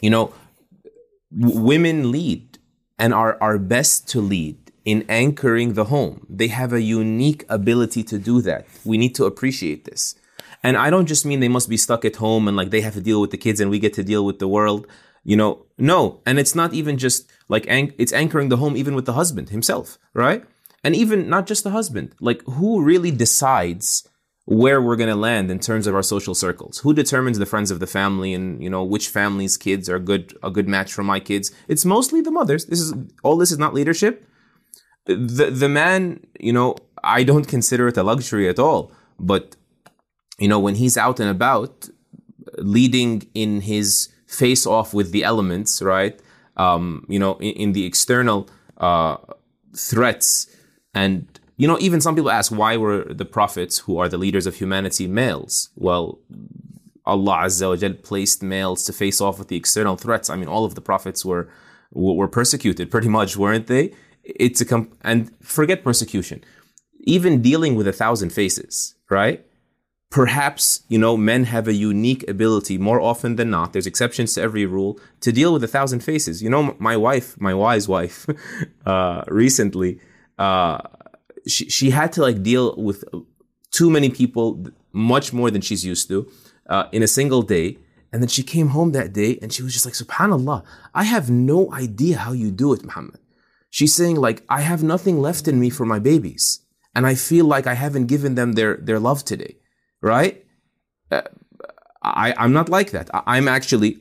you 0.00 0.10
know, 0.10 0.32
w- 1.36 1.60
women 1.60 2.12
lead 2.12 2.58
and 2.98 3.12
are, 3.12 3.36
are 3.40 3.58
best 3.58 4.08
to 4.10 4.20
lead 4.20 4.67
in 4.88 5.04
anchoring 5.10 5.74
the 5.74 5.84
home. 5.84 6.26
They 6.30 6.48
have 6.48 6.72
a 6.72 6.80
unique 6.80 7.44
ability 7.50 8.02
to 8.04 8.18
do 8.18 8.40
that. 8.48 8.66
We 8.86 8.96
need 8.96 9.14
to 9.16 9.26
appreciate 9.26 9.84
this. 9.84 10.14
And 10.62 10.78
I 10.78 10.88
don't 10.88 11.04
just 11.04 11.26
mean 11.26 11.40
they 11.40 11.54
must 11.56 11.68
be 11.68 11.76
stuck 11.76 12.06
at 12.06 12.16
home 12.16 12.48
and 12.48 12.56
like 12.56 12.70
they 12.70 12.80
have 12.80 12.94
to 12.94 13.02
deal 13.02 13.20
with 13.20 13.30
the 13.30 13.36
kids 13.36 13.60
and 13.60 13.70
we 13.70 13.78
get 13.78 13.92
to 13.94 14.02
deal 14.02 14.24
with 14.24 14.38
the 14.38 14.48
world. 14.48 14.86
You 15.24 15.36
know, 15.36 15.66
no. 15.76 16.22
And 16.24 16.38
it's 16.38 16.54
not 16.54 16.72
even 16.72 16.96
just 16.96 17.30
like, 17.50 17.66
an- 17.68 17.92
it's 17.98 18.14
anchoring 18.14 18.48
the 18.48 18.56
home 18.56 18.78
even 18.78 18.94
with 18.94 19.04
the 19.04 19.12
husband 19.12 19.50
himself, 19.50 19.98
right? 20.14 20.42
And 20.82 20.96
even 20.96 21.28
not 21.28 21.46
just 21.46 21.64
the 21.64 21.70
husband, 21.78 22.14
like 22.18 22.42
who 22.46 22.80
really 22.80 23.10
decides 23.10 24.08
where 24.46 24.80
we're 24.80 24.96
going 24.96 25.10
to 25.10 25.22
land 25.28 25.50
in 25.50 25.58
terms 25.58 25.86
of 25.86 25.94
our 25.94 26.02
social 26.02 26.34
circles? 26.34 26.78
Who 26.78 26.94
determines 26.94 27.38
the 27.38 27.44
friends 27.44 27.70
of 27.70 27.78
the 27.78 27.86
family 27.86 28.32
and, 28.32 28.62
you 28.64 28.70
know, 28.70 28.82
which 28.82 29.08
family's 29.08 29.58
kids 29.58 29.90
are 29.90 29.98
good, 29.98 30.34
a 30.42 30.50
good 30.50 30.66
match 30.66 30.94
for 30.94 31.04
my 31.04 31.20
kids? 31.20 31.52
It's 31.68 31.84
mostly 31.84 32.22
the 32.22 32.30
mothers. 32.30 32.64
This 32.64 32.80
is, 32.80 32.94
all 33.22 33.36
this 33.36 33.52
is 33.52 33.58
not 33.58 33.74
leadership. 33.74 34.24
The, 35.08 35.50
the 35.50 35.68
man, 35.68 36.20
you 36.38 36.52
know, 36.52 36.76
I 37.02 37.24
don't 37.24 37.48
consider 37.48 37.88
it 37.88 37.96
a 37.96 38.02
luxury 38.02 38.48
at 38.48 38.58
all, 38.58 38.92
but 39.18 39.56
you 40.38 40.46
know, 40.46 40.60
when 40.60 40.76
he's 40.76 40.96
out 40.96 41.18
and 41.18 41.28
about, 41.28 41.88
leading 42.58 43.26
in 43.34 43.60
his 43.60 44.08
face 44.26 44.66
off 44.66 44.94
with 44.94 45.10
the 45.10 45.24
elements, 45.24 45.82
right? 45.82 46.18
Um, 46.56 47.04
you 47.08 47.18
know, 47.18 47.36
in, 47.38 47.52
in 47.54 47.72
the 47.72 47.84
external 47.84 48.48
uh, 48.78 49.16
threats. 49.74 50.46
And, 50.94 51.26
you 51.56 51.66
know, 51.68 51.78
even 51.80 52.00
some 52.00 52.14
people 52.14 52.30
ask, 52.30 52.52
why 52.52 52.76
were 52.76 53.04
the 53.04 53.24
prophets, 53.24 53.78
who 53.80 53.98
are 53.98 54.08
the 54.08 54.18
leaders 54.18 54.46
of 54.46 54.56
humanity, 54.56 55.06
males? 55.06 55.70
Well, 55.76 56.18
Allah 57.04 57.44
Azza 57.44 57.68
wa 57.68 57.76
Jal 57.76 57.94
placed 57.94 58.42
males 58.42 58.84
to 58.84 58.92
face 58.92 59.20
off 59.20 59.38
with 59.38 59.48
the 59.48 59.56
external 59.56 59.96
threats. 59.96 60.28
I 60.30 60.36
mean, 60.36 60.48
all 60.48 60.64
of 60.64 60.74
the 60.74 60.80
prophets 60.80 61.24
were 61.24 61.48
were 61.90 62.28
persecuted, 62.28 62.90
pretty 62.90 63.08
much, 63.08 63.34
weren't 63.36 63.66
they? 63.66 63.94
It's 64.36 64.60
a 64.60 64.64
comp- 64.64 64.94
and 65.02 65.30
forget 65.42 65.82
persecution, 65.82 66.44
even 67.00 67.42
dealing 67.42 67.74
with 67.74 67.88
a 67.88 67.92
thousand 67.92 68.30
faces, 68.30 68.94
right? 69.10 69.44
perhaps 70.10 70.84
you 70.88 70.98
know 70.98 71.16
men 71.16 71.44
have 71.44 71.68
a 71.68 71.74
unique 71.74 72.28
ability 72.28 72.78
more 72.78 73.00
often 73.00 73.36
than 73.36 73.50
not 73.50 73.72
there's 73.72 73.86
exceptions 73.86 74.34
to 74.34 74.40
every 74.40 74.64
rule 74.64 74.98
to 75.20 75.30
deal 75.32 75.52
with 75.52 75.62
a 75.62 75.68
thousand 75.68 76.00
faces. 76.00 76.42
You 76.42 76.50
know 76.50 76.74
my 76.78 76.96
wife 76.96 77.38
my 77.40 77.54
wise 77.54 77.88
wife 77.88 78.26
uh, 78.86 79.24
recently 79.28 80.00
uh, 80.38 80.78
she, 81.46 81.68
she 81.68 81.90
had 81.90 82.12
to 82.12 82.22
like 82.22 82.42
deal 82.42 82.74
with 82.76 83.04
too 83.70 83.90
many 83.90 84.08
people 84.08 84.66
much 84.92 85.32
more 85.32 85.50
than 85.50 85.60
she's 85.60 85.84
used 85.84 86.08
to 86.08 86.30
uh, 86.68 86.84
in 86.92 87.02
a 87.02 87.08
single 87.08 87.42
day. 87.42 87.78
And 88.10 88.22
then 88.22 88.28
she 88.28 88.42
came 88.42 88.68
home 88.68 88.92
that 88.92 89.12
day 89.12 89.38
and 89.42 89.52
she 89.52 89.62
was 89.62 89.74
just 89.74 89.84
like 89.84 89.92
subhanallah 89.92 90.64
i 90.94 91.04
have 91.04 91.28
no 91.28 91.70
idea 91.74 92.16
how 92.16 92.32
you 92.32 92.50
do 92.50 92.72
it 92.72 92.82
muhammad 92.82 93.20
she's 93.70 93.94
saying 93.94 94.16
like 94.16 94.42
i 94.48 94.60
have 94.60 94.82
nothing 94.82 95.20
left 95.20 95.48
in 95.48 95.58
me 95.60 95.70
for 95.70 95.86
my 95.86 95.98
babies 95.98 96.60
and 96.94 97.06
i 97.06 97.14
feel 97.14 97.44
like 97.44 97.66
i 97.66 97.74
haven't 97.74 98.06
given 98.06 98.34
them 98.34 98.52
their 98.52 98.76
their 98.76 98.98
love 98.98 99.24
today 99.24 99.56
right? 100.00 100.44
Uh, 101.10 101.22
I, 102.02 102.34
I'm 102.36 102.52
not 102.52 102.68
like 102.68 102.90
that. 102.92 103.10
I, 103.14 103.22
I'm 103.26 103.48
actually 103.48 103.98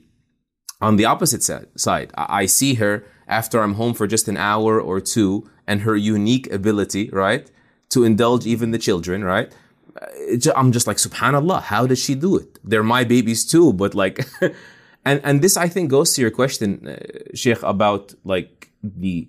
on 0.81 0.95
the 0.95 1.05
opposite 1.05 1.43
side. 1.43 2.11
I, 2.17 2.41
I 2.41 2.45
see 2.45 2.75
her 2.75 3.05
after 3.27 3.61
I'm 3.61 3.73
home 3.73 3.93
for 3.93 4.07
just 4.07 4.27
an 4.27 4.37
hour 4.37 4.79
or 4.79 5.01
two 5.01 5.49
and 5.65 5.81
her 5.81 5.95
unique 5.95 6.51
ability, 6.51 7.09
right? 7.09 7.49
To 7.89 8.03
indulge 8.03 8.45
even 8.45 8.71
the 8.71 8.77
children, 8.77 9.23
right? 9.23 9.53
Uh, 9.99 10.51
I'm 10.55 10.71
just 10.71 10.87
like, 10.87 10.97
subhanAllah, 10.97 11.63
how 11.63 11.87
does 11.87 11.99
she 11.99 12.15
do 12.15 12.37
it? 12.37 12.59
They're 12.63 12.83
my 12.83 13.03
babies 13.03 13.45
too, 13.45 13.73
but 13.73 13.95
like, 13.95 14.25
and, 15.05 15.21
and 15.23 15.41
this 15.41 15.57
I 15.57 15.67
think 15.67 15.89
goes 15.89 16.13
to 16.13 16.21
your 16.21 16.31
question, 16.31 16.87
uh, 16.87 17.35
Sheikh, 17.35 17.63
about 17.63 18.13
like 18.23 18.71
the, 18.83 19.27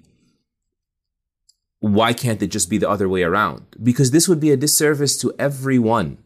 why 1.81 2.12
can't 2.12 2.43
it 2.43 2.49
just 2.49 2.68
be 2.68 2.79
the 2.79 2.89
other 2.89 3.09
way 3.09 3.22
around? 3.22 3.64
Because 3.83 4.11
this 4.11 4.29
would 4.29 4.41
be 4.41 4.51
a 4.51 4.57
disservice 4.57 5.16
to 5.18 5.33
everyone 5.39 6.18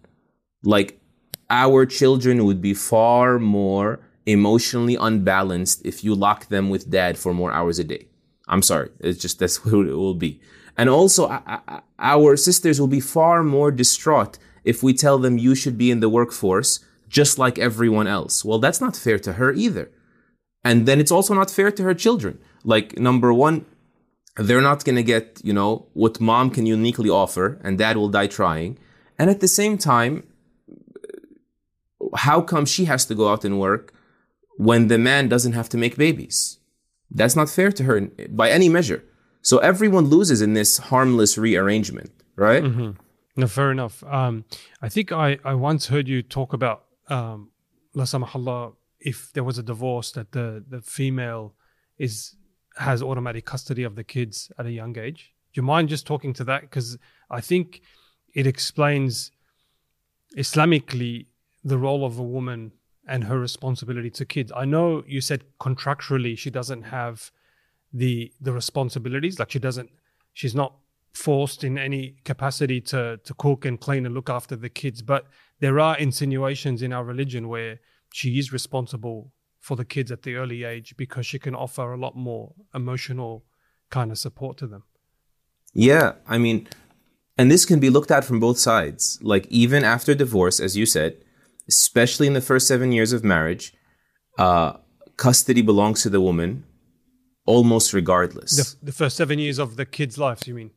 like 0.62 1.00
our 1.50 1.84
children 1.84 2.44
would 2.44 2.62
be 2.62 2.74
far 2.74 3.38
more 3.38 4.00
emotionally 4.26 4.96
unbalanced 4.96 5.84
if 5.84 6.04
you 6.04 6.14
lock 6.14 6.46
them 6.46 6.70
with 6.70 6.90
dad 6.90 7.18
for 7.18 7.34
more 7.34 7.52
hours 7.52 7.78
a 7.78 7.84
day. 7.84 8.06
I'm 8.48 8.62
sorry. 8.62 8.90
It's 9.00 9.20
just 9.20 9.38
that's 9.38 9.64
what 9.64 9.86
it 9.86 9.94
will 9.94 10.14
be. 10.14 10.40
And 10.76 10.88
also, 10.88 11.28
our 11.98 12.36
sisters 12.36 12.80
will 12.80 12.88
be 12.88 13.00
far 13.00 13.42
more 13.42 13.70
distraught 13.70 14.38
if 14.64 14.82
we 14.82 14.94
tell 14.94 15.18
them 15.18 15.36
you 15.36 15.54
should 15.54 15.76
be 15.76 15.90
in 15.90 16.00
the 16.00 16.08
workforce 16.08 16.80
just 17.08 17.38
like 17.38 17.58
everyone 17.58 18.06
else. 18.06 18.42
Well, 18.42 18.58
that's 18.58 18.80
not 18.80 18.96
fair 18.96 19.18
to 19.18 19.34
her 19.34 19.52
either. 19.52 19.90
And 20.64 20.86
then 20.86 20.98
it's 20.98 21.12
also 21.12 21.34
not 21.34 21.50
fair 21.50 21.70
to 21.70 21.82
her 21.82 21.92
children. 21.92 22.38
Like, 22.64 22.98
number 22.98 23.34
one, 23.34 23.66
they're 24.36 24.62
not 24.62 24.84
going 24.84 24.96
to 24.96 25.02
get, 25.02 25.40
you 25.44 25.52
know, 25.52 25.86
what 25.92 26.20
mom 26.20 26.50
can 26.50 26.66
uniquely 26.66 27.10
offer 27.10 27.60
and 27.62 27.78
dad 27.78 27.96
will 27.96 28.08
die 28.08 28.26
trying. 28.26 28.78
And 29.18 29.28
at 29.28 29.40
the 29.40 29.48
same 29.48 29.76
time, 29.76 30.24
how 32.16 32.40
come 32.40 32.64
she 32.64 32.86
has 32.86 33.04
to 33.06 33.14
go 33.14 33.28
out 33.28 33.44
and 33.44 33.60
work 33.60 33.92
when 34.56 34.88
the 34.88 34.98
man 34.98 35.28
doesn't 35.28 35.52
have 35.52 35.68
to 35.70 35.76
make 35.76 35.96
babies? 35.96 36.58
That's 37.10 37.36
not 37.36 37.50
fair 37.50 37.70
to 37.72 37.84
her 37.84 38.00
by 38.30 38.50
any 38.50 38.68
measure. 38.68 39.04
So 39.42 39.58
everyone 39.58 40.06
loses 40.06 40.40
in 40.40 40.54
this 40.54 40.78
harmless 40.78 41.36
rearrangement, 41.36 42.10
right? 42.36 42.62
Mm-hmm. 42.62 42.90
No, 43.36 43.46
fair 43.46 43.70
enough. 43.70 44.02
Um, 44.04 44.44
I 44.80 44.88
think 44.88 45.12
I, 45.12 45.38
I 45.44 45.54
once 45.54 45.88
heard 45.88 46.08
you 46.08 46.22
talk 46.22 46.52
about, 46.52 46.84
um, 47.08 47.50
la 47.94 48.70
if 49.00 49.32
there 49.32 49.44
was 49.44 49.58
a 49.58 49.62
divorce, 49.62 50.12
that 50.12 50.32
the, 50.32 50.64
the 50.66 50.80
female 50.80 51.54
is 51.98 52.36
has 52.76 53.02
automatic 53.02 53.44
custody 53.44 53.82
of 53.82 53.96
the 53.96 54.04
kids 54.04 54.50
at 54.58 54.66
a 54.66 54.72
young 54.72 54.98
age. 54.98 55.32
Do 55.52 55.60
you 55.60 55.62
mind 55.62 55.88
just 55.88 56.06
talking 56.06 56.32
to 56.34 56.44
that? 56.44 56.62
Because 56.62 56.98
I 57.30 57.40
think 57.40 57.82
it 58.34 58.46
explains 58.46 59.30
Islamically 60.36 61.26
the 61.62 61.78
role 61.78 62.04
of 62.04 62.18
a 62.18 62.22
woman 62.22 62.72
and 63.06 63.24
her 63.24 63.38
responsibility 63.38 64.10
to 64.10 64.24
kids. 64.24 64.52
I 64.54 64.64
know 64.64 65.04
you 65.06 65.20
said 65.20 65.44
contractually 65.60 66.38
she 66.38 66.50
doesn't 66.50 66.84
have 66.84 67.30
the 67.92 68.32
the 68.40 68.52
responsibilities, 68.52 69.38
like 69.38 69.50
she 69.50 69.58
doesn't, 69.58 69.90
she's 70.32 70.54
not 70.54 70.76
forced 71.12 71.62
in 71.62 71.76
any 71.76 72.16
capacity 72.24 72.80
to 72.80 73.18
to 73.22 73.34
cook 73.34 73.64
and 73.64 73.80
clean 73.80 74.06
and 74.06 74.14
look 74.14 74.30
after 74.30 74.56
the 74.56 74.70
kids. 74.70 75.02
But 75.02 75.26
there 75.60 75.78
are 75.78 75.98
insinuations 75.98 76.80
in 76.80 76.92
our 76.92 77.04
religion 77.04 77.48
where 77.48 77.80
she 78.12 78.38
is 78.38 78.52
responsible 78.52 79.32
for 79.62 79.76
the 79.76 79.84
kids 79.84 80.10
at 80.10 80.22
the 80.24 80.34
early 80.34 80.64
age 80.64 80.94
because 80.96 81.24
she 81.24 81.38
can 81.38 81.54
offer 81.54 81.92
a 81.92 81.96
lot 81.96 82.16
more 82.16 82.52
emotional 82.74 83.44
kind 83.90 84.10
of 84.10 84.18
support 84.18 84.58
to 84.58 84.66
them. 84.66 84.82
Yeah, 85.72 86.14
I 86.26 86.36
mean, 86.36 86.68
and 87.38 87.50
this 87.50 87.64
can 87.64 87.78
be 87.78 87.88
looked 87.88 88.10
at 88.10 88.24
from 88.24 88.40
both 88.40 88.58
sides. 88.58 89.18
Like 89.22 89.46
even 89.46 89.84
after 89.84 90.14
divorce, 90.14 90.58
as 90.58 90.76
you 90.76 90.84
said, 90.84 91.16
especially 91.68 92.26
in 92.26 92.32
the 92.32 92.40
first 92.40 92.66
seven 92.66 92.90
years 92.90 93.12
of 93.12 93.22
marriage, 93.22 93.72
uh, 94.36 94.78
custody 95.16 95.62
belongs 95.62 96.02
to 96.02 96.10
the 96.10 96.20
woman 96.20 96.64
almost 97.46 97.92
regardless. 97.92 98.56
The, 98.56 98.86
the 98.86 98.92
first 98.92 99.16
seven 99.16 99.38
years 99.38 99.58
of 99.58 99.76
the 99.76 99.86
kid's 99.86 100.18
life, 100.18 100.46
you 100.48 100.54
mean? 100.54 100.72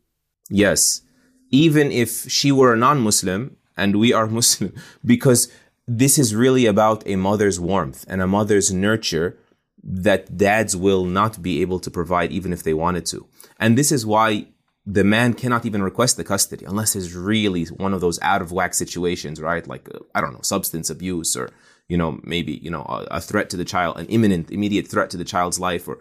Yes. 0.50 1.02
Even 1.50 1.92
if 1.92 2.30
she 2.30 2.52
were 2.52 2.74
a 2.74 2.78
non 2.78 3.02
Muslim 3.02 3.58
and 3.76 3.98
we 3.98 4.14
are 4.14 4.28
Muslim, 4.28 4.74
because 5.06 5.52
this 5.88 6.18
is 6.18 6.36
really 6.36 6.66
about 6.66 7.04
a 7.06 7.16
mother's 7.16 7.60
warmth 7.60 8.06
and 8.08 8.22
a 8.22 8.28
mother's 8.28 8.74
nurture 8.74 9.38
that 9.84 10.36
dads 10.36 10.76
will 10.76 11.06
not 11.06 11.42
be 11.42 11.62
able 11.62 11.80
to 11.80 11.92
provide 11.92 12.32
even 12.32 12.52
if 12.52 12.64
they 12.64 12.74
wanted 12.74 13.06
to. 13.06 13.28
And 13.60 13.78
this 13.78 13.92
is 13.92 14.06
why 14.06 14.48
the 14.86 15.04
man 15.04 15.34
cannot 15.34 15.66
even 15.66 15.84
request 15.84 16.18
the 16.18 16.24
custody 16.24 16.66
unless 16.66 16.96
it's 16.96 17.14
really 17.14 17.66
one 17.66 17.94
of 17.94 18.02
those 18.02 18.20
out 18.22 18.42
of 18.42 18.52
whack 18.52 18.74
situations, 18.74 19.40
right? 19.40 19.68
Like, 19.68 19.88
uh, 19.94 20.00
I 20.14 20.22
don't 20.22 20.34
know, 20.34 20.42
substance 20.42 20.90
abuse 20.90 21.36
or, 21.36 21.50
you 21.88 21.98
know, 21.98 22.20
maybe, 22.24 22.54
you 22.54 22.70
know, 22.70 22.84
a, 22.84 23.18
a, 23.18 23.22
threat 23.22 23.50
to 23.52 23.58
the 23.58 23.66
child, 23.66 23.98
an 23.98 24.06
imminent, 24.08 24.52
immediate 24.52 24.88
threat 24.88 25.10
to 25.12 25.18
the 25.18 25.24
child's 25.24 25.60
life 25.60 25.88
or, 25.88 26.00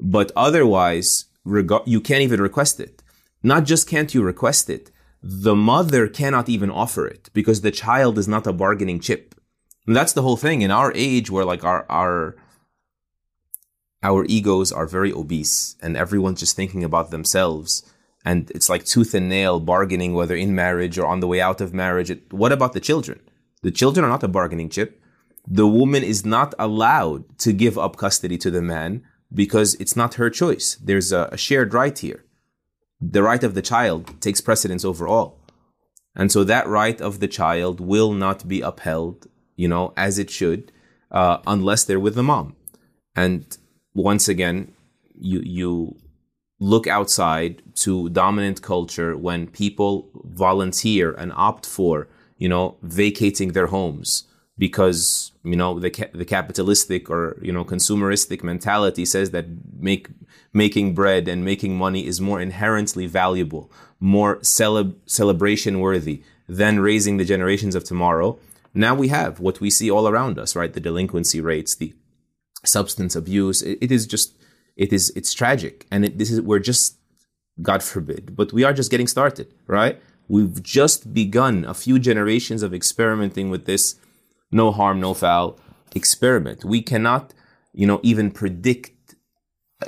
but 0.00 0.30
otherwise, 0.36 1.26
reg- 1.44 1.70
you 1.86 2.00
can't 2.00 2.22
even 2.22 2.40
request 2.40 2.80
it. 2.80 3.02
Not 3.42 3.64
just 3.64 3.88
can't 3.88 4.12
you 4.12 4.22
request 4.22 4.68
it, 4.68 4.90
the 5.22 5.54
mother 5.54 6.06
cannot 6.08 6.48
even 6.48 6.70
offer 6.70 7.06
it 7.06 7.30
because 7.32 7.60
the 7.60 7.70
child 7.70 8.18
is 8.18 8.28
not 8.28 8.46
a 8.46 8.52
bargaining 8.52 9.00
chip. 9.00 9.34
And 9.86 9.96
that's 9.96 10.12
the 10.12 10.22
whole 10.22 10.36
thing. 10.36 10.62
In 10.62 10.70
our 10.70 10.92
age 10.94 11.30
where 11.30 11.44
like 11.44 11.64
our, 11.64 11.86
our, 11.88 12.36
our 14.02 14.24
egos 14.26 14.70
are 14.70 14.86
very 14.86 15.12
obese 15.12 15.76
and 15.82 15.96
everyone's 15.96 16.40
just 16.40 16.54
thinking 16.54 16.84
about 16.84 17.10
themselves 17.10 17.82
and 18.24 18.50
it's 18.52 18.68
like 18.68 18.84
tooth 18.84 19.14
and 19.14 19.28
nail 19.28 19.58
bargaining 19.58 20.12
whether 20.14 20.36
in 20.36 20.54
marriage 20.54 20.98
or 20.98 21.06
on 21.06 21.20
the 21.20 21.26
way 21.26 21.40
out 21.40 21.60
of 21.60 21.72
marriage 21.74 22.12
what 22.30 22.52
about 22.52 22.72
the 22.72 22.80
children? 22.80 23.20
The 23.62 23.70
children 23.70 24.04
are 24.04 24.10
not 24.10 24.22
a 24.22 24.28
bargaining 24.28 24.68
chip. 24.68 25.02
The 25.46 25.66
woman 25.66 26.04
is 26.04 26.24
not 26.24 26.54
allowed 26.58 27.38
to 27.40 27.52
give 27.52 27.76
up 27.78 27.96
custody 27.96 28.38
to 28.38 28.50
the 28.50 28.62
man 28.62 29.02
because 29.32 29.74
it's 29.76 29.96
not 29.96 30.14
her 30.14 30.30
choice. 30.30 30.76
There's 30.76 31.10
a, 31.10 31.28
a 31.32 31.36
shared 31.36 31.74
right 31.74 31.98
here 31.98 32.24
the 33.00 33.22
right 33.22 33.42
of 33.44 33.54
the 33.54 33.62
child 33.62 34.20
takes 34.20 34.40
precedence 34.40 34.84
over 34.84 35.06
all. 35.06 35.38
And 36.14 36.32
so 36.32 36.42
that 36.44 36.66
right 36.66 37.00
of 37.00 37.20
the 37.20 37.28
child 37.28 37.80
will 37.80 38.12
not 38.12 38.48
be 38.48 38.60
upheld, 38.60 39.28
you 39.56 39.68
know, 39.68 39.92
as 39.96 40.18
it 40.18 40.30
should, 40.30 40.72
uh, 41.10 41.38
unless 41.46 41.84
they're 41.84 42.00
with 42.00 42.16
the 42.16 42.22
mom. 42.22 42.56
And 43.14 43.56
once 43.94 44.28
again, 44.28 44.72
you, 45.14 45.40
you 45.44 45.96
look 46.58 46.86
outside 46.86 47.62
to 47.76 48.08
dominant 48.08 48.62
culture 48.62 49.16
when 49.16 49.46
people 49.46 50.10
volunteer 50.24 51.12
and 51.12 51.32
opt 51.36 51.66
for, 51.66 52.08
you 52.36 52.48
know, 52.48 52.76
vacating 52.82 53.52
their 53.52 53.68
homes 53.68 54.24
because 54.58 55.30
you 55.44 55.56
know 55.56 55.78
the 55.78 55.90
the 56.12 56.24
capitalistic 56.24 57.08
or 57.08 57.38
you 57.40 57.52
know 57.52 57.64
consumeristic 57.64 58.42
mentality 58.42 59.04
says 59.04 59.30
that 59.30 59.46
make 59.78 60.08
making 60.52 60.94
bread 60.94 61.28
and 61.28 61.44
making 61.44 61.76
money 61.76 62.06
is 62.06 62.20
more 62.20 62.40
inherently 62.40 63.06
valuable, 63.06 63.70
more 64.00 64.36
celeb- 64.38 64.96
celebration 65.06 65.80
worthy 65.80 66.22
than 66.48 66.80
raising 66.80 67.16
the 67.16 67.24
generations 67.24 67.74
of 67.74 67.84
tomorrow. 67.84 68.38
Now 68.74 68.94
we 68.94 69.08
have 69.08 69.40
what 69.40 69.60
we 69.60 69.70
see 69.70 69.90
all 69.90 70.08
around 70.08 70.38
us, 70.38 70.56
right? 70.56 70.72
The 70.72 70.80
delinquency 70.80 71.40
rates, 71.40 71.74
the 71.74 71.94
substance 72.64 73.14
abuse. 73.14 73.62
it, 73.62 73.78
it 73.80 73.92
is 73.92 74.06
just 74.06 74.34
it 74.76 74.92
is 74.92 75.10
it's 75.16 75.34
tragic, 75.34 75.86
and 75.90 76.04
it, 76.04 76.18
this 76.18 76.30
is 76.30 76.40
we're 76.40 76.60
just 76.60 76.98
God 77.60 77.82
forbid, 77.82 78.36
but 78.36 78.52
we 78.52 78.64
are 78.64 78.72
just 78.72 78.90
getting 78.90 79.08
started, 79.08 79.52
right? 79.66 80.00
We've 80.28 80.62
just 80.62 81.12
begun 81.12 81.64
a 81.64 81.74
few 81.74 81.98
generations 81.98 82.62
of 82.62 82.72
experimenting 82.72 83.50
with 83.50 83.64
this 83.64 83.96
no 84.52 84.70
harm, 84.70 85.00
no 85.00 85.14
foul 85.14 85.58
experiment. 85.94 86.64
We 86.64 86.82
cannot, 86.82 87.34
you 87.72 87.86
know, 87.86 88.00
even 88.02 88.30
predict, 88.30 88.92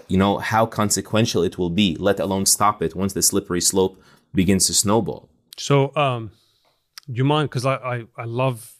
you 0.09 0.16
know, 0.16 0.38
how 0.38 0.66
consequential 0.66 1.43
it 1.43 1.59
will 1.59 1.70
be, 1.70 1.97
let 1.97 2.20
alone 2.20 2.47
stop 2.47 2.82
it 2.82 2.95
once 2.95 3.12
the 3.12 3.22
slippery 3.22 3.61
slope 3.61 4.01
begins 4.34 4.66
to 4.66 4.74
snowball. 4.74 5.28
So, 5.57 5.95
um, 5.97 6.30
do 7.07 7.14
you 7.16 7.24
mind? 7.24 7.51
Because 7.51 7.66
I, 7.66 7.74
I, 7.74 8.05
I 8.16 8.24
love 8.24 8.74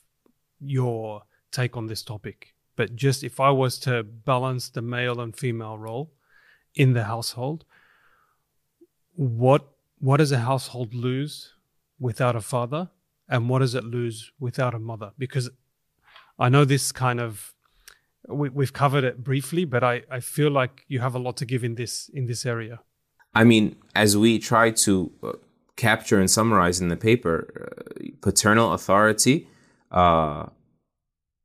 your 0.61 1.23
take 1.51 1.77
on 1.77 1.87
this 1.87 2.03
topic, 2.03 2.55
but 2.77 2.95
just 2.95 3.25
if 3.25 3.41
I 3.41 3.51
was 3.51 3.79
to 3.81 4.05
balance 4.05 4.69
the 4.69 4.83
male 4.83 5.21
and 5.21 5.37
female 5.37 5.79
role 5.79 6.13
in 6.75 6.93
the 6.93 7.05
household, 7.05 7.65
what 9.15 9.69
what 9.99 10.17
does 10.17 10.33
a 10.33 10.39
household 10.39 10.95
lose 10.95 11.53
without 11.99 12.35
a 12.35 12.41
father 12.41 12.89
and 13.29 13.49
what 13.49 13.59
does 13.59 13.75
it 13.75 13.85
lose 13.85 14.33
without 14.41 14.75
a 14.75 14.79
mother 14.79 15.13
because 15.19 15.51
I 16.39 16.49
know 16.49 16.65
this 16.65 16.91
kind 16.91 17.21
of 17.21 17.53
we, 18.31 18.65
have 18.65 18.73
covered 18.73 19.05
it 19.05 19.23
briefly, 19.23 19.65
but 19.65 19.83
I, 19.83 20.03
I 20.11 20.21
feel 20.21 20.51
like 20.51 20.85
you 20.89 21.01
have 21.01 21.15
a 21.15 21.19
lot 21.19 21.37
to 21.39 21.45
give 21.45 21.65
in 21.65 21.75
this 21.75 22.11
in 22.13 22.27
this 22.27 22.47
area. 22.47 22.81
I 23.35 23.45
mean, 23.45 23.77
as 23.95 24.17
we 24.17 24.39
try 24.39 24.71
to 24.71 25.13
uh, 25.23 25.33
capture 25.77 26.19
and 26.19 26.31
summarize 26.31 26.81
in 26.81 26.89
the 26.89 26.97
paper, 26.97 27.37
uh, 27.47 28.09
paternal 28.21 28.73
authority 28.73 29.49
uh, 29.91 30.47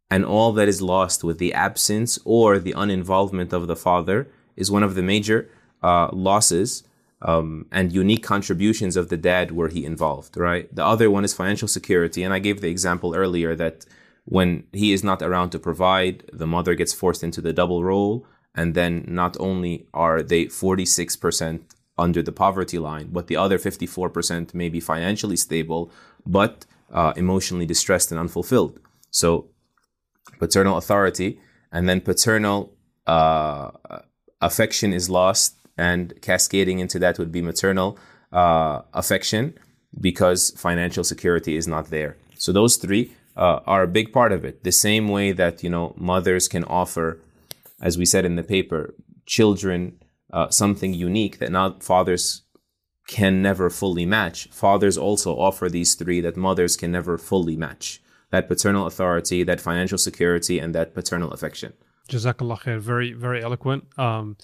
and 0.09 0.25
all 0.25 0.51
that 0.53 0.67
is 0.67 0.81
lost 0.81 1.23
with 1.23 1.37
the 1.37 1.53
absence 1.53 2.19
or 2.25 2.59
the 2.59 2.73
uninvolvement 2.73 3.53
of 3.53 3.67
the 3.67 3.75
father 3.75 4.27
is 4.55 4.71
one 4.71 4.83
of 4.83 4.95
the 4.95 5.01
major 5.01 5.49
uh, 5.83 6.09
losses 6.11 6.83
um, 7.21 7.65
and 7.71 7.91
unique 7.91 8.23
contributions 8.23 8.95
of 8.95 9.09
the 9.09 9.17
dad 9.17 9.51
were 9.51 9.69
he 9.69 9.85
involved. 9.85 10.37
Right. 10.37 10.73
The 10.73 10.85
other 10.85 11.09
one 11.09 11.23
is 11.23 11.33
financial 11.33 11.67
security, 11.67 12.23
and 12.23 12.33
I 12.33 12.39
gave 12.39 12.61
the 12.61 12.69
example 12.69 13.15
earlier 13.15 13.55
that 13.55 13.85
when 14.25 14.63
he 14.73 14.91
is 14.91 15.03
not 15.03 15.21
around 15.21 15.51
to 15.51 15.59
provide, 15.59 16.23
the 16.33 16.47
mother 16.47 16.75
gets 16.75 16.93
forced 16.93 17.23
into 17.23 17.41
the 17.41 17.53
double 17.53 17.83
role. 17.83 18.25
And 18.55 18.73
then 18.73 19.05
not 19.07 19.37
only 19.39 19.87
are 19.93 20.23
they 20.23 20.45
46% 20.45 21.61
under 21.97 22.21
the 22.21 22.31
poverty 22.31 22.79
line, 22.79 23.09
but 23.11 23.27
the 23.27 23.37
other 23.37 23.57
54% 23.57 24.53
may 24.53 24.69
be 24.69 24.79
financially 24.79 25.35
stable, 25.35 25.91
but 26.25 26.65
uh, 26.91 27.13
emotionally 27.15 27.65
distressed 27.65 28.11
and 28.11 28.19
unfulfilled. 28.19 28.79
So, 29.11 29.49
paternal 30.39 30.77
authority 30.77 31.39
and 31.71 31.87
then 31.87 32.01
paternal 32.01 32.73
uh, 33.05 33.71
affection 34.41 34.93
is 34.93 35.09
lost, 35.09 35.55
and 35.77 36.13
cascading 36.21 36.79
into 36.79 36.99
that 36.99 37.19
would 37.19 37.31
be 37.31 37.41
maternal 37.41 37.97
uh, 38.31 38.81
affection 38.93 39.53
because 39.99 40.51
financial 40.51 41.03
security 41.03 41.55
is 41.55 41.67
not 41.67 41.89
there. 41.89 42.17
So, 42.37 42.51
those 42.51 42.77
three 42.77 43.13
uh, 43.35 43.59
are 43.65 43.83
a 43.83 43.87
big 43.87 44.11
part 44.11 44.31
of 44.31 44.45
it. 44.45 44.63
The 44.63 44.71
same 44.71 45.07
way 45.07 45.31
that 45.31 45.63
you 45.63 45.69
know 45.69 45.93
mothers 45.97 46.47
can 46.47 46.63
offer, 46.65 47.19
as 47.81 47.97
we 47.97 48.05
said 48.05 48.25
in 48.25 48.35
the 48.35 48.43
paper, 48.43 48.95
children 49.25 49.99
uh, 50.31 50.49
something 50.49 50.93
unique 50.93 51.39
that 51.39 51.51
not 51.51 51.83
fathers 51.83 52.43
can 53.07 53.41
never 53.41 53.69
fully 53.69 54.05
match. 54.05 54.47
Fathers 54.51 54.97
also 54.97 55.35
offer 55.37 55.69
these 55.69 55.95
three 55.95 56.21
that 56.21 56.35
mothers 56.35 56.75
can 56.75 56.91
never 56.91 57.17
fully 57.17 57.55
match: 57.55 58.01
that 58.31 58.47
paternal 58.47 58.87
authority, 58.87 59.43
that 59.43 59.61
financial 59.61 59.97
security, 59.97 60.59
and 60.59 60.73
that 60.73 60.93
paternal 60.93 61.31
affection. 61.31 61.73
Jazakallah 62.09 62.59
khair. 62.61 62.79
Very, 62.79 63.13
very 63.13 63.43
eloquent. 63.43 63.85
Um, 63.97 64.37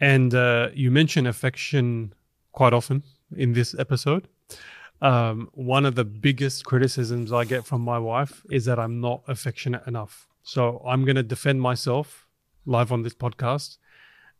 and 0.00 0.32
uh, 0.34 0.68
you 0.74 0.90
mention 0.90 1.26
affection 1.26 2.12
quite 2.52 2.72
often 2.72 3.02
in 3.36 3.52
this 3.52 3.74
episode 3.78 4.28
um, 5.00 5.48
one 5.52 5.86
of 5.86 5.94
the 5.94 6.04
biggest 6.04 6.64
criticisms 6.64 7.32
I 7.32 7.44
get 7.44 7.64
from 7.64 7.82
my 7.82 7.98
wife 7.98 8.42
is 8.50 8.64
that 8.64 8.78
I'm 8.78 9.00
not 9.00 9.22
affectionate 9.28 9.86
enough. 9.86 10.26
So 10.42 10.82
I'm 10.86 11.04
going 11.04 11.16
to 11.16 11.22
defend 11.22 11.60
myself 11.60 12.26
live 12.66 12.90
on 12.92 13.02
this 13.02 13.14
podcast 13.14 13.78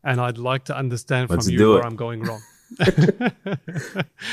and 0.03 0.19
I'd 0.21 0.37
like 0.37 0.65
to 0.65 0.75
understand 0.75 1.29
Let's 1.29 1.45
from 1.45 1.53
you 1.53 1.59
where. 1.59 1.85
I'm 1.85 1.95
going 1.95 2.23
wrong. 2.23 2.41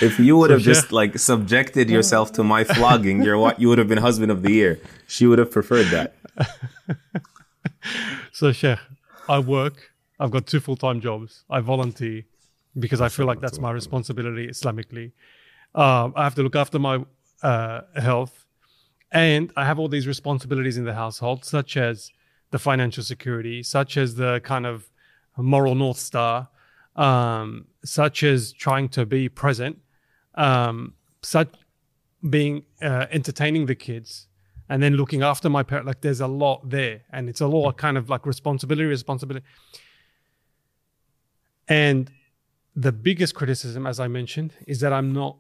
If 0.02 0.18
you 0.18 0.36
would 0.36 0.50
So 0.50 0.54
have 0.54 0.62
just 0.62 0.92
like 0.92 1.18
subjected 1.18 1.88
yourself 1.88 2.32
to 2.32 2.44
my 2.44 2.64
flogging, 2.64 3.22
you're 3.22 3.38
what 3.38 3.60
you 3.60 3.68
would 3.68 3.78
have 3.78 3.88
been 3.88 3.98
husband 3.98 4.30
of 4.30 4.42
the 4.42 4.52
year. 4.52 4.80
She 5.06 5.26
would 5.26 5.38
have 5.38 5.50
preferred 5.50 5.86
that. 5.86 6.14
So, 8.32 8.52
Sheikh, 8.52 8.78
I 9.28 9.38
work. 9.38 9.92
I've 10.18 10.30
got 10.30 10.46
two 10.46 10.60
full 10.60 10.76
time 10.76 11.00
jobs. 11.00 11.44
I 11.48 11.60
volunteer 11.60 12.24
because 12.78 13.00
I 13.00 13.08
feel 13.08 13.26
like 13.26 13.40
that's 13.40 13.58
my 13.58 13.70
responsibility 13.70 14.48
Islamically. 14.48 15.12
Um, 15.76 16.14
I 16.16 16.24
have 16.24 16.34
to 16.36 16.42
look 16.42 16.56
after 16.56 16.78
my 16.78 17.04
uh, 17.42 17.82
health. 17.96 18.46
And 19.12 19.52
I 19.56 19.64
have 19.64 19.78
all 19.78 19.88
these 19.88 20.06
responsibilities 20.06 20.76
in 20.76 20.84
the 20.84 20.94
household, 20.94 21.44
such 21.44 21.76
as 21.76 22.10
the 22.50 22.58
financial 22.58 23.04
security, 23.04 23.62
such 23.62 23.96
as 23.96 24.16
the 24.16 24.40
kind 24.42 24.66
of 24.66 24.90
moral 25.36 25.74
North 25.74 25.98
Star, 25.98 26.48
um, 26.96 27.66
such 27.84 28.22
as 28.22 28.52
trying 28.52 28.88
to 28.90 29.06
be 29.06 29.28
present, 29.28 29.78
um, 30.34 30.94
such 31.22 31.48
being 32.28 32.64
uh, 32.82 33.06
entertaining 33.10 33.66
the 33.66 33.74
kids, 33.74 34.26
and 34.68 34.82
then 34.82 34.94
looking 34.94 35.22
after 35.22 35.48
my 35.48 35.62
parent. 35.62 35.86
Like 35.86 36.00
there's 36.00 36.20
a 36.20 36.26
lot 36.26 36.68
there, 36.68 37.02
and 37.12 37.28
it's 37.28 37.40
a 37.40 37.46
lot 37.46 37.76
kind 37.76 37.96
of 37.96 38.10
like 38.10 38.26
responsibility, 38.26 38.86
responsibility. 38.86 39.44
And 41.68 42.10
the 42.74 42.92
biggest 42.92 43.34
criticism, 43.34 43.86
as 43.86 44.00
I 44.00 44.08
mentioned, 44.08 44.52
is 44.66 44.80
that 44.80 44.92
I'm 44.92 45.12
not 45.12 45.36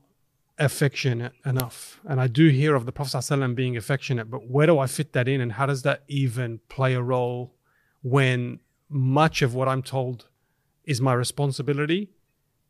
affectionate 0.58 1.32
enough. 1.44 2.00
And 2.04 2.20
I 2.20 2.26
do 2.26 2.48
hear 2.48 2.74
of 2.74 2.86
the 2.86 2.92
Prophet 2.92 3.18
ﷺ 3.18 3.54
being 3.54 3.76
affectionate, 3.76 4.30
but 4.30 4.48
where 4.48 4.66
do 4.66 4.78
I 4.78 4.86
fit 4.86 5.12
that 5.12 5.28
in? 5.28 5.40
And 5.40 5.52
how 5.52 5.66
does 5.66 5.82
that 5.82 6.04
even 6.08 6.60
play 6.68 6.94
a 6.94 7.02
role 7.02 7.54
when 8.02 8.60
much 8.88 9.42
of 9.42 9.54
what 9.54 9.68
I'm 9.68 9.82
told 9.82 10.28
is 10.84 11.00
my 11.00 11.12
responsibility 11.12 12.10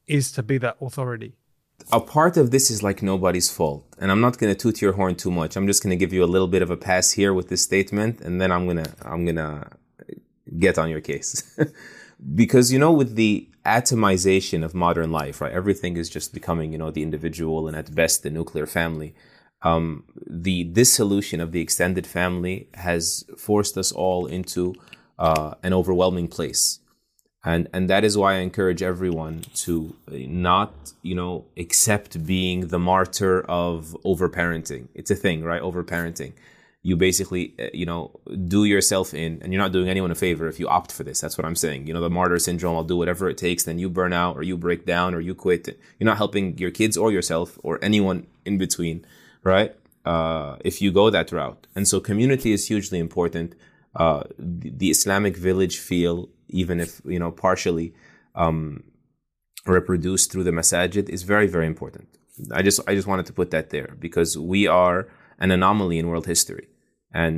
is 0.06 0.32
to 0.32 0.42
be 0.42 0.58
that 0.58 0.76
authority? 0.80 1.36
a 1.92 2.00
part 2.00 2.36
of 2.36 2.50
this 2.50 2.70
is 2.70 2.82
like 2.82 3.02
nobody's 3.02 3.50
fault. 3.50 3.86
And 3.98 4.10
I'm 4.10 4.20
not 4.20 4.38
going 4.38 4.52
to 4.52 4.58
toot 4.58 4.80
your 4.80 4.92
horn 4.92 5.14
too 5.14 5.30
much. 5.30 5.56
I'm 5.56 5.66
just 5.66 5.82
going 5.82 5.90
to 5.90 5.96
give 5.96 6.12
you 6.12 6.24
a 6.24 6.26
little 6.26 6.48
bit 6.48 6.62
of 6.62 6.70
a 6.70 6.76
pass 6.76 7.12
here 7.12 7.32
with 7.32 7.48
this 7.48 7.62
statement 7.62 8.20
and 8.20 8.40
then 8.40 8.50
I'm 8.50 8.64
going 8.64 8.82
to 8.82 8.92
I'm 9.02 9.24
going 9.24 9.36
to 9.36 9.68
get 10.58 10.78
on 10.78 10.90
your 10.90 11.00
case. 11.00 11.58
because 12.34 12.72
you 12.72 12.78
know 12.78 12.92
with 12.92 13.16
the 13.16 13.48
atomization 13.64 14.64
of 14.64 14.74
modern 14.74 15.10
life, 15.10 15.40
right? 15.40 15.52
Everything 15.52 15.96
is 15.96 16.08
just 16.08 16.32
becoming, 16.32 16.70
you 16.72 16.78
know, 16.78 16.90
the 16.90 17.02
individual 17.02 17.66
and 17.66 17.76
at 17.76 17.94
best 17.94 18.22
the 18.22 18.30
nuclear 18.30 18.66
family. 18.66 19.14
Um, 19.62 20.04
the 20.28 20.64
dissolution 20.64 21.40
of 21.40 21.50
the 21.50 21.60
extended 21.60 22.06
family 22.06 22.68
has 22.74 23.24
forced 23.36 23.76
us 23.76 23.90
all 23.90 24.26
into 24.26 24.74
uh, 25.18 25.54
an 25.62 25.72
overwhelming 25.72 26.28
place 26.28 26.78
and 27.46 27.68
and 27.72 27.88
that 27.88 28.04
is 28.04 28.18
why 28.18 28.34
I 28.34 28.38
encourage 28.38 28.82
everyone 28.82 29.42
to 29.66 29.94
not 30.10 30.92
you 31.02 31.14
know 31.14 31.46
accept 31.56 32.26
being 32.26 32.68
the 32.68 32.78
martyr 32.78 33.40
of 33.42 33.96
overparenting. 34.04 34.88
It's 34.94 35.12
a 35.12 35.14
thing, 35.14 35.44
right? 35.44 35.62
Overparenting. 35.62 36.32
You 36.88 36.94
basically 37.08 37.44
uh, 37.58 37.72
you 37.80 37.86
know 37.90 38.02
do 38.54 38.60
yourself 38.64 39.08
in, 39.24 39.32
and 39.42 39.52
you're 39.52 39.64
not 39.66 39.72
doing 39.76 39.88
anyone 39.94 40.10
a 40.16 40.18
favor 40.26 40.46
if 40.52 40.58
you 40.60 40.68
opt 40.78 40.90
for 40.96 41.04
this. 41.08 41.20
That's 41.20 41.36
what 41.38 41.46
I'm 41.48 41.60
saying. 41.64 41.80
You 41.86 41.94
know 41.94 42.04
the 42.08 42.14
martyr 42.18 42.38
syndrome. 42.38 42.76
I'll 42.76 42.90
do 42.94 42.98
whatever 43.02 43.24
it 43.32 43.38
takes. 43.38 43.64
Then 43.64 43.78
you 43.82 43.88
burn 44.00 44.12
out, 44.12 44.36
or 44.36 44.42
you 44.50 44.56
break 44.66 44.86
down, 44.94 45.08
or 45.14 45.20
you 45.28 45.34
quit. 45.34 45.62
You're 45.98 46.10
not 46.12 46.18
helping 46.24 46.44
your 46.58 46.72
kids 46.80 46.94
or 46.96 47.08
yourself 47.16 47.58
or 47.66 47.72
anyone 47.90 48.18
in 48.44 48.56
between, 48.64 49.04
right? 49.42 49.70
Uh, 50.04 50.56
if 50.70 50.80
you 50.82 50.92
go 51.00 51.10
that 51.10 51.32
route, 51.32 51.66
and 51.74 51.88
so 51.88 51.98
community 52.00 52.52
is 52.52 52.68
hugely 52.68 52.98
important. 52.98 53.54
Uh, 54.04 54.22
the, 54.38 54.90
Islamic 54.90 55.34
village 55.48 55.78
feel 55.78 56.28
even 56.48 56.80
if 56.80 57.00
you 57.04 57.18
know 57.18 57.30
partially 57.30 57.94
um, 58.34 58.84
reproduced 59.66 60.30
through 60.30 60.44
the 60.44 60.50
masajid 60.50 61.08
is 61.08 61.22
very 61.22 61.46
very 61.46 61.66
important 61.66 62.08
i 62.52 62.62
just 62.62 62.78
i 62.86 62.94
just 62.94 63.06
wanted 63.06 63.26
to 63.26 63.32
put 63.32 63.50
that 63.50 63.70
there 63.70 63.96
because 63.98 64.38
we 64.38 64.66
are 64.66 65.08
an 65.38 65.50
anomaly 65.50 65.98
in 65.98 66.06
world 66.06 66.26
history 66.26 66.68
and 67.20 67.34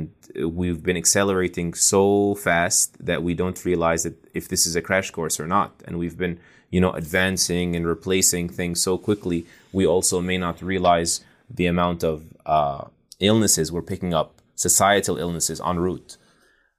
we've 0.61 0.83
been 0.89 0.99
accelerating 1.03 1.69
so 1.73 2.35
fast 2.35 2.87
that 3.09 3.19
we 3.27 3.33
don't 3.41 3.59
realize 3.71 4.01
that 4.03 4.17
if 4.39 4.45
this 4.51 4.63
is 4.67 4.75
a 4.75 4.81
crash 4.87 5.09
course 5.17 5.39
or 5.39 5.47
not 5.55 5.71
and 5.85 5.93
we've 6.01 6.17
been 6.23 6.35
you 6.73 6.81
know 6.83 6.93
advancing 7.03 7.75
and 7.75 7.85
replacing 7.95 8.45
things 8.59 8.77
so 8.87 8.91
quickly 8.97 9.39
we 9.77 9.83
also 9.93 10.21
may 10.29 10.37
not 10.37 10.61
realize 10.73 11.11
the 11.59 11.67
amount 11.73 12.03
of 12.03 12.15
uh, 12.45 12.83
illnesses 13.29 13.71
we're 13.71 13.91
picking 13.93 14.13
up 14.13 14.29
societal 14.55 15.17
illnesses 15.17 15.59
en 15.69 15.77
route 15.79 16.17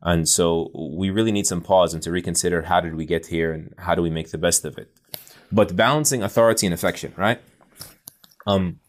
and 0.03 0.29
so 0.29 0.71
we 0.75 1.11
really 1.11 1.33
need 1.33 1.47
some 1.47 1.61
pause 1.61 1.93
and 1.93 2.03
to 2.03 2.11
reconsider 2.11 2.63
how 2.63 2.81
did 2.81 2.95
we 2.95 3.05
get 3.05 3.27
here 3.27 3.53
and 3.53 3.75
how 3.79 3.95
do 3.95 4.03
we 4.03 4.11
make 4.11 4.31
the 4.31 4.39
best 4.39 4.65
of 4.65 4.79
it. 4.79 4.91
But 5.53 5.77
balancing 5.77 6.23
authority 6.23 6.67
and 6.67 6.73
affection, 6.73 7.13
right? 7.17 7.41
Um, 8.47 8.81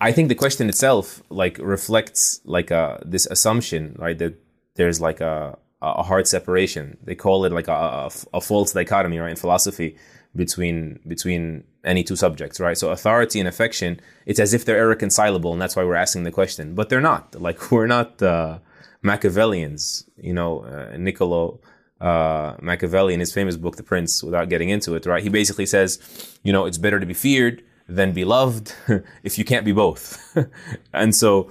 I 0.00 0.12
think 0.12 0.28
the 0.28 0.34
question 0.34 0.68
itself 0.68 1.22
like 1.28 1.58
reflects 1.58 2.40
like 2.44 2.72
uh 2.72 2.98
this 3.04 3.26
assumption, 3.26 3.96
right? 3.98 4.18
That 4.18 4.34
there's 4.74 5.00
like 5.00 5.20
a 5.20 5.58
a 5.82 6.02
hard 6.02 6.26
separation. 6.26 6.98
They 7.02 7.14
call 7.14 7.44
it 7.46 7.52
like 7.52 7.68
a, 7.68 7.72
a, 7.72 8.10
a 8.34 8.40
false 8.40 8.72
dichotomy, 8.72 9.18
right? 9.18 9.30
In 9.30 9.36
philosophy, 9.36 9.96
between 10.36 11.00
between 11.06 11.64
any 11.84 12.02
two 12.02 12.16
subjects, 12.16 12.60
right? 12.60 12.76
So 12.76 12.90
authority 12.90 13.38
and 13.40 13.48
affection, 13.48 14.00
it's 14.26 14.40
as 14.40 14.54
if 14.54 14.64
they're 14.64 14.82
irreconcilable, 14.82 15.52
and 15.52 15.60
that's 15.60 15.76
why 15.76 15.84
we're 15.84 15.94
asking 15.94 16.24
the 16.24 16.30
question. 16.30 16.74
But 16.74 16.88
they're 16.88 17.00
not. 17.00 17.40
Like 17.40 17.70
we're 17.70 17.86
not. 17.86 18.22
Uh, 18.22 18.58
Machiavellians, 19.02 20.04
you 20.18 20.34
know, 20.34 20.60
uh, 20.60 20.94
Niccolo 20.98 21.58
uh, 22.00 22.54
Machiavelli 22.60 23.14
in 23.14 23.20
his 23.20 23.32
famous 23.32 23.56
book, 23.56 23.76
The 23.76 23.82
Prince, 23.82 24.22
without 24.22 24.48
getting 24.48 24.70
into 24.70 24.94
it, 24.94 25.06
right? 25.06 25.22
He 25.22 25.28
basically 25.28 25.66
says, 25.66 26.38
you 26.42 26.52
know, 26.52 26.66
it's 26.66 26.78
better 26.78 26.98
to 26.98 27.06
be 27.06 27.14
feared 27.14 27.62
than 27.90 28.12
be 28.12 28.24
loved 28.24 28.74
if 29.22 29.38
you 29.38 29.44
can't 29.44 29.64
be 29.64 29.72
both. 29.72 30.36
and 30.92 31.14
so 31.14 31.50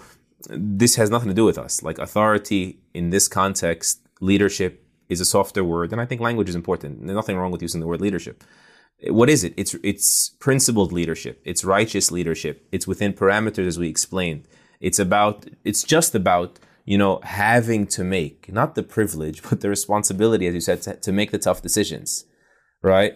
this 0.50 0.96
has 0.96 1.10
nothing 1.10 1.28
to 1.30 1.34
do 1.34 1.46
with 1.46 1.58
us. 1.58 1.84
Like 1.84 2.00
authority 2.00 2.80
in 2.94 3.10
this 3.10 3.28
context, 3.28 4.02
leadership 4.22 4.86
is 5.10 5.20
a 5.20 5.26
softer 5.26 5.64
word, 5.64 5.92
and 5.92 6.00
I 6.00 6.06
think 6.06 6.22
language 6.22 6.50
is 6.50 6.56
important. 6.56 7.00
There's 7.06 7.16
nothing 7.16 7.38
wrong 7.38 7.52
with 7.52 7.62
using 7.62 7.82
the 7.82 7.88
word 7.88 8.02
leadership. 8.02 8.44
What 9.08 9.30
is 9.30 9.44
it? 9.44 9.54
It's 9.56 9.76
it's 9.82 10.30
principled 10.40 10.92
leadership. 10.92 11.42
It's 11.46 11.64
righteous 11.64 12.12
leadership. 12.12 12.68
It's 12.72 12.86
within 12.86 13.14
parameters 13.14 13.66
as 13.66 13.80
we 13.80 13.88
explained. 13.88 14.48
It's 14.82 15.00
about. 15.00 15.46
It's 15.64 15.84
just 15.84 16.14
about 16.16 16.60
you 16.90 16.98
know, 16.98 17.20
having 17.24 17.86
to 17.86 18.04
make, 18.04 18.52
not 18.52 18.74
the 18.74 18.82
privilege, 18.82 19.44
but 19.50 19.62
the 19.62 19.70
responsibility, 19.70 20.48
as 20.48 20.56
you 20.56 20.60
said, 20.60 20.82
to, 20.82 20.96
to, 20.96 21.12
make 21.12 21.30
the 21.30 21.38
tough 21.38 21.62
decisions, 21.62 22.26
right? 22.82 23.14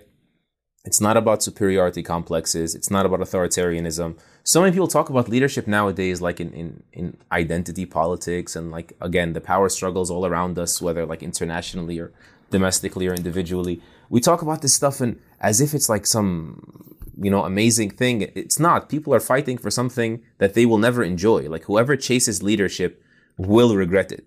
It's 0.85 0.99
not 0.99 1.15
about 1.15 1.41
superiority 1.41 2.03
complexes. 2.03 2.75
It's 2.75 2.91
not 2.91 3.05
about 3.05 3.21
authoritarianism. 3.21 4.17
So 4.43 4.59
many 4.59 4.73
people 4.73 4.87
talk 4.87 5.09
about 5.09 5.29
leadership 5.29 5.65
nowadays, 5.65 6.21
like 6.21 6.41
in, 6.41 6.51
in, 6.53 6.83
in 6.91 7.17
identity 7.31 7.85
politics 7.85 8.55
and 8.55 8.69
like, 8.69 8.91
again, 8.99 9.31
the 9.31 9.39
power 9.39 9.69
struggles 9.69 10.11
all 10.11 10.25
around 10.25 10.59
us, 10.59 10.81
whether 10.81 11.05
like 11.05 11.23
internationally 11.23 11.99
or 11.99 12.11
domestically 12.51 13.07
or 13.07 13.13
individually. 13.13 13.81
We 14.09 14.19
talk 14.19 14.41
about 14.41 14.61
this 14.61 14.73
stuff 14.73 14.99
and 14.99 15.19
as 15.39 15.61
if 15.61 15.73
it's 15.73 15.87
like 15.87 16.05
some, 16.05 16.97
you 17.17 17.31
know, 17.31 17.45
amazing 17.45 17.91
thing. 17.91 18.23
It's 18.35 18.59
not. 18.59 18.89
People 18.89 19.13
are 19.13 19.21
fighting 19.21 19.57
for 19.57 19.71
something 19.71 20.21
that 20.39 20.53
they 20.53 20.65
will 20.65 20.77
never 20.77 21.01
enjoy. 21.01 21.49
Like 21.49 21.63
whoever 21.63 21.95
chases 21.95 22.43
leadership 22.43 23.01
will 23.37 23.77
regret 23.77 24.11
it. 24.11 24.25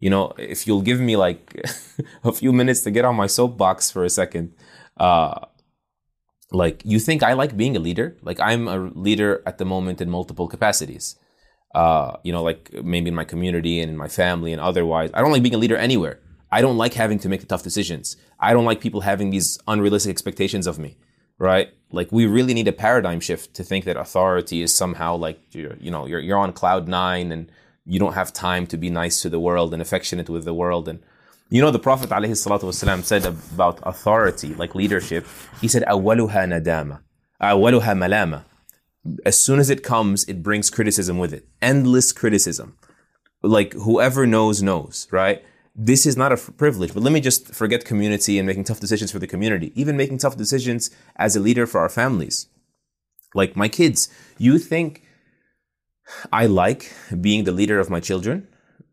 You 0.00 0.10
know, 0.10 0.34
if 0.36 0.66
you'll 0.66 0.82
give 0.82 1.00
me 1.00 1.16
like 1.16 1.64
a 2.24 2.32
few 2.32 2.52
minutes 2.52 2.82
to 2.82 2.90
get 2.90 3.06
on 3.06 3.16
my 3.16 3.26
soapbox 3.26 3.90
for 3.90 4.04
a 4.04 4.10
second, 4.10 4.52
uh, 4.98 5.46
like 6.54 6.82
you 6.84 6.98
think 6.98 7.22
I 7.22 7.32
like 7.32 7.56
being 7.56 7.76
a 7.76 7.80
leader? 7.80 8.16
Like 8.22 8.40
I'm 8.40 8.68
a 8.68 8.78
leader 8.78 9.42
at 9.46 9.58
the 9.58 9.64
moment 9.64 10.00
in 10.00 10.08
multiple 10.08 10.48
capacities. 10.48 11.16
Uh, 11.74 12.16
you 12.22 12.32
know, 12.32 12.42
like 12.42 12.72
maybe 12.84 13.08
in 13.08 13.14
my 13.14 13.24
community 13.24 13.80
and 13.80 13.90
in 13.90 13.96
my 13.96 14.06
family 14.08 14.52
and 14.52 14.60
otherwise. 14.60 15.10
I 15.12 15.20
don't 15.20 15.32
like 15.32 15.42
being 15.42 15.56
a 15.56 15.58
leader 15.58 15.76
anywhere. 15.76 16.20
I 16.52 16.60
don't 16.60 16.76
like 16.76 16.94
having 16.94 17.18
to 17.18 17.28
make 17.28 17.40
the 17.40 17.46
tough 17.46 17.64
decisions. 17.64 18.16
I 18.38 18.52
don't 18.52 18.64
like 18.64 18.80
people 18.80 19.00
having 19.00 19.30
these 19.30 19.58
unrealistic 19.66 20.10
expectations 20.10 20.68
of 20.68 20.78
me, 20.78 20.96
right? 21.36 21.70
Like 21.90 22.12
we 22.12 22.26
really 22.26 22.54
need 22.54 22.68
a 22.68 22.72
paradigm 22.72 23.18
shift 23.18 23.54
to 23.54 23.64
think 23.64 23.84
that 23.86 23.96
authority 23.96 24.62
is 24.62 24.72
somehow 24.72 25.16
like 25.16 25.40
you're, 25.50 25.76
you 25.80 25.90
know, 25.90 26.06
you're 26.06 26.20
you're 26.20 26.38
on 26.38 26.52
cloud 26.52 26.86
nine 26.86 27.32
and 27.32 27.50
you 27.84 27.98
don't 27.98 28.14
have 28.14 28.32
time 28.32 28.68
to 28.68 28.76
be 28.76 28.88
nice 28.88 29.20
to 29.22 29.28
the 29.28 29.40
world 29.40 29.72
and 29.72 29.82
affectionate 29.82 30.30
with 30.30 30.44
the 30.44 30.54
world. 30.54 30.88
And 30.88 31.00
you 31.53 31.61
know, 31.61 31.71
the 31.71 31.79
Prophet 31.79 32.09
ﷺ 32.09 33.03
said 33.03 33.25
about 33.25 33.79
authority, 33.83 34.53
like 34.53 34.75
leadership, 34.75 35.25
he 35.59 35.67
said, 35.67 35.83
أولها 35.83 36.45
nadama, 36.47 36.99
أولها 37.41 37.95
malama. 37.97 38.45
As 39.25 39.39
soon 39.39 39.59
as 39.59 39.69
it 39.69 39.83
comes, 39.83 40.25
it 40.25 40.43
brings 40.43 40.69
criticism 40.69 41.17
with 41.17 41.33
it. 41.33 41.47
Endless 41.61 42.11
criticism. 42.11 42.77
Like 43.41 43.73
whoever 43.73 44.27
knows, 44.27 44.61
knows, 44.61 45.07
right? 45.11 45.43
This 45.73 46.05
is 46.05 46.17
not 46.17 46.33
a 46.33 46.37
privilege, 46.37 46.93
but 46.93 47.03
let 47.03 47.13
me 47.13 47.21
just 47.21 47.55
forget 47.55 47.85
community 47.85 48.37
and 48.37 48.45
making 48.45 48.65
tough 48.65 48.81
decisions 48.81 49.11
for 49.11 49.19
the 49.19 49.27
community. 49.27 49.71
Even 49.75 49.95
making 49.95 50.17
tough 50.17 50.35
decisions 50.35 50.91
as 51.15 51.35
a 51.35 51.39
leader 51.39 51.65
for 51.65 51.79
our 51.79 51.89
families. 51.89 52.47
Like 53.33 53.55
my 53.55 53.69
kids, 53.69 54.09
you 54.37 54.59
think 54.59 55.03
I 56.31 56.45
like 56.45 56.91
being 57.21 57.45
the 57.45 57.51
leader 57.51 57.79
of 57.79 57.89
my 57.89 57.99
children. 57.99 58.47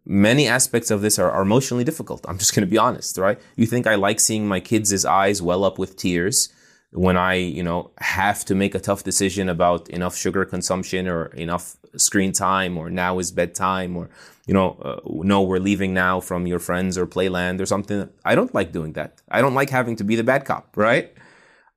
Many 0.05 0.47
aspects 0.47 0.91
of 0.91 1.01
this 1.01 1.19
are, 1.19 1.31
are 1.31 1.41
emotionally 1.41 1.83
difficult. 1.83 2.25
I'm 2.27 2.37
just 2.37 2.55
going 2.55 2.65
to 2.65 2.71
be 2.71 2.77
honest, 2.77 3.17
right? 3.17 3.39
You 3.55 3.65
think 3.65 3.87
I 3.87 3.95
like 3.95 4.19
seeing 4.19 4.47
my 4.47 4.59
kids' 4.59 5.05
eyes 5.05 5.41
well 5.41 5.63
up 5.63 5.77
with 5.77 5.95
tears 5.95 6.51
when 6.91 7.15
I, 7.15 7.35
you 7.35 7.63
know, 7.63 7.91
have 7.99 8.43
to 8.45 8.55
make 8.55 8.75
a 8.75 8.79
tough 8.79 9.03
decision 9.03 9.47
about 9.47 9.89
enough 9.89 10.15
sugar 10.15 10.43
consumption 10.43 11.07
or 11.07 11.27
enough 11.27 11.77
screen 11.95 12.33
time 12.33 12.77
or 12.77 12.89
now 12.89 13.19
is 13.19 13.31
bedtime 13.31 13.95
or, 13.95 14.09
you 14.45 14.53
know, 14.53 14.77
uh, 14.81 14.99
no, 15.05 15.41
we're 15.41 15.59
leaving 15.59 15.93
now 15.93 16.19
from 16.19 16.47
your 16.47 16.59
friends 16.59 16.97
or 16.97 17.07
playland 17.07 17.61
or 17.61 17.65
something. 17.65 18.09
I 18.25 18.35
don't 18.35 18.53
like 18.53 18.71
doing 18.73 18.93
that. 18.93 19.21
I 19.29 19.41
don't 19.41 19.53
like 19.53 19.69
having 19.69 19.95
to 19.97 20.03
be 20.03 20.15
the 20.15 20.23
bad 20.23 20.43
cop, 20.43 20.75
right? 20.75 21.13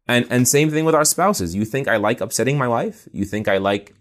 And, 0.09 0.27
and 0.31 0.49
same 0.49 0.71
thing 0.71 0.85
with 0.85 0.95
our 0.95 1.05
spouses. 1.05 1.55
You 1.55 1.65
think 1.65 1.87
I 1.87 1.97
like 1.97 2.21
upsetting 2.21 2.59
my 2.59 2.69
wife? 2.69 3.09
You 3.13 3.25
think 3.25 3.47
I 3.49 3.59
like 3.59 3.95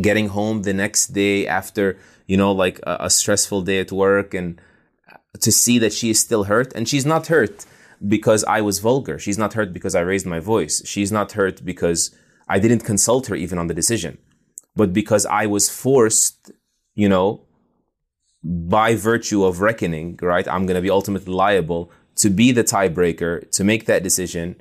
getting 0.00 0.28
home 0.28 0.62
the 0.62 0.72
next 0.72 1.08
day 1.08 1.46
after, 1.46 1.98
you 2.32 2.38
know, 2.38 2.52
like 2.64 2.78
a, 2.92 2.94
a 3.08 3.10
stressful 3.10 3.60
day 3.60 3.78
at 3.78 3.92
work 3.92 4.32
and 4.32 4.58
to 5.40 5.52
see 5.52 5.76
that 5.78 5.92
she 5.92 6.08
is 6.08 6.18
still 6.18 6.44
hurt 6.44 6.72
and 6.72 6.88
she's 6.88 7.04
not 7.04 7.26
hurt 7.26 7.66
because 8.14 8.42
I 8.44 8.62
was 8.62 8.78
vulgar. 8.78 9.18
She's 9.18 9.36
not 9.36 9.52
hurt 9.52 9.70
because 9.74 9.94
I 9.94 10.00
raised 10.00 10.24
my 10.24 10.40
voice. 10.40 10.74
She's 10.92 11.12
not 11.12 11.32
hurt 11.32 11.62
because 11.62 12.00
I 12.48 12.58
didn't 12.58 12.84
consult 12.92 13.26
her 13.26 13.34
even 13.34 13.58
on 13.58 13.66
the 13.66 13.74
decision, 13.74 14.16
but 14.74 14.94
because 14.94 15.26
I 15.26 15.44
was 15.44 15.68
forced, 15.68 16.50
you 16.94 17.06
know, 17.06 17.42
by 18.42 18.94
virtue 18.94 19.44
of 19.44 19.60
reckoning, 19.60 20.18
right? 20.22 20.48
I'm 20.48 20.64
going 20.64 20.80
to 20.80 20.88
be 20.88 20.96
ultimately 20.98 21.34
liable 21.34 21.92
to 22.22 22.30
be 22.30 22.50
the 22.50 22.64
tiebreaker, 22.64 23.50
to 23.56 23.62
make 23.62 23.84
that 23.84 24.02
decision. 24.02 24.58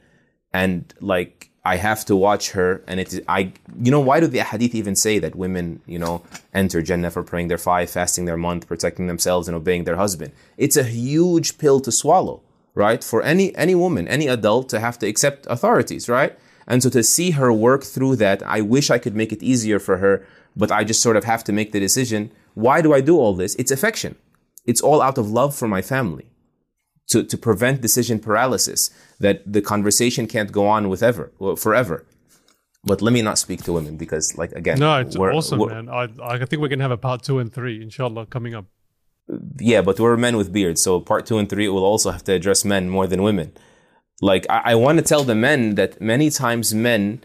And 0.54 0.94
like, 1.00 1.51
I 1.64 1.78
have 1.78 2.06
to 2.06 2.16
watch 2.16 2.52
her. 2.52 2.84
And 2.88 3.00
it, 3.00 3.24
I, 3.28 3.54
you 3.80 3.92
know, 3.92 4.00
why 4.00 4.20
do 4.20 4.28
the 4.28 4.44
hadith 4.44 4.74
even 4.74 4.96
say 4.96 5.20
that 5.20 5.36
women, 5.36 5.82
you 5.86 6.00
know, 6.00 6.24
enter 6.54 6.82
Jannah 6.82 7.12
for 7.12 7.24
praying 7.24 7.50
their 7.50 7.58
five, 7.58 7.90
fasting 7.90 8.26
their 8.26 8.38
month, 8.38 8.68
protecting 8.68 9.08
themselves 9.08 9.48
and 9.48 9.56
obeying 9.56 9.84
their 9.84 9.98
husband? 9.98 10.32
It's 10.58 10.78
a 10.78 10.84
huge 10.84 11.58
pill 11.58 11.80
to 11.82 11.92
swallow 11.92 12.42
right? 12.74 13.04
For 13.04 13.22
any 13.22 13.56
any 13.56 13.76
woman, 13.76 14.08
any 14.08 14.28
adult 14.28 14.70
to 14.70 14.80
have 14.80 14.98
to 15.00 15.08
accept 15.08 15.48
authorities, 15.50 16.08
right? 16.08 16.38
And 16.68 16.82
so 16.82 16.90
to 16.92 17.04
see 17.04 17.32
her 17.32 17.52
work 17.52 17.84
through 17.84 18.18
that, 18.18 18.44
I 18.44 18.62
wish 18.62 18.90
I 18.90 19.00
could 19.00 19.16
make 19.16 19.32
it 19.34 19.44
easier 19.44 19.80
for 19.80 19.98
her, 19.98 20.26
but 20.56 20.72
I 20.72 20.84
just 20.84 21.02
sort 21.02 21.18
of 21.18 21.24
have 21.26 21.44
to 21.46 21.52
make 21.52 21.72
the 21.72 21.80
decision. 21.80 22.32
Why 22.54 22.82
do 22.82 22.94
I 22.94 23.02
do 23.02 23.18
all 23.18 23.34
this? 23.34 23.56
It's 23.56 23.72
affection. 23.72 24.16
It's 24.66 24.82
all 24.82 25.02
out 25.02 25.18
of 25.18 25.30
love 25.30 25.56
for 25.56 25.68
my 25.68 25.82
family. 25.82 26.31
To, 27.12 27.24
to 27.24 27.38
prevent 27.38 27.82
decision 27.82 28.20
paralysis, 28.20 28.90
that 29.20 29.38
the 29.56 29.62
conversation 29.62 30.28
can't 30.28 30.52
go 30.52 30.66
on 30.76 30.88
with 30.88 31.02
ever, 31.04 31.32
forever. 31.58 32.06
But 32.84 33.02
let 33.02 33.12
me 33.14 33.22
not 33.22 33.38
speak 33.38 33.64
to 33.66 33.74
women 33.74 33.98
because, 33.98 34.38
like, 34.38 34.52
again, 34.54 34.80
no, 34.80 35.00
it's 35.02 35.16
awesome, 35.16 35.60
man. 35.68 35.90
I, 35.90 36.04
I 36.22 36.46
think 36.46 36.62
we're 36.62 36.74
going 36.74 36.80
to 36.80 36.88
have 36.90 36.98
a 37.02 37.04
part 37.10 37.24
two 37.24 37.38
and 37.40 37.52
three, 37.52 37.82
inshallah, 37.82 38.28
coming 38.28 38.56
up 38.56 38.66
yeah, 39.60 39.82
but 39.82 40.00
we're 40.00 40.18
men 40.18 40.38
with 40.38 40.52
beards, 40.52 40.82
so 40.82 41.00
part 41.00 41.26
two 41.26 41.38
and 41.38 41.50
three 41.50 41.70
will 41.70 41.86
also 41.86 42.12
have 42.12 42.24
to 42.26 42.34
address 42.34 42.66
men 42.66 42.90
more 42.90 43.08
than 43.08 43.24
women. 43.24 43.54
Like 44.22 44.46
I, 44.50 44.62
I 44.72 44.76
want 44.76 44.98
to 44.98 45.04
tell 45.04 45.24
the 45.24 45.36
men 45.36 45.76
that 45.76 46.02
many 46.02 46.30
times 46.30 46.74
men, 46.74 47.24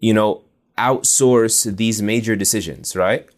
you 0.00 0.14
know, 0.14 0.44
outsource 0.76 1.76
these 1.76 2.00
major 2.00 2.36
decisions, 2.36 2.94
right? 2.94 3.28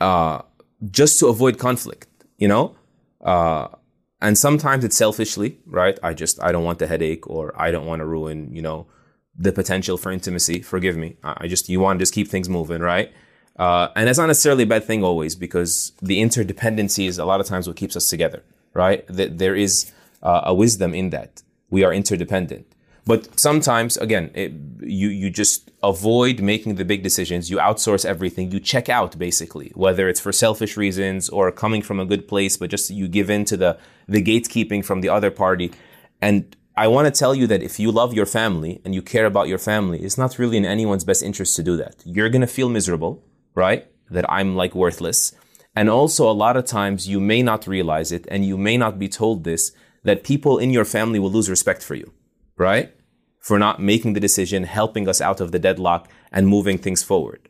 Uh, 0.00 0.42
just 0.90 1.18
to 1.20 1.28
avoid 1.28 1.58
conflict, 1.58 2.08
you 2.36 2.48
know? 2.48 2.76
Uh, 3.22 3.68
and 4.24 4.38
sometimes 4.38 4.84
it's 4.84 4.96
selfishly, 4.96 5.58
right? 5.66 5.98
I 6.02 6.14
just, 6.14 6.42
I 6.42 6.50
don't 6.50 6.64
want 6.64 6.78
the 6.78 6.86
headache 6.86 7.28
or 7.28 7.52
I 7.60 7.70
don't 7.70 7.84
want 7.84 8.00
to 8.00 8.06
ruin, 8.06 8.54
you 8.54 8.62
know, 8.62 8.86
the 9.36 9.52
potential 9.52 9.98
for 9.98 10.10
intimacy. 10.10 10.62
Forgive 10.62 10.96
me. 10.96 11.18
I 11.22 11.46
just, 11.46 11.68
you 11.68 11.78
want 11.78 11.98
to 11.98 12.02
just 12.02 12.14
keep 12.14 12.28
things 12.28 12.48
moving, 12.48 12.80
right? 12.80 13.12
Uh, 13.58 13.88
and 13.94 14.08
that's 14.08 14.18
not 14.18 14.28
necessarily 14.28 14.62
a 14.62 14.66
bad 14.66 14.84
thing 14.84 15.04
always 15.04 15.34
because 15.34 15.92
the 16.00 16.22
interdependency 16.22 17.06
is 17.06 17.18
a 17.18 17.26
lot 17.26 17.38
of 17.38 17.46
times 17.46 17.68
what 17.68 17.76
keeps 17.76 17.96
us 17.96 18.06
together, 18.08 18.42
right? 18.72 19.06
That 19.08 19.36
there 19.36 19.54
is 19.54 19.92
uh, 20.22 20.40
a 20.44 20.54
wisdom 20.54 20.94
in 20.94 21.10
that. 21.10 21.42
We 21.68 21.84
are 21.84 21.92
interdependent. 21.92 22.66
But 23.06 23.38
sometimes, 23.38 23.98
again, 23.98 24.30
it, 24.34 24.52
you, 24.80 25.08
you 25.08 25.28
just 25.28 25.70
avoid 25.82 26.40
making 26.40 26.76
the 26.76 26.84
big 26.86 27.02
decisions. 27.02 27.50
You 27.50 27.58
outsource 27.58 28.06
everything. 28.06 28.50
You 28.50 28.58
check 28.58 28.88
out 28.88 29.18
basically, 29.18 29.70
whether 29.74 30.08
it's 30.08 30.20
for 30.20 30.32
selfish 30.32 30.78
reasons 30.78 31.28
or 31.28 31.52
coming 31.52 31.82
from 31.82 32.00
a 32.00 32.06
good 32.06 32.26
place, 32.26 32.56
but 32.56 32.70
just 32.70 32.88
you 32.88 33.06
give 33.06 33.28
in 33.28 33.44
to 33.44 33.58
the, 33.58 33.78
the 34.08 34.22
gatekeeping 34.22 34.84
from 34.84 35.00
the 35.00 35.08
other 35.08 35.30
party. 35.30 35.72
And 36.20 36.56
I 36.76 36.88
want 36.88 37.06
to 37.06 37.18
tell 37.18 37.34
you 37.34 37.46
that 37.46 37.62
if 37.62 37.78
you 37.78 37.90
love 37.90 38.14
your 38.14 38.26
family 38.26 38.80
and 38.84 38.94
you 38.94 39.02
care 39.02 39.26
about 39.26 39.48
your 39.48 39.58
family, 39.58 40.00
it's 40.00 40.18
not 40.18 40.38
really 40.38 40.56
in 40.56 40.64
anyone's 40.64 41.04
best 41.04 41.22
interest 41.22 41.56
to 41.56 41.62
do 41.62 41.76
that. 41.76 42.02
You're 42.04 42.30
going 42.30 42.40
to 42.40 42.46
feel 42.46 42.68
miserable 42.68 43.22
right? 43.54 43.86
That 44.10 44.30
I'm 44.30 44.54
like 44.54 44.74
worthless. 44.74 45.32
And 45.74 45.90
also, 45.90 46.30
a 46.30 46.32
lot 46.32 46.56
of 46.56 46.66
times 46.66 47.08
you 47.08 47.20
may 47.20 47.42
not 47.42 47.66
realize 47.66 48.12
it 48.12 48.26
and 48.30 48.44
you 48.44 48.56
may 48.56 48.76
not 48.76 48.98
be 48.98 49.08
told 49.08 49.44
this 49.44 49.72
that 50.04 50.22
people 50.22 50.58
in 50.58 50.70
your 50.70 50.84
family 50.84 51.18
will 51.18 51.30
lose 51.30 51.50
respect 51.50 51.82
for 51.82 51.94
you, 51.94 52.12
right? 52.56 52.94
For 53.40 53.58
not 53.58 53.80
making 53.80 54.12
the 54.12 54.20
decision, 54.20 54.64
helping 54.64 55.08
us 55.08 55.20
out 55.20 55.40
of 55.40 55.50
the 55.50 55.58
deadlock 55.58 56.08
and 56.30 56.46
moving 56.46 56.78
things 56.78 57.02
forward. 57.02 57.48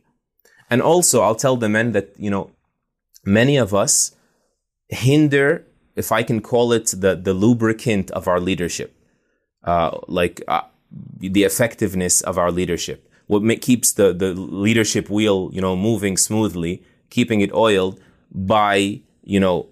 And 0.69 0.81
also, 0.81 1.21
I'll 1.21 1.35
tell 1.35 1.57
the 1.57 1.69
men 1.69 1.91
that, 1.91 2.13
you 2.17 2.29
know, 2.29 2.51
many 3.23 3.57
of 3.57 3.73
us 3.73 4.15
hinder, 4.89 5.67
if 5.95 6.11
I 6.11 6.23
can 6.23 6.41
call 6.41 6.71
it 6.73 6.93
the, 6.95 7.15
the 7.15 7.33
lubricant 7.33 8.11
of 8.11 8.27
our 8.27 8.39
leadership, 8.39 8.95
uh, 9.63 9.97
like 10.07 10.41
uh, 10.47 10.61
the 11.17 11.43
effectiveness 11.43 12.21
of 12.21 12.37
our 12.37 12.51
leadership 12.51 13.05
what 13.27 13.41
make, 13.41 13.61
keeps 13.61 13.93
the, 13.93 14.13
the 14.13 14.33
leadership 14.33 15.09
wheel, 15.09 15.49
you 15.51 15.61
know, 15.61 15.75
moving 15.75 16.17
smoothly, 16.17 16.83
keeping 17.09 17.41
it 17.41 17.53
oiled 17.53 17.99
by, 18.31 19.01
you 19.23 19.39
know, 19.39 19.67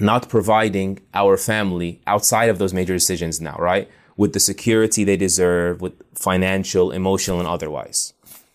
not 0.00 0.28
providing 0.28 1.00
our 1.12 1.36
family 1.36 2.00
outside 2.06 2.48
of 2.48 2.58
those 2.58 2.74
major 2.74 2.92
decisions 2.92 3.40
now, 3.40 3.56
right? 3.58 3.88
With 4.16 4.32
the 4.32 4.40
security 4.40 5.04
they 5.04 5.16
deserve, 5.16 5.80
with 5.80 5.92
financial, 6.14 6.90
emotional, 6.90 7.38
and 7.38 7.48
otherwise. 7.48 8.12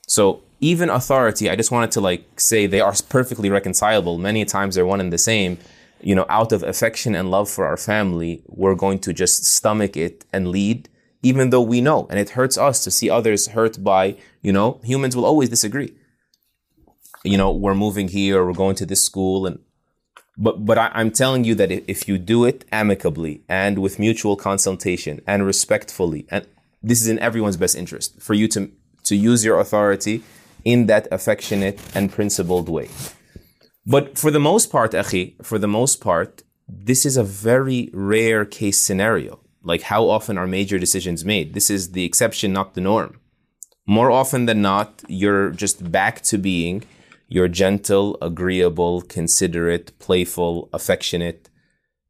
So 0.08 0.42
even 0.60 0.90
authority, 0.90 1.50
I 1.50 1.56
just 1.56 1.72
wanted 1.72 1.92
to 1.92 2.02
like 2.02 2.40
say 2.40 2.66
they 2.66 2.82
are 2.82 2.94
perfectly 3.10 3.50
reconcilable. 3.50 4.18
Many 4.18 4.44
times 4.44 4.76
they're 4.76 4.86
one 4.86 5.00
and 5.00 5.14
the 5.14 5.18
same. 5.18 5.58
You 6.02 6.16
know, 6.16 6.26
out 6.30 6.52
of 6.52 6.64
affection 6.64 7.16
and 7.16 7.30
love 7.30 7.50
for 7.50 7.66
our 7.66 7.78
family, 7.78 8.44
we're 8.48 8.76
going 8.76 9.00
to 9.00 9.14
just 9.14 9.44
stomach 9.46 9.98
it 9.98 10.26
and 10.32 10.48
lead 10.50 10.90
even 11.22 11.50
though 11.50 11.62
we 11.62 11.82
know, 11.82 12.08
and 12.10 12.18
it 12.20 12.32
hurts 12.32 12.58
us 12.58 12.84
to 12.84 12.92
see 12.92 13.10
others 13.10 13.48
hurt 13.48 13.84
by, 13.84 14.16
you 14.42 14.54
know, 14.54 14.80
humans 14.84 15.16
will 15.16 15.26
always 15.26 15.50
disagree. 15.50 15.94
You 17.24 17.38
know, 17.38 17.52
we're 17.52 17.76
moving 17.76 18.08
here, 18.08 18.46
we're 18.46 18.54
going 18.54 18.76
to 18.76 18.86
this 18.86 19.04
school, 19.04 19.46
and 19.46 19.60
but 20.38 20.66
but 20.66 20.78
I, 20.78 21.02
am 21.02 21.12
telling 21.12 21.44
you 21.44 21.54
that 21.56 21.70
if 21.72 22.08
you 22.08 22.18
do 22.18 22.46
it 22.46 22.64
amicably 22.72 23.44
and 23.50 23.80
with 23.80 24.00
mutual 24.00 24.38
consultation 24.38 25.22
and 25.28 25.46
respectfully, 25.46 26.26
and 26.30 26.48
this 26.82 27.02
is 27.02 27.10
in 27.10 27.20
everyone's 27.20 27.58
best 27.58 27.76
interest 27.76 28.22
for 28.22 28.34
you 28.34 28.48
to 28.50 28.72
to 29.04 29.16
use 29.18 29.44
your 29.44 29.60
authority 29.60 30.24
in 30.64 30.86
that 30.86 31.10
affectionate 31.12 31.80
and 31.94 32.12
principled 32.12 32.70
way. 32.70 32.88
But 33.94 34.18
for 34.18 34.32
the 34.32 34.40
most 34.52 34.72
part, 34.72 34.92
Akhi, 34.92 35.24
for 35.44 35.58
the 35.60 35.74
most 35.80 36.00
part, 36.00 36.44
this 36.68 37.06
is 37.06 37.18
a 37.18 37.24
very 37.24 37.90
rare 37.94 38.46
case 38.46 38.80
scenario 38.80 39.40
like 39.64 39.84
how 39.84 40.10
often 40.10 40.38
are 40.38 40.48
major 40.48 40.80
decisions 40.80 41.26
made? 41.26 41.54
This 41.54 41.70
is 41.70 41.92
the 41.92 42.06
exception, 42.06 42.54
not 42.54 42.74
the 42.74 42.82
norm. 42.82 43.20
More 43.86 44.12
often 44.12 44.46
than 44.46 44.62
not, 44.62 45.04
you're 45.08 45.50
just 45.50 45.92
back 45.92 46.22
to 46.24 46.38
being 46.38 46.84
your 47.28 47.48
gentle, 47.48 48.18
agreeable, 48.22 49.02
considerate, 49.02 49.98
playful, 50.00 50.70
affectionate, 50.74 51.50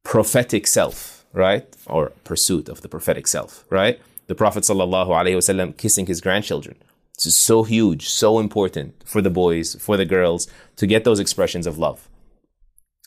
prophetic 0.04 0.68
self, 0.68 1.26
right? 1.34 1.76
Or 1.88 2.12
pursuit 2.24 2.70
of 2.70 2.82
the 2.82 2.90
prophetic 2.90 3.28
self, 3.28 3.66
right? 3.70 4.00
The 4.28 4.36
Prophet 4.36 4.64
ﷺ 4.64 5.78
kissing 5.78 6.06
his 6.06 6.22
grandchildren. 6.22 6.78
Is 7.26 7.36
so 7.38 7.64
huge, 7.64 8.08
so 8.08 8.40
important 8.40 9.04
for 9.06 9.22
the 9.22 9.30
boys, 9.30 9.76
for 9.76 9.98
the 9.98 10.06
girls 10.06 10.48
to 10.78 10.88
get 10.88 11.04
those 11.04 11.20
expressions 11.20 11.68
of 11.68 11.78
love. 11.78 12.08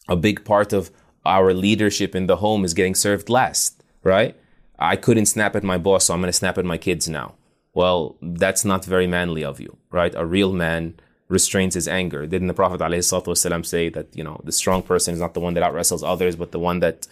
A 0.09 0.17
big 0.17 0.45
part 0.45 0.73
of 0.73 0.91
our 1.25 1.55
leadership 1.55 2.15
in 2.15 2.27
the 2.27 2.37
home 2.37 2.65
is 2.65 2.75
getting 2.75 2.95
served 2.95 3.29
last 3.29 3.83
right? 4.03 4.37
I 4.79 4.97
couldn't 4.97 5.27
snap 5.27 5.55
at 5.57 5.63
my 5.63 5.79
boss, 5.79 6.07
so 6.07 6.15
I'm 6.15 6.21
going 6.21 6.29
to 6.29 6.33
snap 6.33 6.59
at 6.59 6.65
my 6.65 6.79
kids 6.79 7.09
now. 7.09 7.35
Well, 7.75 8.17
that's 8.21 8.65
not 8.65 8.85
very 8.85 9.07
manly 9.07 9.45
of 9.45 9.61
you, 9.61 9.77
right? 9.91 10.13
A 10.15 10.27
real 10.27 10.53
man 10.53 10.95
restrains 11.29 11.75
his 11.75 11.89
anger. 11.89 12.27
Didn't 12.27 12.49
the 12.49 12.55
Prophet 12.55 12.81
ﷺ 12.81 13.65
say 13.65 13.89
that, 13.91 14.15
you 14.15 14.23
know, 14.23 14.41
the 14.45 14.53
strong 14.53 14.83
person 14.83 15.15
is 15.15 15.21
not 15.21 15.35
the 15.35 15.41
one 15.41 15.55
that 15.55 15.63
outwrestles 15.63 16.07
others, 16.07 16.37
but 16.37 16.53
the 16.53 16.59
one 16.59 16.81
that 16.81 17.07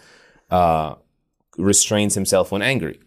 uh, 0.51 0.95
restrains 1.57 2.13
himself 2.13 2.51
when 2.51 2.61
angry? 2.61 2.99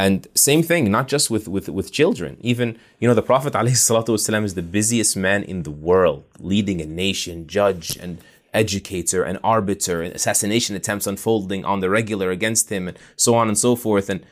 And 0.00 0.26
same 0.34 0.62
thing, 0.62 0.90
not 0.90 1.06
just 1.08 1.30
with, 1.30 1.46
with, 1.46 1.68
with 1.68 1.92
children. 1.92 2.38
Even, 2.40 2.78
you 3.00 3.06
know, 3.08 3.14
the 3.14 3.22
Prophet 3.22 3.52
ﷺ 3.52 4.44
is 4.44 4.54
the 4.54 4.62
busiest 4.62 5.16
man 5.16 5.42
in 5.42 5.62
the 5.64 5.70
world, 5.70 6.24
leading 6.38 6.80
a 6.80 6.86
nation, 6.86 7.46
judge, 7.46 7.96
and 7.96 8.18
educator 8.52 9.22
and 9.22 9.38
arbiter 9.44 10.02
and 10.02 10.12
assassination 10.14 10.74
attempts 10.74 11.06
unfolding 11.06 11.64
on 11.64 11.80
the 11.80 11.88
regular 11.88 12.30
against 12.30 12.68
him 12.70 12.88
and 12.88 12.98
so 13.14 13.36
on 13.36 13.46
and 13.46 13.56
so 13.56 13.76
forth 13.76 14.10
and 14.10 14.26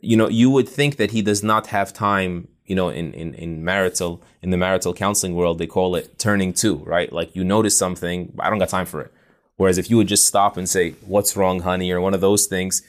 you 0.00 0.16
know 0.16 0.28
you 0.28 0.48
would 0.48 0.68
think 0.68 0.98
that 0.98 1.10
he 1.10 1.20
does 1.20 1.42
not 1.42 1.66
have 1.66 1.92
time 1.92 2.46
you 2.66 2.74
know, 2.74 2.88
in, 2.88 3.12
in, 3.14 3.34
in 3.34 3.64
marital, 3.64 4.22
in 4.42 4.50
the 4.50 4.56
marital 4.56 4.92
counseling 4.92 5.34
world, 5.34 5.58
they 5.58 5.66
call 5.66 5.94
it 5.94 6.18
turning 6.18 6.52
to, 6.52 6.76
right? 6.78 7.12
Like 7.12 7.34
you 7.34 7.44
notice 7.44 7.78
something, 7.78 8.34
I 8.40 8.50
don't 8.50 8.58
got 8.58 8.68
time 8.68 8.86
for 8.86 9.00
it. 9.00 9.12
Whereas 9.56 9.78
if 9.78 9.88
you 9.88 9.96
would 9.96 10.08
just 10.08 10.26
stop 10.26 10.56
and 10.56 10.68
say, 10.68 10.92
what's 11.06 11.36
wrong, 11.36 11.60
honey, 11.60 11.90
or 11.90 12.00
one 12.00 12.12
of 12.12 12.20
those 12.20 12.46
things, 12.46 12.82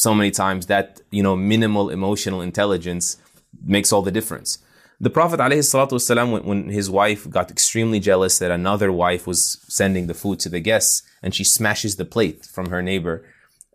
so 0.00 0.14
many 0.14 0.30
times 0.30 0.66
that, 0.66 1.00
you 1.10 1.22
know, 1.22 1.36
minimal 1.36 1.90
emotional 1.90 2.40
intelligence 2.40 3.16
makes 3.64 3.92
all 3.92 4.02
the 4.02 4.10
difference. 4.10 4.58
The 5.00 5.10
Prophet 5.10 5.40
والسلام, 5.40 6.30
when, 6.32 6.44
when 6.44 6.68
his 6.70 6.88
wife 6.88 7.28
got 7.28 7.50
extremely 7.50 8.00
jealous 8.00 8.38
that 8.38 8.50
another 8.50 8.90
wife 8.90 9.26
was 9.26 9.58
sending 9.68 10.06
the 10.06 10.14
food 10.14 10.38
to 10.40 10.48
the 10.48 10.60
guests 10.60 11.02
and 11.22 11.34
she 11.34 11.44
smashes 11.44 11.96
the 11.96 12.04
plate 12.04 12.44
from 12.46 12.70
her 12.70 12.82
neighbor, 12.82 13.24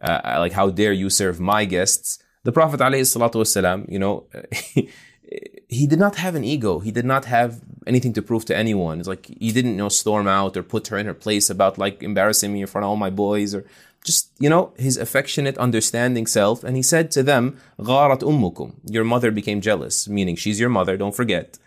uh, 0.01 0.19
like, 0.39 0.53
how 0.53 0.69
dare 0.69 0.93
you 0.93 1.09
serve 1.09 1.39
my 1.39 1.65
guests? 1.65 2.17
The 2.43 2.51
Prophet 2.51 2.79
والسلام, 2.79 3.91
you 3.91 3.99
know, 3.99 4.25
he 5.67 5.87
did 5.87 5.99
not 5.99 6.15
have 6.17 6.35
an 6.35 6.43
ego. 6.43 6.79
He 6.79 6.91
did 6.91 7.05
not 7.05 7.25
have 7.25 7.61
anything 7.87 8.13
to 8.13 8.21
prove 8.21 8.45
to 8.45 8.57
anyone. 8.57 8.99
It's 8.99 9.07
like 9.07 9.27
he 9.27 9.51
didn't 9.51 9.71
you 9.71 9.77
know 9.77 9.89
storm 9.89 10.27
out 10.27 10.57
or 10.57 10.63
put 10.63 10.87
her 10.87 10.97
in 10.97 11.05
her 11.05 11.13
place 11.13 11.49
about 11.49 11.77
like 11.77 12.03
embarrassing 12.03 12.51
me 12.51 12.61
in 12.61 12.67
front 12.67 12.83
of 12.83 12.89
all 12.89 12.97
my 12.97 13.09
boys 13.09 13.55
or 13.55 13.65
just 14.06 14.30
you 14.38 14.48
know 14.48 14.72
his 14.78 14.96
affectionate, 14.96 15.58
understanding 15.58 16.26
self. 16.26 16.64
And 16.64 16.76
he 16.76 16.82
said 16.82 17.10
to 17.10 17.22
them. 17.22 17.58
Your 17.78 19.04
mother 19.04 19.30
became 19.30 19.60
jealous, 19.60 20.08
meaning 20.08 20.36
she's 20.36 20.60
your 20.60 20.70
mother. 20.70 20.96
Don't 20.96 21.14
forget. 21.14 21.58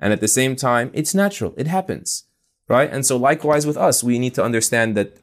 And 0.00 0.12
at 0.12 0.20
the 0.20 0.28
same 0.28 0.54
time, 0.56 0.90
it's 0.94 1.14
natural. 1.14 1.54
It 1.56 1.66
happens, 1.66 2.24
right? 2.68 2.90
And 2.90 3.04
so 3.04 3.16
likewise 3.16 3.66
with 3.66 3.76
us, 3.76 4.04
we 4.04 4.18
need 4.18 4.34
to 4.36 4.44
understand 4.44 4.96
that 4.96 5.18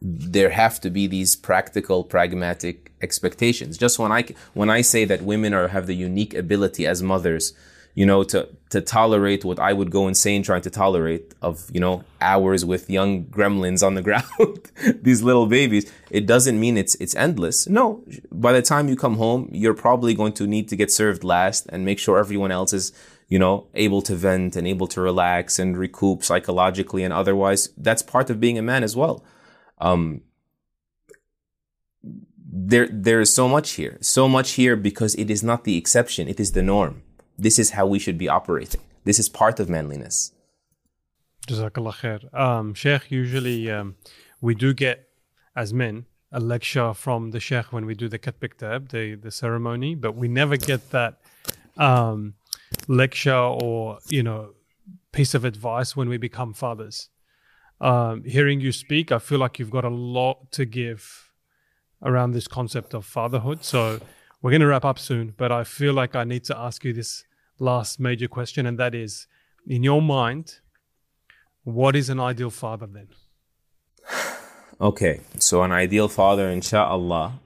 there 0.00 0.50
have 0.50 0.80
to 0.80 0.90
be 0.90 1.06
these 1.06 1.36
practical, 1.36 2.04
pragmatic 2.04 2.92
expectations. 3.02 3.78
Just 3.78 3.98
when 3.98 4.12
I 4.12 4.24
when 4.54 4.70
I 4.70 4.80
say 4.80 5.04
that 5.04 5.22
women 5.22 5.52
are 5.54 5.68
have 5.68 5.86
the 5.86 5.94
unique 5.94 6.34
ability 6.34 6.86
as 6.86 7.02
mothers, 7.02 7.52
you 7.94 8.06
know, 8.06 8.22
to 8.24 8.48
to 8.70 8.80
tolerate 8.80 9.44
what 9.44 9.58
I 9.58 9.74
would 9.74 9.90
go 9.90 10.08
insane 10.08 10.42
trying 10.42 10.62
to 10.62 10.70
tolerate 10.70 11.34
of 11.42 11.68
you 11.72 11.80
know 11.80 12.04
hours 12.20 12.64
with 12.64 12.88
young 12.88 13.24
gremlins 13.24 13.86
on 13.86 13.94
the 13.94 14.02
ground, 14.08 14.70
these 15.02 15.22
little 15.22 15.46
babies. 15.46 15.92
It 16.10 16.26
doesn't 16.26 16.58
mean 16.58 16.76
it's 16.76 16.94
it's 16.96 17.14
endless. 17.14 17.68
No, 17.68 18.02
by 18.30 18.52
the 18.52 18.62
time 18.62 18.88
you 18.88 18.96
come 18.96 19.16
home, 19.16 19.48
you're 19.52 19.74
probably 19.74 20.14
going 20.14 20.32
to 20.34 20.46
need 20.46 20.68
to 20.68 20.76
get 20.76 20.90
served 20.90 21.22
last 21.22 21.66
and 21.68 21.84
make 21.84 21.98
sure 21.98 22.18
everyone 22.18 22.50
else 22.50 22.72
is 22.72 22.92
you 23.28 23.38
know 23.38 23.66
able 23.74 24.00
to 24.02 24.14
vent 24.14 24.56
and 24.56 24.66
able 24.66 24.86
to 24.86 25.00
relax 25.00 25.58
and 25.58 25.76
recoup 25.76 26.24
psychologically 26.24 27.04
and 27.04 27.12
otherwise. 27.12 27.68
That's 27.76 28.02
part 28.02 28.30
of 28.30 28.40
being 28.40 28.56
a 28.56 28.62
man 28.62 28.84
as 28.84 28.96
well. 28.96 29.22
Um, 29.78 30.22
there 32.54 32.88
there 32.90 33.20
is 33.20 33.34
so 33.34 33.48
much 33.48 33.72
here, 33.72 33.98
so 34.00 34.28
much 34.28 34.52
here 34.52 34.76
because 34.76 35.14
it 35.16 35.30
is 35.30 35.42
not 35.42 35.64
the 35.64 35.76
exception; 35.76 36.26
it 36.26 36.40
is 36.40 36.52
the 36.52 36.62
norm. 36.62 37.02
This 37.38 37.58
is 37.58 37.70
how 37.70 37.86
we 37.86 37.98
should 37.98 38.18
be 38.18 38.28
operating. 38.28 38.80
This 39.04 39.18
is 39.18 39.28
part 39.28 39.60
of 39.60 39.68
manliness. 39.68 40.32
Jazakallah 41.48 41.94
khair. 41.94 42.38
Um, 42.38 42.74
Sheikh, 42.74 43.10
usually 43.10 43.70
um, 43.70 43.96
we 44.40 44.54
do 44.54 44.72
get, 44.72 45.08
as 45.56 45.72
men, 45.74 46.06
a 46.30 46.40
lecture 46.40 46.94
from 46.94 47.30
the 47.30 47.40
Sheikh 47.40 47.72
when 47.72 47.84
we 47.84 47.94
do 47.94 48.08
the 48.08 48.18
Katb 48.18 48.54
Ktab, 48.54 48.90
the, 48.90 49.16
the 49.16 49.30
ceremony, 49.30 49.94
but 49.94 50.14
we 50.14 50.28
never 50.28 50.56
get 50.56 50.90
that 50.90 51.20
um, 51.76 52.34
lecture 52.86 53.34
or, 53.34 53.98
you 54.08 54.22
know, 54.22 54.54
piece 55.10 55.34
of 55.34 55.44
advice 55.44 55.94
when 55.96 56.08
we 56.08 56.16
become 56.16 56.54
fathers 56.54 57.10
um, 57.82 58.22
hearing 58.24 58.60
you 58.60 58.72
speak, 58.72 59.10
I 59.10 59.18
feel 59.18 59.40
like 59.40 59.58
you've 59.58 59.70
got 59.70 59.84
a 59.84 59.90
lot 59.90 60.52
to 60.52 60.64
give 60.64 61.32
around 62.00 62.30
this 62.30 62.46
concept 62.46 62.94
of 62.94 63.04
fatherhood. 63.04 63.64
So 63.64 64.00
we're 64.42 64.50
going 64.50 64.60
to 64.60 64.66
wrap 64.66 64.84
up 64.84 64.98
soon, 64.98 65.34
but 65.36 65.52
I 65.52 65.62
feel 65.62 65.94
like 65.94 66.16
I 66.16 66.24
need 66.24 66.44
to 66.44 66.58
ask 66.58 66.84
you 66.84 66.92
this 66.92 67.24
last 67.58 68.00
major 68.00 68.26
question, 68.26 68.66
and 68.66 68.78
that 68.78 68.94
is 68.94 69.28
in 69.66 69.84
your 69.84 70.02
mind, 70.02 70.58
what 71.62 71.94
is 71.94 72.10
an 72.10 72.20
ideal 72.20 72.50
father 72.50 72.86
then? 72.86 73.08
Okay, 74.80 75.20
so 75.38 75.62
an 75.62 75.70
ideal 75.70 76.08
father, 76.08 76.48
inshallah, 76.48 77.38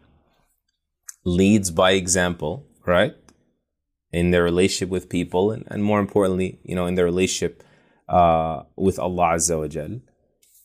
leads 1.22 1.70
by 1.70 1.90
example, 1.90 2.66
right? 2.86 3.14
In 4.10 4.30
their 4.30 4.42
relationship 4.42 4.88
with 4.88 5.10
people, 5.10 5.50
and, 5.50 5.64
and 5.66 5.84
more 5.84 6.00
importantly, 6.00 6.60
you 6.64 6.74
know, 6.74 6.86
in 6.86 6.94
their 6.94 7.04
relationship 7.04 7.62
uh, 8.08 8.62
with 8.74 8.98
Allah 8.98 9.34
Azza 9.34 9.58
wa 9.58 9.68
Jal 9.68 10.00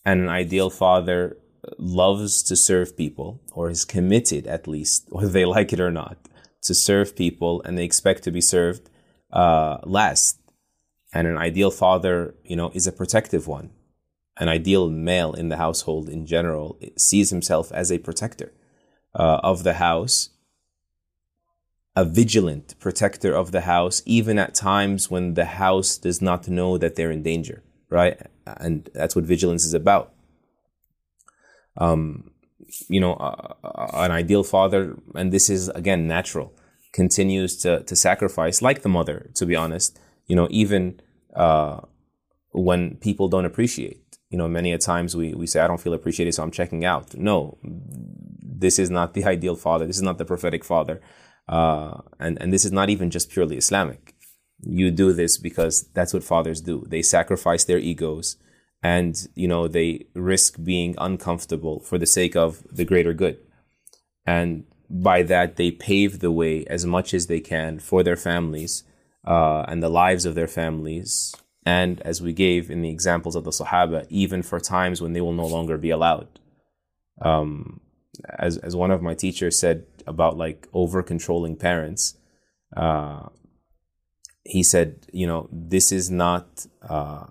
and 0.05 0.21
an 0.21 0.29
ideal 0.29 0.69
father 0.69 1.35
loves 1.77 2.41
to 2.43 2.55
serve 2.55 2.97
people 2.97 3.41
or 3.53 3.69
is 3.69 3.85
committed 3.85 4.47
at 4.47 4.67
least 4.67 5.05
whether 5.09 5.29
they 5.29 5.45
like 5.45 5.71
it 5.73 5.79
or 5.79 5.91
not 5.91 6.17
to 6.61 6.73
serve 6.73 7.15
people 7.15 7.61
and 7.63 7.77
they 7.77 7.83
expect 7.83 8.23
to 8.23 8.31
be 8.31 8.41
served 8.41 8.89
uh, 9.31 9.77
last 9.83 10.39
and 11.13 11.27
an 11.27 11.37
ideal 11.37 11.71
father 11.71 12.35
you 12.43 12.55
know 12.55 12.71
is 12.73 12.87
a 12.87 12.91
protective 12.91 13.47
one 13.47 13.69
an 14.37 14.47
ideal 14.47 14.89
male 14.89 15.33
in 15.33 15.49
the 15.49 15.57
household 15.57 16.09
in 16.09 16.25
general 16.25 16.79
sees 16.97 17.29
himself 17.29 17.71
as 17.71 17.91
a 17.91 17.99
protector 17.99 18.51
uh, 19.15 19.39
of 19.43 19.63
the 19.63 19.73
house 19.75 20.29
a 21.95 22.05
vigilant 22.05 22.73
protector 22.79 23.33
of 23.35 23.51
the 23.51 23.61
house 23.61 24.01
even 24.05 24.39
at 24.39 24.55
times 24.55 25.11
when 25.11 25.33
the 25.33 25.45
house 25.45 25.97
does 25.97 26.21
not 26.21 26.47
know 26.47 26.77
that 26.77 26.95
they're 26.95 27.11
in 27.11 27.21
danger 27.21 27.63
right? 27.91 28.19
And 28.47 28.89
that's 28.95 29.15
what 29.15 29.25
vigilance 29.25 29.65
is 29.65 29.75
about. 29.75 30.13
Um, 31.77 32.31
you 32.87 32.99
know, 32.99 33.13
uh, 33.13 33.55
an 33.93 34.11
ideal 34.11 34.43
father, 34.43 34.97
and 35.15 35.31
this 35.31 35.49
is 35.49 35.69
again 35.69 36.07
natural, 36.07 36.53
continues 36.93 37.57
to 37.57 37.83
to 37.83 37.95
sacrifice 37.95 38.61
like 38.61 38.81
the 38.81 38.89
mother. 38.89 39.29
To 39.35 39.45
be 39.45 39.55
honest, 39.55 39.99
you 40.27 40.35
know, 40.35 40.47
even 40.51 41.01
uh, 41.35 41.81
when 42.51 42.95
people 42.97 43.27
don't 43.27 43.45
appreciate. 43.45 43.97
You 44.29 44.37
know, 44.37 44.47
many 44.47 44.71
a 44.71 44.77
times 44.77 45.13
we, 45.13 45.33
we 45.33 45.45
say, 45.45 45.59
I 45.59 45.67
don't 45.67 45.81
feel 45.81 45.93
appreciated, 45.93 46.33
so 46.33 46.41
I'm 46.41 46.51
checking 46.51 46.85
out. 46.85 47.13
No, 47.15 47.57
this 48.41 48.79
is 48.79 48.89
not 48.89 49.13
the 49.13 49.25
ideal 49.25 49.57
father. 49.57 49.85
This 49.85 49.97
is 49.97 50.03
not 50.03 50.19
the 50.19 50.23
prophetic 50.23 50.63
father. 50.63 51.01
Uh, 51.49 51.97
and, 52.17 52.41
and 52.41 52.53
this 52.53 52.63
is 52.63 52.71
not 52.71 52.89
even 52.89 53.09
just 53.09 53.29
purely 53.29 53.57
Islamic 53.57 54.15
you 54.63 54.91
do 54.91 55.13
this 55.13 55.37
because 55.37 55.87
that's 55.93 56.13
what 56.13 56.23
fathers 56.23 56.61
do. 56.61 56.85
They 56.87 57.01
sacrifice 57.01 57.63
their 57.63 57.79
egos 57.79 58.37
and, 58.83 59.27
you 59.35 59.47
know, 59.47 59.67
they 59.67 60.05
risk 60.15 60.63
being 60.63 60.95
uncomfortable 60.97 61.79
for 61.79 61.97
the 61.97 62.05
sake 62.05 62.35
of 62.35 62.65
the 62.71 62.85
greater 62.85 63.13
good. 63.13 63.37
And 64.25 64.65
by 64.89 65.23
that, 65.23 65.55
they 65.55 65.71
pave 65.71 66.19
the 66.19 66.31
way 66.31 66.65
as 66.65 66.85
much 66.85 67.13
as 67.13 67.27
they 67.27 67.39
can 67.39 67.79
for 67.79 68.03
their 68.03 68.15
families 68.17 68.83
uh, 69.25 69.61
and 69.67 69.81
the 69.81 69.89
lives 69.89 70.25
of 70.25 70.35
their 70.35 70.47
families. 70.47 71.33
And 71.65 72.01
as 72.01 72.21
we 72.21 72.33
gave 72.33 72.71
in 72.71 72.81
the 72.81 72.89
examples 72.89 73.35
of 73.35 73.43
the 73.43 73.51
Sahaba, 73.51 74.07
even 74.09 74.41
for 74.41 74.59
times 74.59 74.99
when 74.99 75.13
they 75.13 75.21
will 75.21 75.33
no 75.33 75.45
longer 75.45 75.77
be 75.77 75.91
allowed. 75.91 76.39
Um, 77.21 77.81
as, 78.37 78.57
as 78.57 78.75
one 78.75 78.91
of 78.91 79.01
my 79.01 79.13
teachers 79.13 79.59
said 79.59 79.85
about 80.07 80.37
like 80.37 80.67
over 80.73 81.03
controlling 81.03 81.55
parents, 81.55 82.17
uh, 82.75 83.27
he 84.43 84.63
said, 84.63 85.05
you 85.13 85.27
know, 85.27 85.47
this 85.51 85.91
is 85.91 86.09
not 86.09 86.65
uh, 86.81 87.25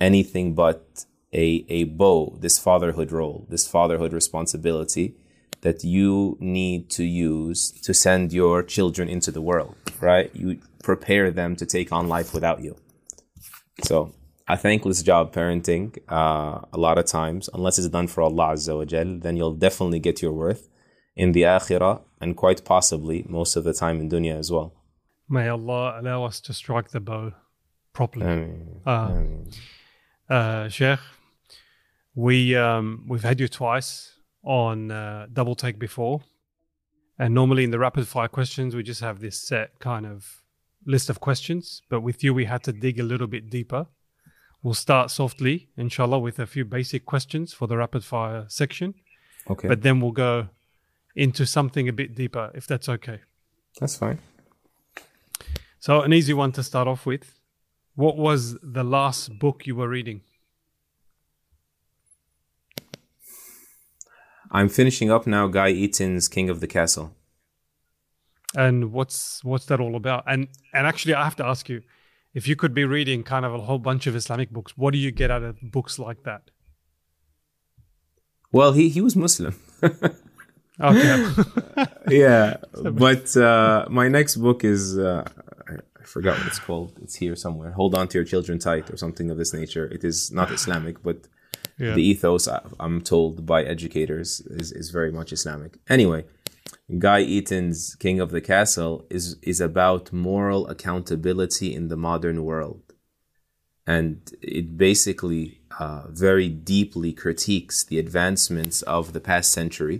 anything 0.00 0.54
but 0.54 1.04
a, 1.32 1.64
a 1.68 1.84
bow, 1.84 2.36
this 2.40 2.58
fatherhood 2.58 3.10
role, 3.12 3.46
this 3.48 3.66
fatherhood 3.66 4.12
responsibility 4.12 5.16
that 5.62 5.82
you 5.82 6.36
need 6.40 6.90
to 6.90 7.04
use 7.04 7.70
to 7.82 7.92
send 7.94 8.32
your 8.32 8.62
children 8.62 9.08
into 9.08 9.30
the 9.30 9.40
world, 9.40 9.74
right? 10.00 10.30
You 10.34 10.60
prepare 10.82 11.30
them 11.30 11.56
to 11.56 11.66
take 11.66 11.90
on 11.90 12.06
life 12.06 12.34
without 12.34 12.62
you. 12.62 12.76
So, 13.82 14.12
a 14.46 14.56
thankless 14.58 15.02
job 15.02 15.32
parenting, 15.34 15.98
uh, 16.08 16.60
a 16.72 16.78
lot 16.78 16.98
of 16.98 17.06
times, 17.06 17.48
unless 17.54 17.78
it's 17.78 17.88
done 17.88 18.08
for 18.08 18.22
Allah 18.22 18.52
Azza 18.52 18.76
wa 18.76 18.84
Jal, 18.84 19.18
then 19.18 19.36
you'll 19.36 19.54
definitely 19.54 20.00
get 20.00 20.20
your 20.20 20.32
worth 20.32 20.68
in 21.16 21.32
the 21.32 21.42
akhirah 21.42 22.02
and 22.20 22.36
quite 22.36 22.64
possibly 22.64 23.24
most 23.28 23.56
of 23.56 23.64
the 23.64 23.72
time 23.72 24.00
in 24.00 24.10
dunya 24.10 24.38
as 24.38 24.50
well. 24.52 24.74
May 25.28 25.48
Allah 25.48 25.98
allow 25.98 26.24
us 26.24 26.40
to 26.40 26.52
strike 26.52 26.90
the 26.90 27.00
bow 27.00 27.32
properly. 27.94 28.52
Uh. 28.84 29.22
Uh, 30.28 30.68
Sheikh, 30.68 31.00
we 32.14 32.56
um, 32.56 33.04
we've 33.08 33.22
had 33.22 33.40
you 33.40 33.48
twice 33.48 34.16
on 34.42 34.90
uh, 34.90 35.26
double 35.32 35.54
take 35.54 35.78
before, 35.78 36.22
and 37.18 37.34
normally 37.34 37.64
in 37.64 37.70
the 37.70 37.78
rapid 37.78 38.08
fire 38.08 38.28
questions 38.28 38.74
we 38.74 38.82
just 38.82 39.00
have 39.00 39.20
this 39.20 39.40
set 39.40 39.78
kind 39.80 40.06
of 40.06 40.42
list 40.86 41.10
of 41.10 41.20
questions. 41.20 41.82
But 41.88 42.00
with 42.00 42.24
you, 42.24 42.32
we 42.32 42.46
had 42.46 42.62
to 42.64 42.72
dig 42.72 42.98
a 43.00 43.02
little 43.02 43.26
bit 43.26 43.50
deeper. 43.50 43.86
We'll 44.62 44.74
start 44.74 45.10
softly, 45.10 45.68
inshallah, 45.76 46.18
with 46.18 46.38
a 46.38 46.46
few 46.46 46.64
basic 46.64 47.04
questions 47.04 47.52
for 47.52 47.68
the 47.68 47.76
rapid 47.76 48.02
fire 48.02 48.46
section. 48.48 48.94
Okay. 49.50 49.68
But 49.68 49.82
then 49.82 50.00
we'll 50.00 50.12
go 50.12 50.48
into 51.14 51.44
something 51.44 51.86
a 51.88 51.92
bit 51.92 52.14
deeper, 52.14 52.50
if 52.54 52.66
that's 52.66 52.88
okay. 52.88 53.20
That's 53.78 53.96
fine. 53.96 54.18
So, 55.80 56.00
an 56.00 56.14
easy 56.14 56.32
one 56.32 56.52
to 56.52 56.62
start 56.62 56.88
off 56.88 57.04
with. 57.04 57.38
What 57.96 58.16
was 58.16 58.56
the 58.60 58.82
last 58.82 59.38
book 59.38 59.66
you 59.66 59.76
were 59.76 59.88
reading? 59.88 60.22
I'm 64.50 64.68
finishing 64.68 65.10
up 65.10 65.26
now 65.26 65.46
Gai 65.46 65.72
Eaton's 65.72 66.28
King 66.28 66.50
of 66.50 66.60
the 66.60 66.66
Castle. 66.66 67.14
And 68.56 68.92
what's 68.92 69.42
what's 69.42 69.66
that 69.66 69.80
all 69.80 69.96
about? 69.96 70.24
And 70.26 70.48
and 70.72 70.86
actually, 70.86 71.14
I 71.14 71.24
have 71.24 71.36
to 71.36 71.44
ask 71.44 71.68
you, 71.68 71.82
if 72.34 72.46
you 72.46 72.56
could 72.56 72.74
be 72.74 72.84
reading 72.84 73.22
kind 73.24 73.44
of 73.44 73.54
a 73.54 73.60
whole 73.60 73.78
bunch 73.78 74.06
of 74.06 74.14
Islamic 74.14 74.50
books, 74.50 74.76
what 74.76 74.92
do 74.92 74.98
you 74.98 75.10
get 75.10 75.30
out 75.30 75.42
of 75.42 75.56
books 75.60 75.98
like 75.98 76.22
that? 76.24 76.50
Well, 78.52 78.72
he 78.72 78.88
he 78.88 79.00
was 79.00 79.16
Muslim. 79.16 79.56
Okay. 80.80 81.28
yeah, 82.08 82.56
but 82.82 83.36
uh, 83.36 83.86
my 83.88 84.08
next 84.08 84.36
book 84.36 84.64
is 84.64 84.98
uh, 84.98 85.24
I 86.04 86.06
forgot 86.06 86.38
what 86.38 86.46
it's 86.46 86.58
called. 86.68 86.92
It's 87.02 87.16
here 87.24 87.36
somewhere. 87.46 87.72
Hold 87.72 87.94
on 87.94 88.06
to 88.08 88.18
your 88.18 88.24
children 88.32 88.58
tight, 88.58 88.90
or 88.92 88.96
something 89.04 89.30
of 89.30 89.38
this 89.38 89.52
nature. 89.60 89.86
It 89.96 90.04
is 90.04 90.30
not 90.38 90.50
Islamic, 90.58 90.96
but 91.08 91.18
Yeah. 91.78 91.94
the 91.98 92.04
ethos 92.12 92.44
I'm 92.84 93.00
told 93.14 93.34
by 93.52 93.60
educators 93.74 94.28
is, 94.60 94.68
is 94.80 94.90
very 94.98 95.12
much 95.18 95.30
Islamic. 95.38 95.72
Anyway, 95.96 96.22
Gai 97.04 97.22
Eaton's 97.36 97.80
King 98.04 98.20
of 98.24 98.30
the 98.36 98.44
Castle 98.52 98.94
is 99.16 99.24
is 99.52 99.60
about 99.70 100.12
moral 100.30 100.62
accountability 100.74 101.68
in 101.78 101.84
the 101.88 102.00
modern 102.08 102.38
world, 102.50 102.82
and 103.96 104.16
it 104.58 104.66
basically 104.88 105.44
uh, 105.82 106.02
very 106.26 106.48
deeply 106.76 107.12
critiques 107.22 107.76
the 107.90 107.98
advancements 108.04 108.76
of 108.82 109.04
the 109.14 109.24
past 109.30 109.48
century 109.60 109.98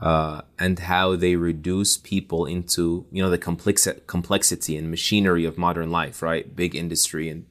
uh, 0.00 0.40
and 0.58 0.78
how 0.78 1.14
they 1.14 1.36
reduce 1.36 1.96
people 1.98 2.46
into 2.46 3.06
you 3.12 3.22
know 3.22 3.30
the 3.30 3.38
complex 3.38 3.86
complexity 4.06 4.76
and 4.76 4.90
machinery 4.90 5.44
of 5.44 5.58
modern 5.58 5.90
life, 5.90 6.22
right? 6.22 6.54
Big 6.56 6.74
industry 6.74 7.28
and 7.28 7.46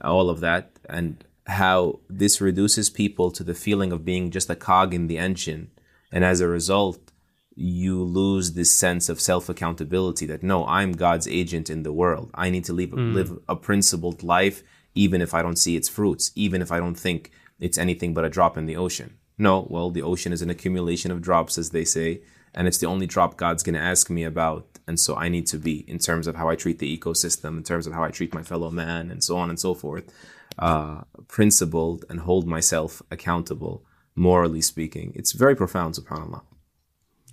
all 0.00 0.28
of 0.28 0.40
that, 0.40 0.72
and 0.88 1.24
how 1.46 2.00
this 2.08 2.40
reduces 2.40 2.90
people 2.90 3.30
to 3.30 3.44
the 3.44 3.54
feeling 3.54 3.92
of 3.92 4.04
being 4.04 4.30
just 4.30 4.50
a 4.50 4.56
cog 4.56 4.92
in 4.92 5.06
the 5.06 5.18
engine, 5.18 5.70
and 6.10 6.24
as 6.24 6.40
a 6.40 6.48
result, 6.48 7.12
you 7.54 8.02
lose 8.02 8.52
this 8.52 8.72
sense 8.72 9.08
of 9.08 9.20
self 9.20 9.48
accountability. 9.48 10.26
That 10.26 10.42
no, 10.42 10.66
I'm 10.66 10.92
God's 10.92 11.28
agent 11.28 11.70
in 11.70 11.84
the 11.84 11.92
world. 11.92 12.30
I 12.34 12.50
need 12.50 12.64
to 12.64 12.72
live 12.72 12.92
live 12.92 13.38
a 13.48 13.54
principled 13.54 14.24
life, 14.24 14.64
even 14.94 15.22
if 15.22 15.32
I 15.32 15.42
don't 15.42 15.58
see 15.58 15.76
its 15.76 15.88
fruits, 15.88 16.32
even 16.34 16.60
if 16.60 16.72
I 16.72 16.78
don't 16.78 16.98
think 16.98 17.30
it's 17.60 17.78
anything 17.78 18.14
but 18.14 18.24
a 18.24 18.30
drop 18.30 18.58
in 18.58 18.66
the 18.66 18.76
ocean. 18.76 19.18
No, 19.36 19.66
well, 19.68 19.90
the 19.90 20.02
ocean 20.02 20.32
is 20.32 20.42
an 20.42 20.50
accumulation 20.50 21.10
of 21.10 21.20
drops, 21.20 21.58
as 21.58 21.70
they 21.70 21.84
say, 21.84 22.20
and 22.54 22.68
it's 22.68 22.78
the 22.78 22.86
only 22.86 23.06
drop 23.06 23.36
God's 23.36 23.62
going 23.62 23.74
to 23.74 23.80
ask 23.80 24.08
me 24.10 24.22
about. 24.24 24.66
And 24.86 25.00
so 25.00 25.16
I 25.16 25.28
need 25.28 25.46
to 25.48 25.58
be, 25.58 25.78
in 25.88 25.98
terms 25.98 26.26
of 26.26 26.36
how 26.36 26.48
I 26.48 26.56
treat 26.56 26.78
the 26.78 26.98
ecosystem, 26.98 27.56
in 27.56 27.62
terms 27.62 27.86
of 27.86 27.94
how 27.94 28.04
I 28.04 28.10
treat 28.10 28.34
my 28.34 28.42
fellow 28.42 28.70
man, 28.70 29.10
and 29.10 29.24
so 29.24 29.36
on 29.36 29.50
and 29.50 29.58
so 29.58 29.74
forth, 29.74 30.12
uh, 30.58 31.02
principled 31.26 32.04
and 32.08 32.20
hold 32.20 32.46
myself 32.46 33.02
accountable, 33.10 33.84
morally 34.14 34.60
speaking. 34.60 35.12
It's 35.16 35.32
very 35.32 35.56
profound, 35.56 35.94
subhanAllah. 35.94 36.42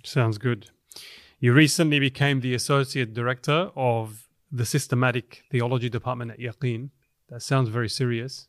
Sounds 0.02 0.38
good. 0.38 0.70
You 1.38 1.52
recently 1.52 2.00
became 2.00 2.40
the 2.40 2.54
associate 2.54 3.14
director 3.14 3.70
of 3.76 4.28
the 4.50 4.66
systematic 4.66 5.44
theology 5.50 5.88
department 5.88 6.32
at 6.32 6.38
Yaqeen. 6.38 6.90
That 7.28 7.42
sounds 7.42 7.68
very 7.68 7.88
serious. 7.88 8.48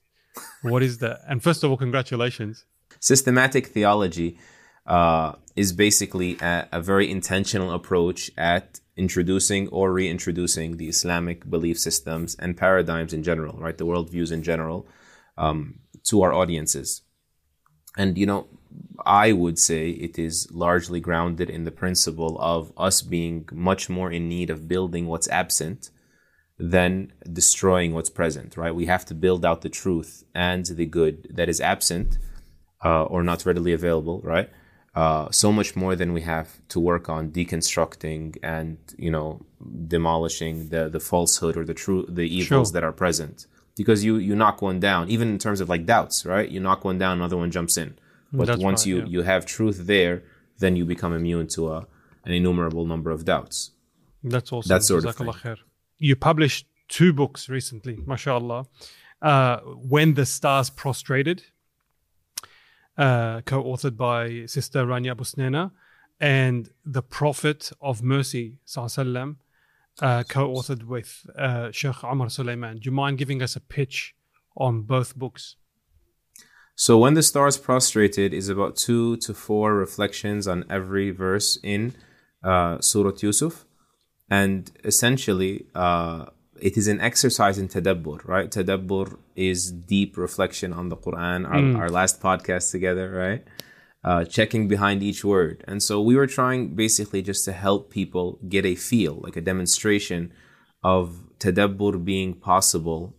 What 0.64 0.82
is 0.82 0.98
that? 1.00 1.22
And 1.28 1.44
first 1.44 1.64
of 1.64 1.70
all, 1.70 1.78
congratulations. 1.78 2.66
Systematic 3.04 3.68
theology 3.68 4.38
uh, 4.88 5.34
is 5.58 5.74
basically 5.74 6.38
a, 6.40 6.70
a 6.72 6.80
very 6.80 7.12
intentional 7.12 7.74
approach 7.74 8.32
at 8.38 8.80
introducing 8.96 9.68
or 9.68 9.92
reintroducing 9.92 10.78
the 10.78 10.88
Islamic 10.88 11.50
belief 11.50 11.78
systems 11.78 12.34
and 12.36 12.56
paradigms 12.56 13.12
in 13.12 13.22
general, 13.22 13.58
right? 13.58 13.78
The 13.78 13.86
worldviews 13.86 14.32
in 14.32 14.42
general 14.42 14.88
um, 15.38 15.80
to 16.06 16.22
our 16.22 16.32
audiences. 16.32 17.02
And, 17.98 18.18
you 18.18 18.26
know, 18.26 18.48
I 19.06 19.34
would 19.34 19.60
say 19.60 19.90
it 19.90 20.18
is 20.18 20.50
largely 20.50 21.02
grounded 21.02 21.50
in 21.50 21.66
the 21.66 21.72
principle 21.72 22.38
of 22.40 22.72
us 22.78 23.02
being 23.02 23.50
much 23.52 23.90
more 23.90 24.14
in 24.14 24.30
need 24.30 24.50
of 24.50 24.70
building 24.70 25.08
what's 25.08 25.28
absent 25.28 25.90
than 26.58 27.12
destroying 27.34 27.94
what's 27.94 28.10
present, 28.10 28.56
right? 28.56 28.74
We 28.74 28.86
have 28.86 29.04
to 29.08 29.14
build 29.14 29.44
out 29.44 29.62
the 29.62 29.68
truth 29.68 30.24
and 30.34 30.66
the 30.66 30.86
good 30.86 31.28
that 31.36 31.50
is 31.50 31.60
absent 31.60 32.18
uh, 32.84 33.04
or 33.04 33.24
not 33.24 33.46
readily 33.46 33.74
available, 33.74 34.22
right? 34.24 34.50
Uh, 34.96 35.28
so 35.32 35.52
much 35.52 35.76
more 35.76 35.96
than 35.96 36.14
we 36.14 36.22
have 36.22 36.60
to 36.70 36.80
work 36.80 37.10
on 37.10 37.32
deconstructing 37.32 38.38
and 38.44 38.78
you 38.98 39.10
know 39.10 39.42
demolishing 39.88 40.70
the 40.70 40.90
the 40.90 41.00
falsehood 41.00 41.58
or 41.58 41.66
the 41.66 41.74
true 41.74 42.06
the 42.08 42.28
evils 42.40 42.70
Sure. 42.70 42.74
that 42.74 42.84
are 42.84 42.92
present. 42.92 43.48
Because 43.76 44.04
you 44.06 44.18
you 44.18 44.36
knock 44.36 44.62
one 44.62 44.80
down, 44.80 45.10
even 45.10 45.28
in 45.30 45.40
terms 45.40 45.60
of 45.62 45.68
like 45.68 45.86
doubts, 45.86 46.26
right? 46.26 46.48
You 46.48 46.60
knock 46.60 46.86
one 46.86 46.98
down, 47.00 47.18
another 47.18 47.38
one 47.38 47.50
jumps 47.50 47.76
in. 47.78 47.98
But 48.32 48.48
That's 48.48 48.62
once 48.62 48.82
right, 48.82 48.88
you 48.90 48.98
yeah. 49.00 49.06
you 49.14 49.22
have 49.24 49.46
truth 49.46 49.88
there, 49.88 50.24
then 50.60 50.76
you 50.76 50.86
become 50.86 51.14
immune 51.14 51.48
to 51.56 51.62
a 51.76 51.88
an 52.26 52.32
innumerable 52.40 52.86
number 52.86 53.10
of 53.10 53.26
doubts. 53.26 53.72
That's 54.24 54.52
awesome. 54.54 54.70
That 54.70 54.84
sort 54.84 55.06
of 55.06 55.16
khair. 55.16 55.58
You 55.98 56.16
published 56.16 56.68
two 56.88 57.12
books 57.14 57.50
recently, 57.50 57.98
mashallah. 58.06 58.66
Uh, 59.22 59.58
when 59.94 60.14
the 60.14 60.26
Stars 60.26 60.70
Prostrated, 60.70 61.44
uh, 62.98 63.42
co 63.42 63.64
authored 63.64 63.98
by 63.98 64.46
Sister 64.46 64.86
Rania 64.86 65.16
Busnena, 65.16 65.72
and 66.20 66.70
The 66.86 67.02
Prophet 67.02 67.72
of 67.82 68.04
Mercy, 68.04 68.60
sallam, 68.66 69.38
uh, 70.02 70.24
co 70.28 70.50
authored 70.50 70.84
with 70.84 71.26
uh, 71.38 71.72
Sheikh 71.72 72.04
Omar 72.04 72.30
Suleiman. 72.30 72.78
Do 72.78 72.86
you 72.86 72.92
mind 72.92 73.18
giving 73.18 73.42
us 73.42 73.56
a 73.56 73.60
pitch 73.60 74.16
on 74.56 74.82
both 74.82 75.16
books? 75.16 75.56
So 76.76 76.98
when 76.98 77.14
the 77.14 77.22
stars 77.22 77.58
prostrated 77.58 78.34
is 78.34 78.50
about 78.50 78.76
two 78.76 79.18
to 79.18 79.34
four 79.34 79.76
reflections 79.76 80.48
on 80.48 80.66
every 80.70 81.12
verse 81.12 81.60
in 81.64 81.94
uh, 82.44 82.82
Surah 82.82 83.12
Yusuf, 83.20 83.66
and 84.30 84.72
essentially 84.84 85.66
uh, 85.76 86.26
it 86.60 86.78
is 86.78 86.88
an 86.88 87.00
exercise 87.02 87.58
in 87.58 87.68
tadabbur. 87.68 88.26
Right, 88.28 88.50
tadabbur 88.50 89.18
is 89.36 89.72
deep 89.72 90.18
reflection 90.18 90.74
on 90.74 90.90
the 90.90 90.98
Quran. 90.98 91.48
Our, 91.48 91.84
our 91.84 91.90
last 91.90 92.22
podcast 92.22 92.72
together, 92.72 93.12
right? 93.12 93.44
Uh, 94.04 94.26
checking 94.26 94.68
behind 94.68 95.02
each 95.02 95.24
word, 95.24 95.64
and 95.66 95.82
so 95.82 96.02
we 96.02 96.16
were 96.16 96.28
trying 96.28 96.76
basically 96.76 97.22
just 97.22 97.46
to 97.46 97.54
help 97.54 97.90
people 97.90 98.38
get 98.50 98.66
a 98.66 98.76
feel, 98.76 99.22
like 99.24 99.38
a 99.38 99.42
demonstration 99.42 100.34
of 100.84 101.22
tadabbur 101.40 102.04
being 102.04 102.34
possible 102.34 103.16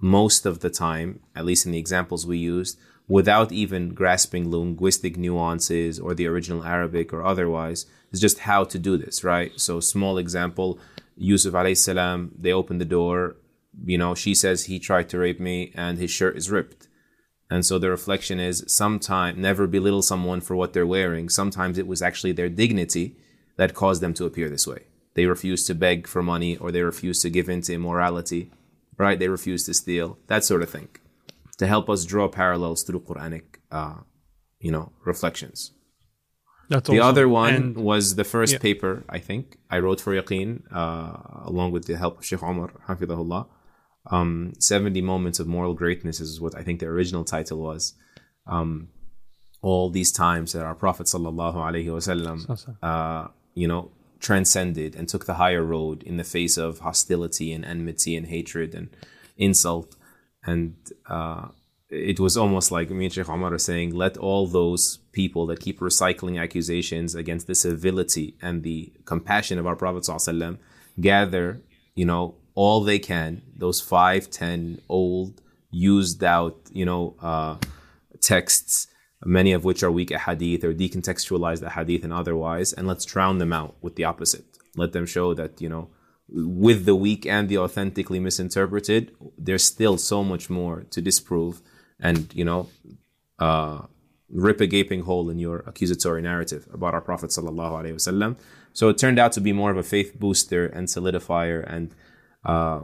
most 0.00 0.46
of 0.46 0.60
the 0.60 0.70
time, 0.70 1.20
at 1.34 1.44
least 1.44 1.66
in 1.66 1.72
the 1.72 1.78
examples 1.78 2.26
we 2.26 2.38
used, 2.38 2.78
without 3.08 3.50
even 3.50 3.94
grasping 3.94 4.50
linguistic 4.50 5.16
nuances 5.16 5.98
or 5.98 6.14
the 6.14 6.26
original 6.26 6.64
Arabic 6.64 7.12
or 7.12 7.24
otherwise. 7.24 7.86
It's 8.12 8.20
just 8.20 8.40
how 8.40 8.64
to 8.64 8.78
do 8.78 8.96
this, 8.96 9.24
right? 9.24 9.52
So, 9.56 9.80
small 9.80 10.18
example 10.18 10.78
Yusuf 11.18 11.54
alayhi 11.54 11.76
salam, 11.76 12.32
they 12.38 12.52
open 12.52 12.78
the 12.78 12.84
door, 12.84 13.36
you 13.84 13.98
know, 13.98 14.14
she 14.14 14.34
says 14.34 14.64
he 14.64 14.78
tried 14.78 15.08
to 15.10 15.18
rape 15.18 15.40
me 15.40 15.72
and 15.74 15.98
his 15.98 16.10
shirt 16.10 16.36
is 16.36 16.50
ripped. 16.50 16.88
And 17.50 17.64
so 17.64 17.78
the 17.78 17.90
reflection 17.90 18.38
is 18.38 18.64
sometime 18.66 19.40
never 19.40 19.66
belittle 19.66 20.02
someone 20.02 20.40
for 20.40 20.54
what 20.54 20.72
they're 20.72 20.86
wearing. 20.86 21.28
Sometimes 21.28 21.78
it 21.78 21.86
was 21.86 22.02
actually 22.02 22.32
their 22.32 22.48
dignity 22.48 23.16
that 23.56 23.74
caused 23.74 24.02
them 24.02 24.14
to 24.14 24.26
appear 24.26 24.48
this 24.48 24.66
way. 24.66 24.84
They 25.14 25.26
refused 25.26 25.66
to 25.66 25.74
beg 25.74 26.06
for 26.06 26.22
money 26.22 26.56
or 26.56 26.70
they 26.70 26.82
refused 26.82 27.22
to 27.22 27.30
give 27.30 27.48
in 27.48 27.62
to 27.62 27.74
immorality 27.74 28.52
right? 28.98 29.18
They 29.18 29.28
refuse 29.28 29.64
to 29.64 29.74
steal, 29.74 30.18
that 30.26 30.44
sort 30.44 30.62
of 30.62 30.68
thing, 30.68 30.88
to 31.56 31.66
help 31.66 31.88
us 31.88 32.04
draw 32.04 32.28
parallels 32.28 32.82
through 32.82 33.00
Quranic, 33.00 33.60
uh, 33.70 34.00
you 34.58 34.70
know, 34.70 34.92
reflections. 35.04 35.72
That's 36.68 36.88
The 36.88 36.98
awesome. 37.00 37.08
other 37.10 37.28
one 37.28 37.54
And 37.54 37.76
was 37.76 38.14
the 38.16 38.24
first 38.24 38.52
Yeah. 38.54 38.58
paper, 38.68 39.04
I 39.08 39.18
think, 39.18 39.56
I 39.70 39.78
wrote 39.78 40.00
for 40.00 40.12
Yaqeen, 40.14 40.50
uh, 40.80 41.16
along 41.50 41.72
with 41.72 41.84
the 41.86 41.96
help 41.96 42.18
of 42.18 42.24
Sheikh 42.24 42.42
Omar, 42.42 42.68
Hafidahullah. 42.88 43.46
Um, 44.10 44.52
70 44.58 45.00
Moments 45.02 45.38
of 45.40 45.46
Moral 45.46 45.74
Greatness 45.74 46.20
is 46.20 46.40
what 46.40 46.54
I 46.54 46.62
think 46.62 46.80
the 46.80 46.86
original 46.86 47.24
title 47.24 47.58
was. 47.70 47.94
Um, 48.46 48.88
all 49.60 49.90
these 49.90 50.12
times 50.12 50.52
that 50.52 50.64
our 50.64 50.74
Prophet 50.74 51.06
sallallahu 51.06 51.56
alaihi 51.56 51.86
wasallam 51.98 52.38
uh, 52.82 53.28
you 53.54 53.66
know, 53.66 53.90
transcended 54.20 54.94
and 54.96 55.08
took 55.08 55.24
the 55.26 55.34
higher 55.34 55.64
road 55.64 56.02
in 56.04 56.16
the 56.16 56.24
face 56.24 56.56
of 56.56 56.78
hostility 56.80 57.52
and 57.52 57.64
enmity 57.64 58.14
and 58.16 58.26
hatred 58.26 58.74
and 58.74 58.88
insult. 59.36 59.96
And 60.44 60.76
uh, 61.08 61.48
it 61.90 62.20
was 62.20 62.36
almost 62.36 62.70
like 62.70 62.90
me 62.90 63.06
and 63.06 63.14
Sheikh 63.14 63.28
Omar 63.28 63.54
are 63.54 63.58
saying, 63.58 63.94
let 63.94 64.16
all 64.16 64.46
those 64.46 64.98
people 65.12 65.46
that 65.46 65.60
keep 65.60 65.80
recycling 65.80 66.40
accusations 66.40 67.14
against 67.14 67.46
the 67.46 67.54
civility 67.54 68.36
and 68.42 68.62
the 68.62 68.92
compassion 69.04 69.58
of 69.58 69.66
our 69.66 69.76
Prophet 69.76 70.04
ﷺ 70.04 70.58
gather, 71.00 71.62
you 71.94 72.04
know, 72.04 72.34
all 72.54 72.82
they 72.82 72.98
can, 72.98 73.42
those 73.56 73.80
five, 73.80 74.30
ten 74.30 74.80
old, 74.88 75.40
used 75.70 76.22
out, 76.24 76.58
you 76.72 76.84
know, 76.84 77.14
uh, 77.20 77.56
texts 78.20 78.88
many 79.24 79.52
of 79.52 79.64
which 79.64 79.82
are 79.82 79.90
weak 79.90 80.12
hadith 80.12 80.64
or 80.64 80.74
decontextualized 80.74 81.68
hadith 81.72 82.04
and 82.04 82.12
otherwise, 82.12 82.72
and 82.72 82.86
let's 82.86 83.04
drown 83.04 83.38
them 83.38 83.52
out 83.52 83.74
with 83.80 83.96
the 83.96 84.04
opposite. 84.04 84.44
Let 84.76 84.92
them 84.92 85.06
show 85.06 85.34
that, 85.34 85.60
you 85.60 85.68
know, 85.68 85.90
with 86.28 86.84
the 86.84 86.94
weak 86.94 87.26
and 87.26 87.48
the 87.48 87.58
authentically 87.58 88.20
misinterpreted, 88.20 89.16
there's 89.36 89.64
still 89.64 89.96
so 89.96 90.22
much 90.22 90.50
more 90.50 90.84
to 90.90 91.00
disprove 91.00 91.62
and 92.00 92.32
you 92.34 92.44
know 92.44 92.68
uh, 93.38 93.82
rip 94.30 94.60
a 94.60 94.66
gaping 94.66 95.02
hole 95.02 95.30
in 95.30 95.38
your 95.38 95.60
accusatory 95.66 96.22
narrative 96.22 96.68
about 96.72 96.94
our 96.94 97.00
Prophet 97.00 97.30
sallallahu 97.30 97.72
alaihi 97.72 97.94
wasallam. 97.94 98.36
So 98.72 98.88
it 98.88 98.98
turned 98.98 99.18
out 99.18 99.32
to 99.32 99.40
be 99.40 99.52
more 99.52 99.70
of 99.70 99.76
a 99.76 99.82
faith 99.82 100.18
booster 100.18 100.66
and 100.66 100.86
solidifier, 100.88 101.64
and 101.66 101.94
uh, 102.44 102.80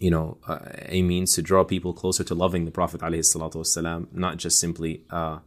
you 0.00 0.10
know, 0.10 0.38
uh, 0.46 0.58
a 0.86 1.02
means 1.02 1.32
to 1.34 1.42
draw 1.42 1.64
people 1.64 1.92
closer 1.92 2.24
to 2.24 2.34
loving 2.34 2.64
the 2.64 2.70
Prophet 2.70 3.00
alayhi 3.00 3.24
salatu 3.24 3.56
wasallam, 3.56 4.08
not 4.12 4.36
just 4.36 4.58
simply 4.58 5.04
uh, 5.10 5.38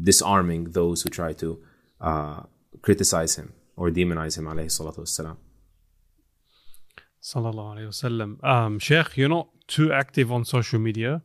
disarming 0.00 0.64
those 0.72 1.02
who 1.02 1.10
try 1.10 1.32
to 1.34 1.60
uh, 2.00 2.42
criticize 2.82 3.36
him 3.36 3.52
or 3.76 3.90
demonize 3.90 4.38
him 4.38 4.44
alayhi 4.44 4.70
salatu 4.70 5.00
wasallam. 5.00 5.36
Sallallahu 7.22 7.88
wasallam. 7.88 8.44
Um, 8.44 8.78
Sheikh, 8.78 9.16
you're 9.16 9.28
not 9.28 9.48
too 9.66 9.92
active 9.92 10.32
on 10.32 10.44
social 10.44 10.78
media 10.78 11.22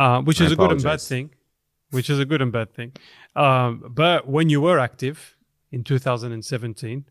uh, 0.00 0.22
which 0.22 0.40
I 0.40 0.46
is 0.46 0.52
a 0.52 0.56
good 0.56 0.72
and 0.72 0.82
bad 0.82 1.00
thing. 1.00 1.30
Which 1.90 2.08
is 2.08 2.18
a 2.18 2.24
good 2.24 2.40
and 2.40 2.52
bad 2.52 2.72
thing. 2.72 2.92
Um, 3.36 3.84
but 3.90 4.28
when 4.28 4.48
you 4.48 4.60
were 4.60 4.78
active 4.78 5.36
in 5.70 5.84
2017, 5.84 7.04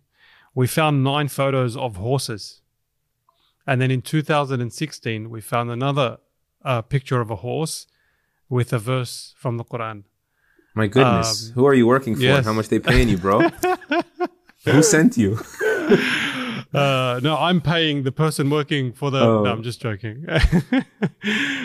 we 0.56 0.68
found 0.68 1.04
nine 1.04 1.28
photos 1.28 1.78
of 1.78 1.98
horses. 1.98 2.62
And 3.68 3.80
then 3.82 3.92
in 3.92 4.02
2016, 4.02 5.30
we 5.30 5.42
found 5.42 5.70
another 5.70 6.18
uh, 6.66 6.82
picture 6.82 7.22
of 7.22 7.30
a 7.30 7.38
horse 7.38 7.86
with 8.50 8.74
a 8.74 8.80
verse 8.80 9.34
from 9.38 9.58
the 9.58 9.64
Quran. 9.64 10.04
My 10.74 10.88
goodness, 10.88 11.52
who 11.56 11.66
are 11.66 11.74
you 11.74 11.86
working 11.86 12.16
for? 12.16 12.22
Um, 12.22 12.28
yes. 12.28 12.46
How 12.46 12.54
much 12.54 12.70
they 12.70 12.80
paying 12.80 13.10
you, 13.10 13.18
bro? 13.18 13.50
who 14.66 14.82
sent 14.82 15.18
you? 15.18 15.40
Uh, 16.74 17.20
no, 17.24 17.36
I'm 17.36 17.62
paying 17.62 18.04
the 18.04 18.12
person 18.12 18.50
working 18.50 18.94
for 18.94 19.10
the. 19.10 19.20
Oh. 19.20 19.44
No, 19.44 19.52
I'm 19.52 19.64
just 19.64 19.82
joking. 19.82 20.26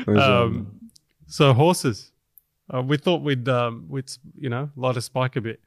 um, 0.07 0.74
so 1.27 1.53
horses, 1.53 2.13
uh, 2.73 2.83
we 2.83 2.97
thought 2.97 3.23
we'd 3.23 3.49
um, 3.49 3.87
we'd 3.89 4.11
you 4.39 4.49
know 4.49 4.71
light 4.77 4.97
a 4.97 5.03
spike 5.03 5.37
a 5.37 5.41
bit. 5.41 5.61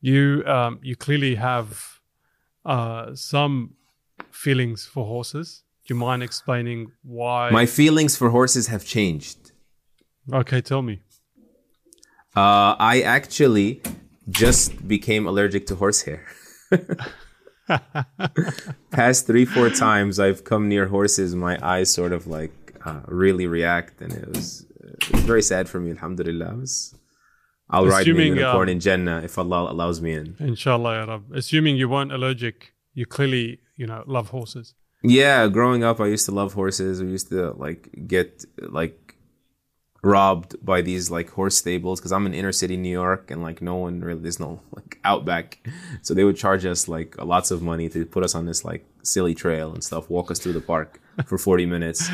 You 0.00 0.42
um, 0.46 0.80
you 0.82 0.96
clearly 0.96 1.34
have 1.36 2.00
uh, 2.64 3.14
some 3.14 3.74
feelings 4.30 4.84
for 4.86 5.06
horses. 5.06 5.62
Do 5.86 5.94
you 5.94 6.00
mind 6.00 6.22
explaining 6.22 6.92
why? 7.02 7.50
My 7.50 7.66
feelings 7.66 8.16
for 8.16 8.30
horses 8.30 8.66
have 8.66 8.84
changed. 8.84 9.52
okay, 10.32 10.60
tell 10.60 10.82
me. 10.82 11.00
Uh, 12.34 12.76
I 12.78 13.00
actually 13.00 13.80
just 14.28 14.86
became 14.86 15.26
allergic 15.26 15.66
to 15.68 15.76
horsehair. 15.76 16.26
Past 18.90 19.26
three, 19.26 19.44
four 19.44 19.70
times 19.70 20.20
I've 20.20 20.44
come 20.44 20.68
near 20.68 20.86
horses, 20.88 21.34
my 21.34 21.58
eyes 21.62 21.92
sort 21.92 22.12
of 22.12 22.26
like 22.26 22.52
uh, 22.84 23.00
really 23.06 23.46
react, 23.46 24.02
and 24.02 24.12
it 24.12 24.28
was, 24.28 24.65
it 24.86 25.12
was 25.12 25.22
very 25.22 25.42
sad 25.42 25.68
for 25.68 25.80
me. 25.80 25.90
Alhamdulillah, 25.90 26.64
I'll 27.70 27.86
ride 27.86 28.02
Assuming, 28.02 28.32
a 28.32 28.36
unicorn 28.36 28.68
um, 28.68 28.72
in 28.74 28.80
Jannah 28.80 29.20
if 29.22 29.38
Allah 29.38 29.70
allows 29.70 30.00
me 30.00 30.12
in. 30.12 30.36
Inshallah, 30.38 30.94
ya 30.98 31.04
Rab. 31.04 31.24
Assuming 31.34 31.76
you 31.76 31.88
weren't 31.88 32.12
allergic, 32.12 32.74
you 32.94 33.06
clearly 33.06 33.60
you 33.76 33.86
know 33.86 34.04
love 34.06 34.28
horses. 34.28 34.74
Yeah, 35.02 35.48
growing 35.48 35.84
up, 35.84 36.00
I 36.00 36.06
used 36.06 36.26
to 36.26 36.32
love 36.32 36.54
horses. 36.54 37.02
We 37.02 37.10
used 37.10 37.28
to 37.28 37.50
like 37.52 37.88
get 38.06 38.44
like 38.58 39.16
robbed 40.02 40.54
by 40.64 40.82
these 40.82 41.10
like 41.10 41.30
horse 41.30 41.56
stables 41.56 41.98
because 41.98 42.12
I'm 42.12 42.26
in 42.26 42.34
inner 42.34 42.52
city 42.52 42.76
New 42.76 42.90
York 42.90 43.30
and 43.30 43.42
like 43.42 43.60
no 43.60 43.74
one 43.74 44.00
really 44.00 44.20
there's 44.20 44.38
no 44.38 44.60
like 44.72 44.98
outback, 45.04 45.66
so 46.02 46.14
they 46.14 46.24
would 46.24 46.36
charge 46.36 46.64
us 46.64 46.86
like 46.86 47.20
lots 47.22 47.50
of 47.50 47.62
money 47.62 47.88
to 47.88 48.06
put 48.06 48.22
us 48.22 48.34
on 48.34 48.46
this 48.46 48.64
like 48.64 48.86
silly 49.02 49.34
trail 49.34 49.72
and 49.72 49.82
stuff, 49.82 50.08
walk 50.08 50.30
us 50.30 50.38
through 50.38 50.52
the 50.52 50.60
park 50.60 51.00
for 51.24 51.38
40 51.38 51.66
minutes. 51.66 52.10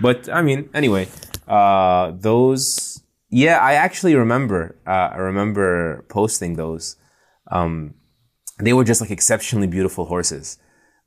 But 0.00 0.28
I 0.28 0.42
mean, 0.42 0.70
anyway, 0.74 1.08
uh, 1.48 2.12
those 2.14 3.02
yeah, 3.30 3.58
I 3.58 3.74
actually 3.74 4.14
remember. 4.14 4.76
Uh, 4.86 5.10
I 5.12 5.16
remember 5.16 6.04
posting 6.08 6.54
those. 6.54 6.96
Um, 7.50 7.94
they 8.60 8.72
were 8.72 8.84
just 8.84 9.00
like 9.00 9.10
exceptionally 9.10 9.66
beautiful 9.66 10.04
horses 10.06 10.58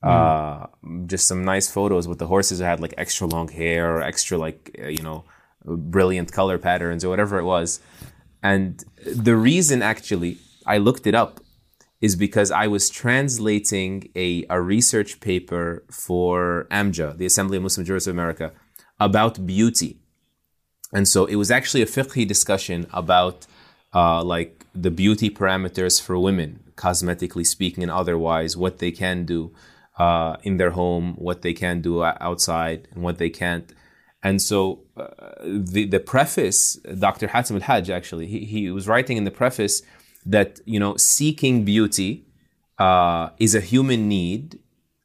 uh, 0.04 0.68
just 1.06 1.28
some 1.28 1.43
nice 1.43 1.70
photos 1.70 2.08
with 2.08 2.20
the 2.20 2.28
horses 2.28 2.60
that 2.60 2.66
had 2.66 2.80
like 2.80 2.93
extra 2.98 3.26
long 3.26 3.48
hair 3.48 3.95
or 3.98 4.02
extra 4.02 4.38
like 4.38 4.76
uh, 4.82 4.88
you 4.88 5.02
know 5.02 5.24
brilliant 5.66 6.32
color 6.32 6.58
patterns 6.58 7.04
or 7.04 7.10
whatever 7.10 7.39
it 7.39 7.43
was 7.43 7.80
and 8.43 8.86
the 9.06 9.36
reason 9.36 9.82
actually 9.82 10.38
i 10.66 10.78
looked 10.78 11.08
it 11.08 11.16
up 11.16 11.39
is 12.02 12.16
because 12.16 12.52
i 12.52 12.68
was 12.68 12.89
translating 12.89 14.10
a, 14.16 14.45
a 14.50 14.62
research 14.62 15.20
paper 15.20 15.84
for 15.89 16.68
amja 16.72 17.18
the 17.18 17.26
assembly 17.26 17.58
of 17.58 17.64
muslim 17.64 17.86
jurists 17.86 18.08
of 18.08 18.14
america 18.14 18.52
about 19.00 19.45
beauty 19.45 19.98
and 20.93 21.08
so 21.08 21.26
it 21.26 21.36
was 21.36 21.52
actually 21.52 21.82
a 21.82 21.86
fiqhi 21.86 22.28
discussion 22.28 22.88
about 22.93 23.45
uh, 23.93 24.24
like 24.24 24.66
the 24.74 24.91
beauty 24.91 25.30
parameters 25.30 26.02
for 26.02 26.20
women, 26.20 26.64
cosmetically 26.76 27.45
speaking 27.45 27.84
and 27.84 27.91
otherwise, 27.91 28.56
what 28.56 28.78
they 28.78 28.91
can 28.91 29.26
do 29.26 29.52
uh, 29.98 30.38
in 30.43 30.58
their 30.58 30.72
home, 30.72 31.16
what 31.18 31.41
they 31.41 31.54
can 31.54 31.82
do 31.82 32.04
outside, 32.04 32.88
and 32.91 33.04
what 33.04 33.18
they 33.18 33.30
can't. 33.30 33.74
And 34.22 34.41
so 34.41 34.82
uh, 34.95 35.08
the 35.43 35.86
the 35.86 36.00
preface, 36.00 36.76
Dr. 36.76 37.28
Hatim 37.28 37.56
al 37.56 37.62
Hajj 37.62 37.89
actually, 37.89 38.28
he, 38.28 38.45
he 38.45 38.72
was 38.72 38.88
writing 38.88 39.18
in 39.18 39.24
the 39.24 39.32
preface 39.32 39.82
that 40.27 40.61
you 40.64 40.79
know 40.79 40.97
seeking 40.97 41.64
beauty 41.64 42.27
uh, 42.79 43.31
is 43.39 43.55
a 43.55 43.61
human 43.61 44.09
need 44.09 44.59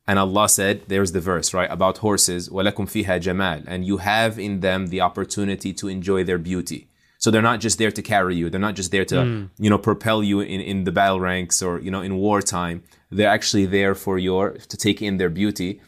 and 0.07 0.17
Allah 0.17 0.47
said, 0.47 0.83
there's 0.87 1.11
the 1.11 1.19
verse, 1.19 1.53
right, 1.53 1.69
about 1.69 1.97
horses, 1.97 2.47
وَلَكُمْ 2.47 2.87
فِيهَا 2.87 3.19
جَمَالٌ 3.19 3.65
And 3.67 3.85
you 3.85 3.97
have 3.97 4.39
in 4.39 4.61
them 4.61 4.87
the 4.87 5.01
opportunity 5.01 5.73
to 5.73 5.89
enjoy 5.89 6.23
their 6.23 6.37
beauty. 6.37 6.89
So 7.17 7.29
they're 7.29 7.41
not 7.41 7.59
just 7.59 7.77
there 7.77 7.91
to 7.91 8.01
carry 8.01 8.35
you. 8.37 8.49
They're 8.49 8.67
not 8.69 8.75
just 8.75 8.91
there 8.91 9.03
to, 9.05 9.49
you 9.57 9.69
know, 9.69 9.77
propel 9.77 10.23
you 10.23 10.39
in, 10.39 10.61
in 10.61 10.83
the 10.85 10.93
battle 10.93 11.19
ranks 11.19 11.61
or, 11.61 11.81
you 11.81 11.91
know, 11.91 12.01
in 12.01 12.15
wartime. 12.15 12.83
They're 13.11 13.29
actually 13.29 13.65
there 13.65 13.95
for 13.95 14.17
your, 14.17 14.51
to 14.51 14.77
take 14.77 15.01
in 15.01 15.17
their 15.17 15.29
beauty. 15.29 15.81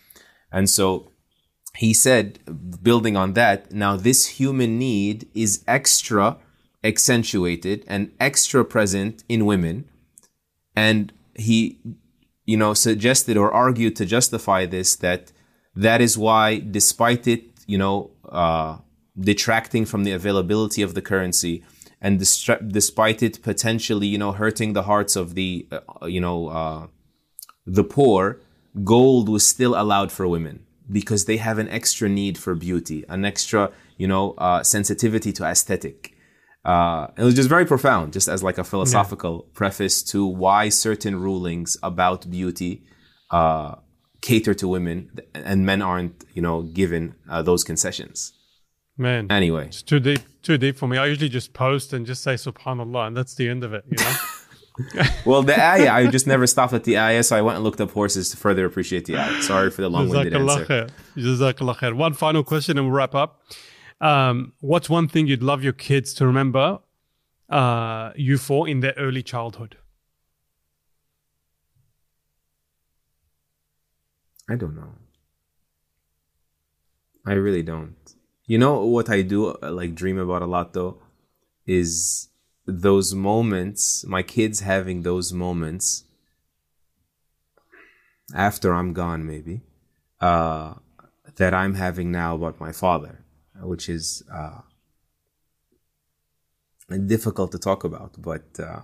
And 0.51 0.69
so 0.69 1.11
he 1.75 1.93
said, 1.93 2.39
building 2.83 3.15
on 3.15 3.33
that, 3.33 3.71
now 3.71 3.95
this 3.95 4.25
human 4.25 4.77
need 4.77 5.29
is 5.33 5.63
extra 5.65 6.37
accentuated 6.84 7.84
and 7.88 8.12
extra 8.20 8.64
present 8.64 9.24
in 9.28 9.46
women. 9.46 9.88
And 10.76 11.12
he 11.34 11.80
you 12.46 12.56
know, 12.56 12.74
suggested 12.74 13.36
or 13.36 13.52
argued 13.52 13.96
to 13.96 14.04
justify 14.04 14.66
this 14.66 14.96
that 14.96 15.32
that 15.74 16.00
is 16.00 16.16
why, 16.16 16.58
despite 16.58 17.26
it, 17.26 17.44
you 17.66 17.78
know, 17.78 18.10
uh, 18.28 18.78
detracting 19.18 19.84
from 19.84 20.04
the 20.04 20.12
availability 20.12 20.82
of 20.82 20.94
the 20.94 21.02
currency 21.02 21.64
and 22.00 22.20
distra- 22.20 22.70
despite 22.70 23.22
it 23.22 23.42
potentially, 23.42 24.06
you 24.06 24.18
know, 24.18 24.32
hurting 24.32 24.72
the 24.72 24.82
hearts 24.82 25.16
of 25.16 25.34
the, 25.34 25.66
uh, 25.72 26.06
you 26.06 26.20
know, 26.20 26.48
uh, 26.48 26.86
the 27.66 27.84
poor, 27.84 28.40
gold 28.82 29.28
was 29.28 29.46
still 29.46 29.74
allowed 29.80 30.12
for 30.12 30.28
women 30.28 30.66
because 30.90 31.24
they 31.24 31.38
have 31.38 31.58
an 31.58 31.68
extra 31.70 32.08
need 32.08 32.36
for 32.36 32.54
beauty, 32.54 33.04
an 33.08 33.24
extra, 33.24 33.72
you 33.96 34.06
know, 34.06 34.32
uh, 34.32 34.62
sensitivity 34.62 35.32
to 35.32 35.44
aesthetic. 35.44 36.13
Uh, 36.64 37.08
it 37.16 37.22
was 37.22 37.34
just 37.34 37.48
very 37.48 37.66
profound, 37.66 38.12
just 38.12 38.28
as 38.28 38.42
like 38.42 38.58
a 38.58 38.64
philosophical 38.64 39.42
preface 39.52 40.02
to 40.02 40.24
why 40.24 40.70
certain 40.70 41.20
rulings 41.20 41.76
about 41.82 42.30
beauty 42.30 42.82
uh, 43.30 43.74
cater 44.22 44.54
to 44.54 44.66
women 44.66 45.10
and 45.34 45.66
men 45.66 45.82
aren't, 45.82 46.24
you 46.32 46.40
know, 46.40 46.62
given 46.62 47.14
uh, 47.28 47.42
those 47.42 47.64
concessions. 47.64 48.32
Man, 48.96 49.30
Anyway, 49.30 49.66
it's 49.66 49.82
too 49.82 50.00
deep, 50.00 50.20
too 50.42 50.56
deep 50.56 50.76
for 50.78 50.86
me. 50.86 50.96
I 50.96 51.06
usually 51.06 51.28
just 51.28 51.52
post 51.52 51.92
and 51.92 52.06
just 52.06 52.22
say 52.22 52.34
Subhanallah, 52.34 53.08
and 53.08 53.16
that's 53.16 53.34
the 53.34 53.48
end 53.48 53.64
of 53.64 53.74
it. 53.74 53.84
You 53.90 53.96
know. 53.98 54.14
well, 55.24 55.42
the 55.42 55.60
ayah, 55.60 55.92
I 55.92 56.06
just 56.08 56.26
never 56.26 56.46
stopped 56.46 56.72
at 56.72 56.84
the 56.84 56.98
ayah, 56.98 57.22
so 57.22 57.36
I 57.36 57.42
went 57.42 57.56
and 57.56 57.64
looked 57.64 57.80
up 57.80 57.92
horses 57.92 58.30
to 58.30 58.36
further 58.36 58.64
appreciate 58.64 59.04
the 59.04 59.16
ayah. 59.16 59.42
Sorry 59.42 59.70
for 59.70 59.82
the 59.82 59.88
long-winded 59.94 60.32
Jazakallah 60.32 60.60
answer. 60.60 60.66
khair. 60.66 60.90
Jazakallah 61.16 61.76
khair. 61.76 61.94
One 61.94 62.12
final 62.12 62.42
question 62.42 62.78
and 62.78 62.88
we'll 62.88 62.96
wrap 62.96 63.14
up. 63.14 63.42
Um, 64.00 64.52
what's 64.60 64.90
one 64.90 65.08
thing 65.08 65.26
you'd 65.26 65.42
love 65.42 65.62
your 65.62 65.72
kids 65.72 66.14
to 66.14 66.26
remember 66.26 66.80
uh, 67.48 68.12
you 68.16 68.38
for 68.38 68.68
in 68.68 68.80
their 68.80 68.94
early 68.96 69.22
childhood? 69.22 69.76
I 74.48 74.56
don't 74.56 74.74
know. 74.76 74.92
I 77.26 77.32
really 77.32 77.62
don't. 77.62 77.96
You 78.46 78.58
know 78.58 78.84
what 78.84 79.08
I 79.08 79.22
do 79.22 79.56
uh, 79.62 79.70
like 79.70 79.94
dream 79.94 80.18
about 80.18 80.42
a 80.42 80.46
lot 80.46 80.74
though 80.74 80.98
is 81.66 82.28
those 82.66 83.14
moments, 83.14 84.04
my 84.06 84.22
kids 84.22 84.60
having 84.60 85.02
those 85.02 85.32
moments 85.32 86.04
after 88.34 88.74
I'm 88.74 88.92
gone 88.92 89.26
maybe 89.26 89.60
uh 90.20 90.74
that 91.36 91.52
I'm 91.54 91.74
having 91.74 92.12
now 92.12 92.34
about 92.34 92.60
my 92.60 92.72
father, 92.72 93.23
which 93.62 93.88
is 93.88 94.22
uh 94.32 94.60
difficult 97.06 97.50
to 97.52 97.58
talk 97.58 97.84
about, 97.84 98.14
but 98.20 98.44
uh 98.60 98.80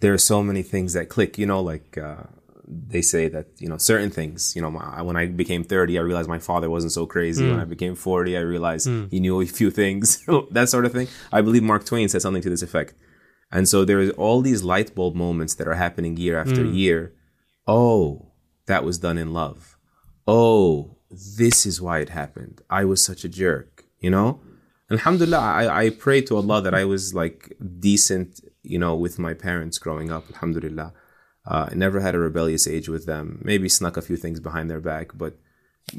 there 0.00 0.12
are 0.12 0.18
so 0.18 0.42
many 0.42 0.62
things 0.62 0.92
that 0.92 1.08
click, 1.08 1.38
you 1.38 1.46
know, 1.46 1.60
like 1.60 1.98
uh 1.98 2.24
they 2.66 3.02
say 3.02 3.28
that 3.28 3.46
you 3.58 3.68
know 3.68 3.76
certain 3.76 4.08
things 4.10 4.54
you 4.56 4.62
know 4.62 4.70
my, 4.70 5.02
when 5.02 5.16
i 5.18 5.26
became 5.26 5.62
30 5.62 5.98
i 5.98 6.00
realized 6.00 6.30
my 6.30 6.38
father 6.38 6.70
wasn't 6.70 6.90
so 6.90 7.04
crazy 7.04 7.46
when 7.46 7.58
i 7.60 7.64
became 7.66 7.94
40 7.94 8.38
i 8.38 8.40
realized 8.40 8.88
he 9.10 9.20
knew 9.20 9.38
a 9.38 9.44
few 9.44 9.70
things 9.70 10.24
that 10.50 10.70
sort 10.70 10.86
of 10.86 10.92
thing 10.92 11.06
i 11.30 11.42
believe 11.42 11.62
mark 11.62 11.84
twain 11.84 12.08
said 12.08 12.22
something 12.22 12.40
to 12.40 12.48
this 12.48 12.62
effect 12.62 12.94
And 13.52 13.68
so 13.68 13.84
there's 13.84 14.10
all 14.22 14.40
these 14.40 14.62
light 14.64 14.94
bulb 14.94 15.14
moments 15.14 15.54
that 15.56 15.68
are 15.68 15.74
happening 15.86 16.16
year 16.16 16.38
after 16.44 16.62
Mm. 16.64 16.74
year. 16.74 17.00
Oh, 17.66 18.32
that 18.70 18.82
was 18.82 18.96
done 19.06 19.18
in 19.24 19.30
love. 19.34 19.76
Oh, 20.26 20.96
this 21.38 21.66
is 21.66 21.80
why 21.80 22.00
it 22.00 22.10
happened. 22.10 22.60
I 22.70 22.84
was 22.84 23.04
such 23.04 23.24
a 23.24 23.28
jerk, 23.28 23.84
you 24.00 24.10
know? 24.10 24.40
Alhamdulillah, 24.90 25.38
I, 25.38 25.86
I 25.86 25.90
pray 25.90 26.20
to 26.22 26.36
Allah 26.36 26.60
that 26.62 26.74
I 26.74 26.84
was 26.84 27.14
like 27.14 27.56
decent, 27.80 28.40
you 28.62 28.78
know, 28.78 28.94
with 28.94 29.18
my 29.18 29.34
parents 29.34 29.78
growing 29.78 30.10
up. 30.10 30.24
Alhamdulillah. 30.32 30.92
Uh, 31.46 31.68
I 31.70 31.74
never 31.74 32.00
had 32.00 32.14
a 32.14 32.18
rebellious 32.18 32.66
age 32.66 32.88
with 32.88 33.04
them. 33.06 33.40
Maybe 33.42 33.68
snuck 33.68 33.96
a 33.96 34.02
few 34.02 34.16
things 34.16 34.40
behind 34.40 34.70
their 34.70 34.80
back, 34.80 35.10
but 35.14 35.36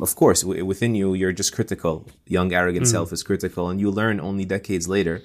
of 0.01 0.15
course, 0.15 0.41
w- 0.41 0.65
within 0.65 0.95
you, 0.95 1.13
you're 1.13 1.31
just 1.31 1.53
critical. 1.53 2.07
Young, 2.25 2.53
arrogant 2.53 2.87
self 2.87 3.13
is 3.13 3.21
critical, 3.21 3.69
and 3.69 3.79
you 3.79 3.91
learn 3.91 4.19
only 4.19 4.45
decades 4.45 4.87
later. 4.87 5.21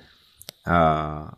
Uh, 0.67 1.31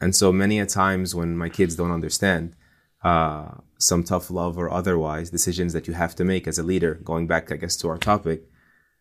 and 0.00 0.14
so 0.14 0.32
many 0.32 0.58
a 0.60 0.66
times 0.66 1.14
when 1.14 1.36
my 1.36 1.48
kids 1.48 1.76
don't 1.76 1.90
understand 1.90 2.54
uh, 3.02 3.48
some 3.78 4.02
tough 4.04 4.30
love 4.30 4.58
or 4.58 4.70
otherwise 4.70 5.30
decisions 5.30 5.72
that 5.72 5.86
you 5.86 5.94
have 5.94 6.14
to 6.16 6.24
make 6.24 6.46
as 6.46 6.58
a 6.58 6.62
leader, 6.62 6.94
going 6.94 7.26
back, 7.26 7.52
I 7.52 7.56
guess, 7.56 7.76
to 7.76 7.88
our 7.88 7.98
topic, 7.98 8.42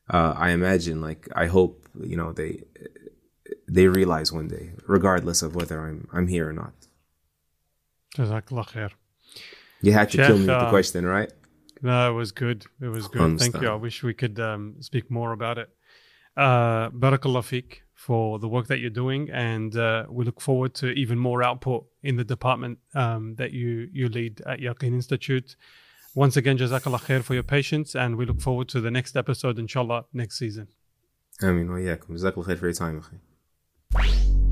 uh, 0.10 0.34
I 0.38 0.52
imagine, 0.52 1.02
like, 1.02 1.28
I 1.36 1.48
hope, 1.48 1.88
you 2.00 2.18
know, 2.18 2.32
they 2.34 2.64
they 3.68 3.88
realize 3.88 4.32
one 4.32 4.48
day, 4.48 4.74
regardless 4.88 5.42
of 5.42 5.56
whether 5.56 5.80
I'm 5.88 6.08
I'm 6.14 6.28
here 6.28 6.50
or 6.50 6.54
not. 6.54 6.74
Jazakallah 8.16 8.68
khair. 8.70 8.92
You 9.82 9.92
had 9.94 10.10
to 10.12 10.18
kill 10.18 10.38
me 10.38 10.48
with 10.48 10.48
the 10.48 10.68
uh, 10.68 10.70
question, 10.70 11.06
right? 11.06 11.32
No, 11.82 12.10
it 12.10 12.14
was 12.14 12.32
good. 12.32 12.66
It 12.82 12.88
was 12.88 13.08
good. 13.08 13.40
Thank 13.40 13.62
you. 13.62 13.70
I 13.70 13.76
wish 13.76 14.04
we 14.04 14.14
could 14.14 14.40
um, 14.40 14.76
speak 14.80 15.12
more 15.12 15.32
about 15.32 15.58
it. 15.58 15.70
Uh, 16.36 16.90
Barakallah 16.90 17.44
Fik 17.44 17.84
for 18.06 18.38
the 18.38 18.48
work 18.48 18.68
that 18.68 18.80
you're 18.82 18.98
doing, 19.04 19.32
and 19.32 19.76
uh, 19.76 20.06
we 20.08 20.24
look 20.24 20.40
forward 20.40 20.76
to 20.76 20.90
even 20.92 21.18
more 21.18 21.42
output 21.42 21.88
in 22.04 22.18
the 22.18 22.24
department 22.24 22.78
um, 22.94 23.34
that 23.40 23.52
you 23.52 23.90
you 23.92 24.08
lead 24.10 24.42
at 24.46 24.60
Yaqeen 24.60 24.94
Institute. 24.94 25.56
Once 26.14 26.38
again, 26.38 26.56
Jazakallah 26.56 27.02
khair 27.08 27.24
for 27.24 27.34
your 27.34 27.48
patience, 27.58 27.96
and 27.96 28.16
we 28.16 28.26
look 28.28 28.40
forward 28.40 28.68
to 28.70 28.80
the 28.80 28.92
next 28.92 29.18
episode, 29.18 29.58
inshallah, 29.58 30.06
next 30.14 30.38
season. 30.38 30.68
Ameen, 31.42 31.68
wa 31.72 31.80
Jazakallah 31.80 32.46
khair 32.46 32.60
for 32.60 32.68
your 32.68 32.74
time. 32.74 34.45